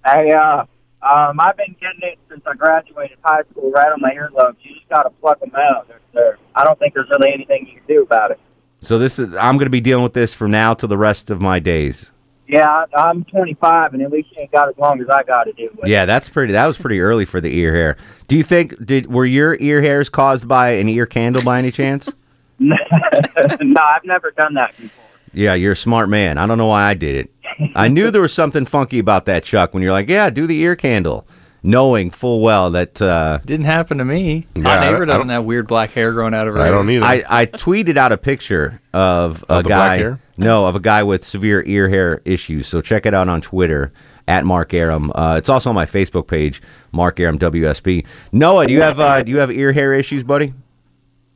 Hey, 0.04 0.32
uh, 0.32 0.64
um, 1.02 1.38
I've 1.38 1.56
been 1.56 1.76
getting 1.80 2.00
it 2.02 2.18
since 2.28 2.42
I 2.44 2.54
graduated 2.54 3.18
high 3.22 3.42
school, 3.50 3.70
right 3.70 3.92
on 3.92 4.00
my 4.00 4.10
earlobes. 4.10 4.56
You 4.62 4.74
just 4.74 4.88
got 4.88 5.04
to 5.04 5.10
pluck 5.10 5.38
them 5.38 5.52
out. 5.54 5.86
They're, 5.86 6.00
they're, 6.12 6.38
I 6.56 6.64
don't 6.64 6.76
think 6.80 6.92
there's 6.94 7.08
really 7.08 7.32
anything 7.32 7.68
you 7.68 7.74
can 7.74 7.86
do 7.86 8.02
about 8.02 8.32
it. 8.32 8.40
So 8.82 8.98
this 8.98 9.20
is 9.20 9.32
I'm 9.36 9.56
going 9.58 9.66
to 9.66 9.70
be 9.70 9.80
dealing 9.80 10.02
with 10.02 10.14
this 10.14 10.34
from 10.34 10.50
now 10.50 10.74
to 10.74 10.88
the 10.88 10.98
rest 10.98 11.30
of 11.30 11.40
my 11.40 11.60
days. 11.60 12.10
Yeah, 12.50 12.84
I, 12.94 13.08
I'm 13.08 13.24
25, 13.24 13.94
and 13.94 14.02
at 14.02 14.10
least 14.10 14.30
you 14.32 14.42
ain't 14.42 14.50
got 14.50 14.68
as 14.68 14.76
long 14.76 15.00
as 15.00 15.08
I 15.08 15.22
got 15.22 15.44
to 15.44 15.52
do 15.52 15.70
with 15.76 15.88
Yeah, 15.88 16.04
that's 16.04 16.28
pretty. 16.28 16.52
That 16.52 16.66
was 16.66 16.76
pretty 16.76 17.00
early 17.00 17.24
for 17.24 17.40
the 17.40 17.56
ear 17.56 17.72
hair. 17.72 17.96
Do 18.26 18.36
you 18.36 18.42
think 18.42 18.84
did 18.84 19.06
were 19.12 19.24
your 19.24 19.56
ear 19.60 19.80
hairs 19.80 20.08
caused 20.08 20.48
by 20.48 20.70
an 20.70 20.88
ear 20.88 21.06
candle 21.06 21.42
by 21.42 21.58
any 21.58 21.70
chance? 21.70 22.08
it. 22.58 23.60
no, 23.60 23.80
I've 23.80 24.04
never 24.04 24.32
done 24.32 24.54
that 24.54 24.76
before. 24.76 25.04
Yeah, 25.32 25.54
you're 25.54 25.72
a 25.72 25.76
smart 25.76 26.08
man. 26.08 26.38
I 26.38 26.46
don't 26.46 26.58
know 26.58 26.66
why 26.66 26.84
I 26.84 26.94
did 26.94 27.14
it. 27.26 27.74
I 27.76 27.86
knew 27.88 28.10
there 28.10 28.20
was 28.20 28.32
something 28.32 28.66
funky 28.66 28.98
about 28.98 29.26
that, 29.26 29.44
Chuck. 29.44 29.72
When 29.72 29.82
you're 29.82 29.92
like, 29.92 30.08
"Yeah, 30.08 30.28
do 30.30 30.46
the 30.46 30.58
ear 30.60 30.74
candle," 30.74 31.26
knowing 31.62 32.10
full 32.10 32.40
well 32.40 32.70
that 32.70 33.00
uh, 33.00 33.38
Didn't 33.44 33.66
happen 33.66 33.98
to 33.98 34.04
me. 34.04 34.46
Yeah, 34.56 34.62
My 34.62 34.80
neighbor 34.80 35.04
doesn't 35.04 35.28
have 35.28 35.44
weird 35.44 35.68
black 35.68 35.92
hair 35.92 36.12
growing 36.12 36.34
out 36.34 36.48
of 36.48 36.54
her. 36.54 36.60
hair. 36.60 36.68
I, 36.68 36.74
don't 36.74 36.90
either. 36.90 37.06
I 37.28 37.46
tweeted 37.46 37.96
out 37.96 38.12
a 38.12 38.16
picture 38.16 38.80
of 38.92 39.44
a 39.48 39.54
Of 39.54 39.64
the 39.64 39.68
guy. 39.68 40.16
No, 40.40 40.66
of 40.66 40.74
a 40.74 40.80
guy 40.80 41.02
with 41.02 41.24
severe 41.24 41.62
ear 41.66 41.88
hair 41.88 42.22
issues. 42.24 42.66
So 42.66 42.80
check 42.80 43.06
it 43.06 43.14
out 43.14 43.28
on 43.28 43.40
Twitter 43.40 43.92
at 44.26 44.44
Mark 44.44 44.72
Arum. 44.72 45.12
Uh, 45.14 45.34
it's 45.36 45.48
also 45.48 45.68
on 45.68 45.74
my 45.74 45.86
Facebook 45.86 46.26
page, 46.26 46.62
Mark 46.92 47.20
Arum 47.20 47.38
WSB. 47.38 48.06
Noah, 48.32 48.66
do 48.66 48.72
you 48.72 48.80
have 48.80 48.98
uh, 48.98 49.22
do 49.22 49.30
you 49.30 49.38
have 49.38 49.50
ear 49.50 49.72
hair 49.72 49.92
issues, 49.92 50.24
buddy? 50.24 50.54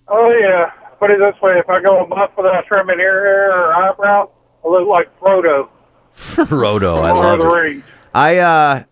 Oh 0.09 0.31
yeah. 0.40 0.71
Put 0.99 1.11
it 1.11 1.19
this 1.19 1.40
way: 1.43 1.59
if 1.59 1.69
I 1.69 1.83
go 1.83 2.05
a 2.05 2.09
month 2.09 2.33
without 2.37 2.64
trimming 2.67 2.99
ear 2.99 3.25
hair 3.25 3.53
or 3.53 3.75
eyebrow, 3.75 4.31
I 4.64 4.69
look 4.69 4.88
like 4.88 5.21
Frodo. 5.21 5.69
Roto, 6.51 7.01
I 7.01 7.11
love 7.11 7.40
the 7.40 7.45
it. 7.45 7.49
Rings. 7.49 7.85
I 8.14 8.37
uh, 8.38 8.85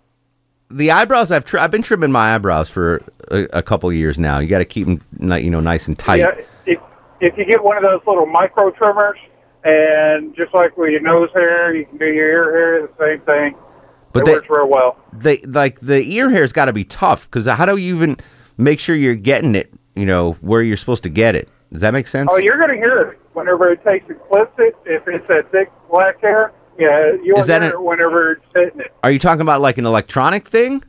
the 0.71 0.91
eyebrows 0.91 1.31
I've 1.31 1.47
I've 1.55 1.71
been 1.71 1.83
trimming 1.83 2.13
my 2.13 2.35
eyebrows 2.35 2.69
for 2.69 3.03
a, 3.31 3.45
a 3.53 3.63
couple 3.63 3.91
years 3.93 4.19
now. 4.19 4.41
You 4.41 4.49
got 4.49 4.59
to 4.59 4.65
keep 4.65 4.87
them, 4.87 5.01
you 5.39 5.51
know, 5.51 5.61
nice 5.61 5.89
and 5.89 5.99
tight. 5.99 6.21
Yeah, 6.21 6.35
if 6.67 6.81
if 7.21 7.39
you 7.39 7.45
get 7.45 7.63
one 7.63 7.77
of 7.77 7.83
those 7.83 8.01
little 8.07 8.27
micro 8.27 8.71
trimmers, 8.73 9.17
and 9.65 10.35
just 10.37 10.53
like 10.55 10.77
with 10.77 10.91
your 10.91 11.01
nose 11.01 11.31
hair, 11.33 11.75
you 11.75 11.85
can 11.87 11.99
do 11.99 12.07
your 12.07 12.29
ear 12.29 12.53
hair, 12.53 12.87
the 12.87 12.93
same 12.99 13.21
thing. 13.21 13.55
But 14.13 14.21
it 14.21 14.27
they- 14.27 14.33
works 14.33 14.51
real 14.51 14.69
well. 14.69 14.97
they 15.13 15.39
like 15.39 15.81
the 15.81 16.03
ear 16.15 16.29
hair's 16.31 16.53
got 16.53 16.67
to 16.67 16.73
be 16.73 16.85
tough 16.85 17.31
because 17.31 17.47
how 17.47 17.65
do 17.65 17.77
you 17.77 17.95
even 17.97 18.17
make 18.59 18.79
sure 18.81 18.95
you're 18.95 19.15
getting 19.15 19.55
it 19.55 19.73
you 19.95 20.05
know 20.07 20.33
where 20.43 20.63
you're 20.63 20.77
supposed 20.77 21.03
to 21.05 21.09
get 21.09 21.35
it 21.35 21.49
does 21.73 21.81
that 21.81 21.93
make 21.95 22.07
sense 22.07 22.29
Oh, 22.31 22.37
you're 22.37 22.59
going 22.59 22.69
to 22.71 22.77
hear 22.77 23.01
it 23.13 23.19
whenever 23.33 23.71
it 23.73 23.83
takes 23.83 24.07
and 24.11 24.21
clips 24.29 24.53
it. 24.59 24.77
If 24.85 25.09
it's 25.09 25.27
that 25.29 25.51
thick 25.51 25.71
black 25.91 26.21
hair, 26.21 26.53
yeah, 26.79 27.13
you'll 27.23 27.39
Is 27.39 27.47
that 27.47 27.63
hear 27.63 27.71
a- 27.71 27.75
it 27.75 27.83
whenever 27.83 28.33
it's 28.33 28.45
hitting 28.55 28.81
it. 28.81 28.93
are 29.03 29.11
you 29.11 29.19
talking 29.19 29.41
about 29.41 29.63
like 29.63 29.79
an 29.79 29.87
electronic 29.87 30.47
thing 30.49 30.83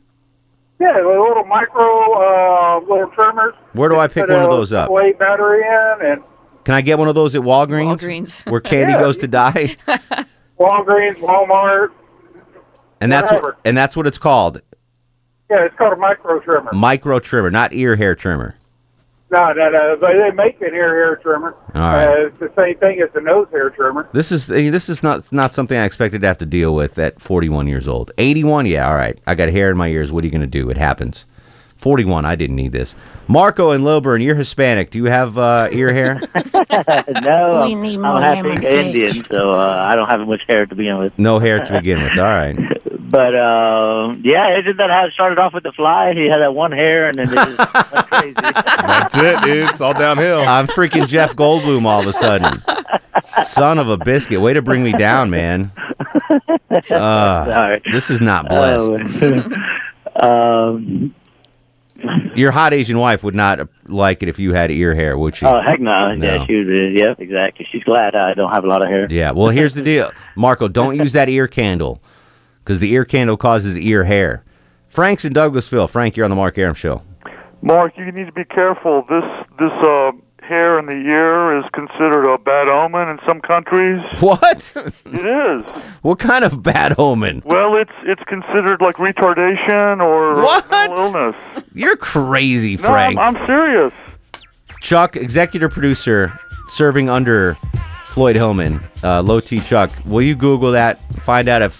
Yeah, 0.78 0.92
the 1.00 1.08
little 1.08 1.44
micro 1.44 1.80
uh, 2.12 2.80
little 2.80 3.08
trimmers. 3.08 3.54
where 3.72 3.88
do 3.88 3.96
i 3.96 4.06
pick 4.08 4.28
one 4.28 4.42
of 4.42 4.50
those 4.50 4.74
up 4.74 4.90
AA 4.90 5.12
battery 5.18 5.62
in, 5.62 6.06
and 6.12 6.22
can 6.64 6.74
i 6.74 6.80
get 6.80 6.98
one 6.98 7.08
of 7.08 7.14
those 7.14 7.34
at 7.34 7.42
walgreens 7.42 7.98
Walgreens. 8.00 8.50
where 8.50 8.60
candy 8.60 8.92
Yeah. 8.92 9.00
goes 9.00 9.18
to 9.18 9.26
die 9.28 9.76
Walgreens, 10.58 11.16
Walmart. 11.18 11.90
and 13.00 13.10
that's 13.10 13.30
Whatever. 13.30 13.46
what, 13.48 13.56
and 13.64 13.76
that's 13.76 13.96
what 13.96 14.06
it's 14.06 14.18
called 14.18 14.62
Yeah, 15.50 15.64
it's 15.64 15.74
called 15.76 15.92
a 15.94 15.96
micro 15.96 16.40
trimmer. 16.40 16.72
micro 16.72 17.18
trimmer 17.18 17.50
not 17.50 17.72
ear 17.72 17.96
hair 17.96 18.14
trimmer 18.14 18.54
No, 19.30 19.52
no, 19.52 19.68
no. 19.68 19.96
They, 19.96 20.12
they 20.16 20.30
make 20.30 20.60
an 20.60 20.74
ear 20.74 20.94
hair 20.94 21.16
trimmer. 21.16 21.56
All 21.74 21.80
right. 21.80 22.06
Uh, 22.08 22.26
it's 22.26 22.38
the 22.38 22.52
same 22.54 22.76
thing 22.76 23.00
as 23.00 23.10
the 23.14 23.20
nose 23.20 23.48
hair 23.50 23.68
trimmer. 23.70 24.08
this 24.12 24.30
is 24.30 24.46
this 24.46 24.88
is 24.88 25.02
not 25.02 25.30
not 25.32 25.52
something 25.52 25.76
i 25.76 25.84
expected 25.84 26.20
to 26.20 26.26
have 26.28 26.38
to 26.38 26.46
deal 26.46 26.72
with 26.74 26.98
at 26.98 27.20
41 27.20 27.66
years 27.66 27.88
old 27.88 28.12
81 28.16 28.66
yeah 28.66 28.88
all 28.88 28.94
right 28.94 29.18
i 29.26 29.34
got 29.34 29.48
hair 29.48 29.70
in 29.70 29.76
my 29.76 29.88
ears 29.88 30.12
what 30.12 30.22
are 30.22 30.26
you 30.26 30.30
going 30.30 30.40
to 30.40 30.46
do 30.46 30.70
it 30.70 30.76
happens 30.76 31.24
41 31.84 32.24
i 32.24 32.34
didn't 32.34 32.56
need 32.56 32.72
this 32.72 32.94
marco 33.28 33.70
and 33.72 33.84
lilburn 33.84 34.22
you're 34.22 34.34
hispanic 34.34 34.90
do 34.90 34.96
you 34.98 35.04
have 35.04 35.36
uh, 35.36 35.68
ear 35.70 35.92
hair 35.92 36.14
no, 37.22 37.64
We 37.66 37.72
I'm, 37.72 37.82
need 37.82 38.00
I'm 38.00 38.22
half 38.22 38.44
lemon 38.44 38.62
Indian, 38.64 39.24
so 39.30 39.50
uh, 39.50 39.86
I 39.88 39.94
don't 39.94 40.08
have 40.08 40.26
much 40.26 40.42
hair 40.46 40.66
to 40.66 40.74
begin 40.74 40.98
with. 40.98 41.18
No 41.18 41.38
hair 41.38 41.62
to 41.64 41.72
begin 41.72 42.02
with. 42.02 42.18
All 42.18 42.24
right. 42.24 42.56
But 43.14 43.36
um, 43.36 44.22
yeah, 44.24 44.48
it 44.56 44.62
did 44.62 44.78
that 44.78 44.90
how 44.90 45.06
it 45.06 45.12
started 45.12 45.38
off 45.38 45.54
with 45.54 45.62
the 45.62 45.70
fly. 45.70 46.14
He 46.14 46.26
had 46.26 46.38
that 46.38 46.52
one 46.52 46.72
hair, 46.72 47.08
and 47.08 47.16
then 47.16 47.28
it 47.28 47.34
just 47.34 47.58
went 47.92 48.10
crazy. 48.10 48.34
That's 48.34 49.16
it, 49.16 49.42
dude. 49.44 49.70
It's 49.70 49.80
all 49.80 49.94
downhill. 49.94 50.40
I'm 50.40 50.66
freaking 50.66 51.06
Jeff 51.06 51.36
Goldblum 51.36 51.84
all 51.86 52.00
of 52.00 52.06
a 52.08 52.12
sudden. 52.14 52.60
Son 53.44 53.78
of 53.78 53.88
a 53.88 53.98
biscuit. 53.98 54.40
Way 54.40 54.54
to 54.54 54.62
bring 54.62 54.82
me 54.82 54.92
down, 54.92 55.30
man. 55.30 55.70
Uh, 56.90 57.44
Sorry. 57.44 57.80
This 57.92 58.10
is 58.10 58.20
not 58.20 58.48
blessed. 58.48 59.52
um, 60.16 61.14
Your 62.34 62.50
hot 62.50 62.72
Asian 62.74 62.98
wife 62.98 63.22
would 63.22 63.34
not 63.34 63.60
like 63.86 64.22
it 64.22 64.28
if 64.28 64.38
you 64.38 64.52
had 64.54 64.70
ear 64.70 64.94
hair, 64.94 65.16
would 65.16 65.36
she? 65.36 65.46
oh 65.46 65.60
heck 65.60 65.80
no! 65.80 66.14
No. 66.14 66.34
Yeah, 66.34 66.46
she 66.46 66.56
was. 66.56 66.66
Uh, 66.66 66.70
yep, 66.72 67.20
exactly. 67.20 67.66
She's 67.70 67.84
glad 67.84 68.14
I 68.14 68.34
don't 68.34 68.50
have 68.52 68.64
a 68.64 68.66
lot 68.66 68.82
of 68.82 68.90
hair. 68.90 69.06
Yeah. 69.10 69.30
Well, 69.32 69.48
here's 69.48 69.74
the 69.74 69.82
deal, 69.82 70.10
Marco. 70.36 70.68
Don't 70.68 70.96
use 70.96 71.12
that 71.12 71.28
ear 71.28 71.46
candle 71.48 72.00
because 72.58 72.80
the 72.80 72.90
ear 72.92 73.04
candle 73.04 73.36
causes 73.36 73.76
ear 73.78 74.04
hair. 74.04 74.42
Frank's 74.88 75.24
in 75.24 75.32
Douglasville. 75.32 75.88
Frank, 75.90 76.16
you're 76.16 76.24
on 76.24 76.30
the 76.30 76.36
Mark 76.36 76.56
Arum 76.56 76.74
Show. 76.74 77.02
Mark, 77.62 77.96
you 77.96 78.10
need 78.12 78.26
to 78.26 78.32
be 78.32 78.44
careful. 78.44 79.02
This 79.08 79.24
this 79.58 79.72
uh, 79.72 80.12
hair 80.44 80.78
in 80.78 80.86
the 80.86 80.92
ear 80.92 81.58
is 81.58 81.64
considered 81.72 82.26
a 82.32 82.38
bad 82.38 82.68
omen 82.68 83.08
in 83.08 83.18
some 83.26 83.40
countries. 83.40 84.00
What? 84.20 84.72
It 85.06 85.26
is. 85.26 85.64
What 86.02 86.18
kind 86.18 86.44
of 86.44 86.62
bad 86.62 86.94
omen? 86.98 87.42
Well, 87.44 87.76
it's 87.76 87.92
it's 88.02 88.22
considered 88.24 88.80
like 88.80 88.96
retardation 88.96 90.00
or 90.02 90.36
What? 90.42 90.70
mental 90.70 90.98
illness. 90.98 91.36
You're 91.74 91.96
crazy, 91.96 92.76
No, 92.76 92.82
Frank. 92.82 93.18
I'm, 93.18 93.36
I'm 93.36 93.46
serious. 93.46 93.92
Chuck, 94.80 95.16
executive 95.16 95.70
producer, 95.70 96.38
serving 96.68 97.08
under 97.08 97.56
Floyd 98.04 98.36
Hillman, 98.36 98.80
uh, 99.02 99.22
low 99.22 99.40
T 99.40 99.60
Chuck. 99.60 99.90
Will 100.04 100.22
you 100.22 100.36
Google 100.36 100.72
that? 100.72 101.00
Find 101.22 101.48
out 101.48 101.62
if 101.62 101.78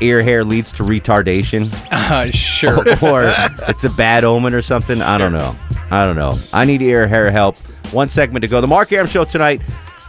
ear 0.00 0.22
hair 0.22 0.44
leads 0.44 0.72
to 0.72 0.82
retardation. 0.82 1.70
Uh, 1.90 2.30
sure. 2.30 2.78
or 3.02 3.32
it's 3.68 3.84
a 3.84 3.90
bad 3.90 4.24
omen 4.24 4.54
or 4.54 4.62
something. 4.62 5.02
I 5.02 5.18
don't 5.18 5.32
know. 5.32 5.54
I 5.90 6.04
don't 6.04 6.16
know. 6.16 6.38
I 6.52 6.64
need 6.64 6.82
ear 6.82 7.06
hair 7.06 7.30
help. 7.30 7.56
One 7.92 8.08
segment 8.08 8.42
to 8.42 8.48
go. 8.48 8.60
The 8.60 8.68
Mark 8.68 8.92
Arum 8.92 9.06
Show 9.06 9.24
tonight. 9.24 9.62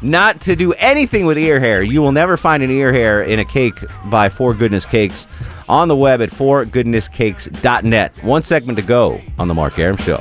Not 0.03 0.41
to 0.41 0.55
do 0.55 0.73
anything 0.73 1.27
with 1.27 1.37
ear 1.37 1.59
hair. 1.59 1.83
You 1.83 2.01
will 2.01 2.11
never 2.11 2.37
find 2.37 2.63
an 2.63 2.71
ear 2.71 2.91
hair 2.91 3.21
in 3.21 3.37
a 3.39 3.45
cake 3.45 3.79
by 4.05 4.29
For 4.29 4.53
Goodness 4.53 4.85
Cakes 4.85 5.27
on 5.69 5.87
the 5.87 5.95
web 5.95 6.21
at 6.21 6.29
forgoodnesscakes.net. 6.29 8.23
One 8.23 8.41
segment 8.41 8.77
to 8.77 8.83
go 8.83 9.21
on 9.37 9.47
the 9.47 9.53
Mark 9.53 9.77
Arum 9.77 9.97
Show. 9.97 10.19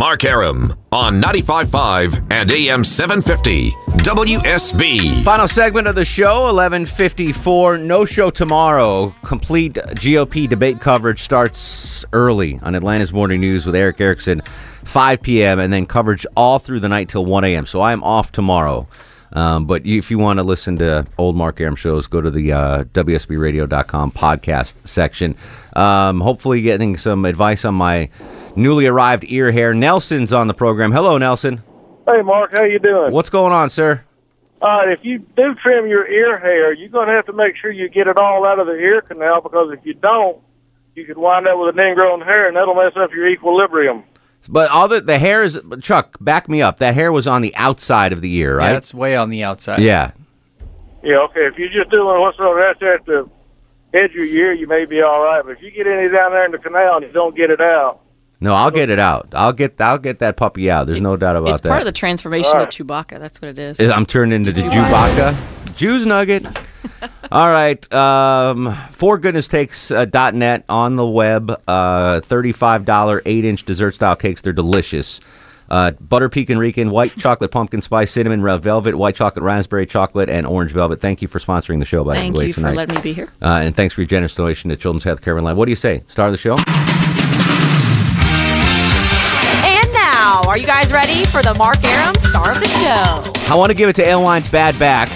Mark 0.00 0.24
Arum 0.24 0.74
on 0.92 1.20
95.5 1.20 2.32
and 2.32 2.50
AM 2.50 2.84
750 2.84 3.70
WSB. 4.02 5.22
Final 5.22 5.46
segment 5.46 5.86
of 5.86 5.94
the 5.94 6.06
show, 6.06 6.44
1154. 6.44 7.76
No 7.76 8.06
show 8.06 8.30
tomorrow. 8.30 9.14
Complete 9.22 9.74
GOP 9.74 10.48
debate 10.48 10.80
coverage 10.80 11.20
starts 11.20 12.02
early 12.14 12.58
on 12.62 12.74
Atlanta's 12.74 13.12
Morning 13.12 13.42
News 13.42 13.66
with 13.66 13.74
Erick 13.74 14.00
Erickson, 14.00 14.40
5 14.84 15.20
p.m., 15.20 15.58
and 15.58 15.70
then 15.70 15.84
coverage 15.84 16.24
all 16.34 16.58
through 16.58 16.80
the 16.80 16.88
night 16.88 17.10
till 17.10 17.26
1 17.26 17.44
a.m. 17.44 17.66
So 17.66 17.82
I 17.82 17.92
am 17.92 18.02
off 18.02 18.32
tomorrow. 18.32 18.88
Um, 19.34 19.66
but 19.66 19.84
if 19.84 20.10
you 20.10 20.18
want 20.18 20.38
to 20.38 20.44
listen 20.44 20.78
to 20.78 21.06
old 21.18 21.36
Mark 21.36 21.60
Arum 21.60 21.76
shows, 21.76 22.06
go 22.06 22.22
to 22.22 22.30
the 22.30 22.52
uh, 22.52 22.84
WSBRadio.com 22.84 24.12
podcast 24.12 24.72
section. 24.84 25.36
Um, 25.76 26.22
hopefully, 26.22 26.62
getting 26.62 26.96
some 26.96 27.26
advice 27.26 27.66
on 27.66 27.74
my 27.74 28.08
newly 28.56 28.86
arrived 28.86 29.24
ear 29.28 29.50
hair. 29.52 29.74
Nelson's 29.74 30.32
on 30.32 30.46
the 30.48 30.54
program. 30.54 30.92
Hello, 30.92 31.18
Nelson. 31.18 31.62
Hey, 32.08 32.22
Mark, 32.22 32.56
how 32.56 32.64
you 32.64 32.78
doing? 32.78 33.12
What's 33.12 33.30
going 33.30 33.52
on, 33.52 33.70
sir? 33.70 34.02
Uh, 34.62 34.82
if 34.86 35.04
you 35.04 35.18
do 35.20 35.54
trim 35.54 35.86
your 35.86 36.06
ear 36.06 36.38
hair, 36.38 36.72
you're 36.72 36.88
going 36.88 37.08
to 37.08 37.14
have 37.14 37.26
to 37.26 37.32
make 37.32 37.56
sure 37.56 37.70
you 37.70 37.88
get 37.88 38.06
it 38.06 38.18
all 38.18 38.44
out 38.44 38.58
of 38.58 38.66
the 38.66 38.74
ear 38.74 39.00
canal 39.00 39.40
because 39.40 39.72
if 39.72 39.84
you 39.86 39.94
don't, 39.94 40.38
you 40.94 41.04
could 41.06 41.16
wind 41.16 41.46
up 41.46 41.58
with 41.58 41.78
an 41.78 41.80
ingrown 41.84 42.20
hair, 42.20 42.46
and 42.48 42.56
that'll 42.56 42.74
mess 42.74 42.92
up 42.96 43.12
your 43.12 43.26
equilibrium. 43.26 44.02
But 44.48 44.70
all 44.70 44.88
the 44.88 45.00
the 45.00 45.18
hair 45.18 45.44
is 45.44 45.58
Chuck. 45.82 46.16
Back 46.20 46.48
me 46.48 46.60
up. 46.62 46.78
That 46.78 46.94
hair 46.94 47.12
was 47.12 47.26
on 47.26 47.42
the 47.42 47.54
outside 47.56 48.12
of 48.12 48.20
the 48.22 48.34
ear, 48.36 48.52
Yeah, 48.60 48.66
right? 48.66 48.74
it's 48.76 48.92
way 48.92 49.14
on 49.16 49.30
the 49.30 49.44
outside. 49.44 49.80
Yeah. 49.80 50.10
Yeah, 51.02 51.18
okay. 51.20 51.46
If 51.46 51.58
you're 51.58 51.68
just 51.68 51.90
doing 51.90 52.20
what's 52.20 52.38
on 52.38 52.58
that's 52.60 52.82
at 52.82 53.06
the 53.06 53.28
edge 53.94 54.10
of 54.10 54.16
your 54.16 54.26
ear, 54.26 54.52
you 54.52 54.66
may 54.66 54.84
be 54.84 55.00
all 55.00 55.22
right. 55.22 55.42
But 55.44 55.52
if 55.52 55.62
you 55.62 55.70
get 55.70 55.86
any 55.86 56.08
down 56.14 56.32
there 56.32 56.44
in 56.44 56.52
the 56.52 56.58
canal 56.58 56.96
and 56.96 57.06
you 57.06 57.12
don't 57.12 57.34
get 57.36 57.50
it 57.50 57.60
out, 57.60 58.00
No, 58.42 58.54
I'll 58.54 58.70
get 58.70 58.88
it 58.88 58.98
out. 58.98 59.28
I'll 59.34 59.52
get 59.52 59.78
I'll 59.80 59.98
get 59.98 60.20
that 60.20 60.36
puppy 60.36 60.70
out. 60.70 60.86
There's 60.86 61.00
no 61.00 61.16
doubt 61.16 61.36
about 61.36 61.50
It's 61.50 61.60
that. 61.60 61.68
It's 61.68 61.70
part 61.70 61.82
of 61.82 61.86
the 61.86 61.92
transformation 61.92 62.56
of 62.56 62.68
Chewbacca. 62.68 63.18
That's 63.18 63.40
what 63.42 63.50
it 63.50 63.58
is. 63.58 63.80
I'm 63.80 64.06
turned 64.06 64.32
into 64.32 64.52
the 64.52 64.62
Chewbacca. 64.62 65.36
Jews 65.76 66.04
Nugget. 66.06 66.46
All 67.30 67.48
right. 67.50 67.92
Um, 67.92 68.76
For 68.92 69.18
Goodness 69.18 69.48
Cakes 69.48 69.90
uh, 69.90 70.04
dot 70.04 70.34
.net 70.34 70.64
on 70.68 70.96
the 70.96 71.06
web. 71.06 71.50
Uh, 71.68 72.20
$35 72.20 73.22
8 73.24 73.44
inch 73.44 73.64
dessert 73.64 73.94
style 73.94 74.16
cakes. 74.16 74.40
They're 74.42 74.52
delicious. 74.52 75.20
Uh, 75.70 75.92
butter 75.92 76.28
pecan 76.28 76.58
rican, 76.58 76.90
white 76.90 77.12
chocolate 77.18 77.52
pumpkin 77.52 77.80
spice, 77.80 78.10
cinnamon 78.10 78.42
red 78.42 78.60
velvet, 78.60 78.96
white 78.96 79.14
chocolate 79.14 79.44
raspberry 79.44 79.86
chocolate, 79.86 80.28
and 80.28 80.46
orange 80.46 80.72
velvet. 80.72 81.00
Thank 81.00 81.22
you 81.22 81.28
for 81.28 81.38
sponsoring 81.38 81.78
the 81.78 81.84
show, 81.84 82.02
by 82.02 82.14
Thank 82.16 82.34
the 82.34 82.38
way, 82.40 82.46
you 82.48 82.52
for 82.52 82.72
letting 82.72 82.96
me 82.96 83.00
be 83.00 83.12
here. 83.12 83.28
Uh, 83.40 83.60
and 83.62 83.76
thanks 83.76 83.94
for 83.94 84.00
your 84.00 84.08
generous 84.08 84.34
donation 84.34 84.70
to 84.70 84.76
Children's 84.76 85.04
Health 85.04 85.22
Care 85.22 85.40
Line. 85.40 85.56
What 85.56 85.66
do 85.66 85.70
you 85.70 85.76
say? 85.76 86.02
Star 86.08 86.26
of 86.26 86.32
the 86.32 86.38
show? 86.38 86.56
Are 90.50 90.58
you 90.58 90.66
guys 90.66 90.92
ready 90.92 91.24
for 91.26 91.42
the 91.42 91.54
Mark 91.54 91.84
Arum 91.84 92.16
star 92.16 92.50
of 92.50 92.58
the 92.58 92.66
show? 92.66 93.52
I 93.52 93.56
want 93.56 93.70
to 93.70 93.74
give 93.74 93.88
it 93.88 93.94
to 93.94 94.02
Alewine's 94.02 94.48
bad 94.48 94.76
back. 94.80 95.08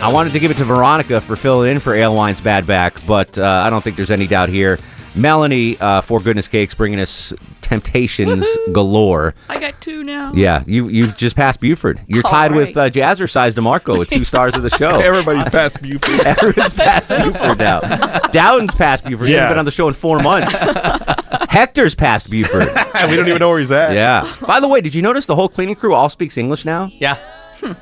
I 0.00 0.12
wanted 0.12 0.32
to 0.32 0.38
give 0.38 0.52
it 0.52 0.56
to 0.58 0.64
Veronica 0.64 1.20
for 1.20 1.34
filling 1.34 1.72
in 1.72 1.80
for 1.80 1.94
Alewine's 1.96 2.40
bad 2.40 2.64
back, 2.64 3.04
but 3.04 3.36
uh, 3.36 3.62
I 3.66 3.68
don't 3.68 3.82
think 3.82 3.96
there's 3.96 4.12
any 4.12 4.28
doubt 4.28 4.48
here. 4.48 4.78
Melanie, 5.16 5.76
uh, 5.80 6.02
for 6.02 6.20
goodness 6.20 6.46
cakes, 6.46 6.72
bringing 6.72 7.00
us 7.00 7.32
temptations 7.62 8.46
galore. 8.70 9.34
I 9.48 9.58
got 9.58 9.80
two 9.80 10.04
now. 10.04 10.32
Yeah, 10.32 10.62
you 10.68 10.86
you've 10.86 11.16
just 11.16 11.34
passed 11.34 11.58
Buford. 11.58 12.00
You're 12.06 12.22
All 12.24 12.30
tied 12.30 12.54
with 12.54 12.76
right. 12.76 12.86
uh, 12.86 12.90
Jazzercise 12.90 13.56
DeMarco 13.56 13.98
with 13.98 14.08
two 14.08 14.22
stars 14.22 14.54
of 14.54 14.62
the 14.62 14.70
show. 14.70 14.88
Everybody's 15.00 15.48
past 15.48 15.82
Buford. 15.82 16.20
Everybody's 16.26 16.74
past 16.74 17.08
Buford 17.08 17.58
now. 17.58 17.80
Dowden's 18.28 18.76
past 18.76 19.02
Buford. 19.02 19.26
He 19.26 19.34
hasn't 19.34 19.50
been 19.50 19.58
on 19.58 19.64
the 19.64 19.72
show 19.72 19.88
in 19.88 19.94
four 19.94 20.20
months. 20.20 20.54
Hector's 21.48 21.94
past 21.94 22.30
Buford. 22.30 22.68
we 23.08 23.16
don't 23.16 23.26
even 23.26 23.38
know 23.38 23.48
where 23.48 23.58
he's 23.58 23.72
at. 23.72 23.92
Yeah. 23.94 24.32
By 24.46 24.60
the 24.60 24.68
way, 24.68 24.80
did 24.80 24.94
you 24.94 25.02
notice 25.02 25.26
the 25.26 25.34
whole 25.34 25.48
cleaning 25.48 25.74
crew 25.74 25.94
all 25.94 26.08
speaks 26.08 26.36
English 26.36 26.64
now? 26.64 26.90
Yeah. 26.92 27.16
Hmm. 27.54 27.72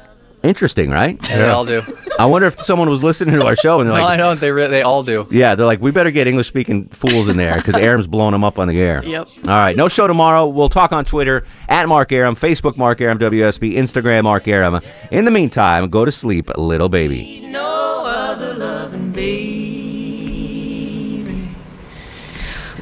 Interesting, 0.42 0.90
right? 0.90 1.18
Yeah, 1.28 1.38
they 1.38 1.48
all 1.48 1.64
do. 1.64 1.82
I 2.20 2.26
wonder 2.26 2.46
if 2.46 2.60
someone 2.60 2.88
was 2.88 3.02
listening 3.02 3.34
to 3.34 3.44
our 3.44 3.56
show 3.56 3.80
and 3.80 3.88
they're 3.90 3.94
like 3.98 4.02
no, 4.02 4.06
I 4.06 4.10
like, 4.10 4.18
don't. 4.18 4.40
They 4.40 4.52
re- 4.52 4.68
they 4.68 4.82
all 4.82 5.02
do. 5.02 5.26
yeah, 5.32 5.56
they're 5.56 5.66
like, 5.66 5.80
we 5.80 5.90
better 5.90 6.12
get 6.12 6.28
English 6.28 6.46
speaking 6.46 6.86
fools 6.90 7.28
in 7.28 7.36
there 7.36 7.56
because 7.56 7.74
Arum's 7.74 8.06
blowing 8.06 8.30
them 8.30 8.44
up 8.44 8.60
on 8.60 8.68
the 8.68 8.78
air. 8.78 9.02
Yep. 9.04 9.28
All 9.38 9.50
right, 9.50 9.76
no 9.76 9.88
show 9.88 10.06
tomorrow. 10.06 10.46
We'll 10.46 10.68
talk 10.68 10.92
on 10.92 11.04
Twitter 11.04 11.44
at 11.68 11.88
Mark 11.88 12.12
Arum, 12.12 12.36
Facebook 12.36 12.76
Mark 12.76 13.00
Arum 13.00 13.18
WSB, 13.18 13.74
Instagram 13.74 14.22
Mark 14.22 14.46
Arum. 14.46 14.80
In 15.10 15.24
the 15.24 15.32
meantime, 15.32 15.90
go 15.90 16.04
to 16.04 16.12
sleep, 16.12 16.48
little 16.56 16.88
baby. 16.88 17.40
no 17.48 18.04
other 18.04 18.54
loving 18.54 19.10
baby. 19.10 19.55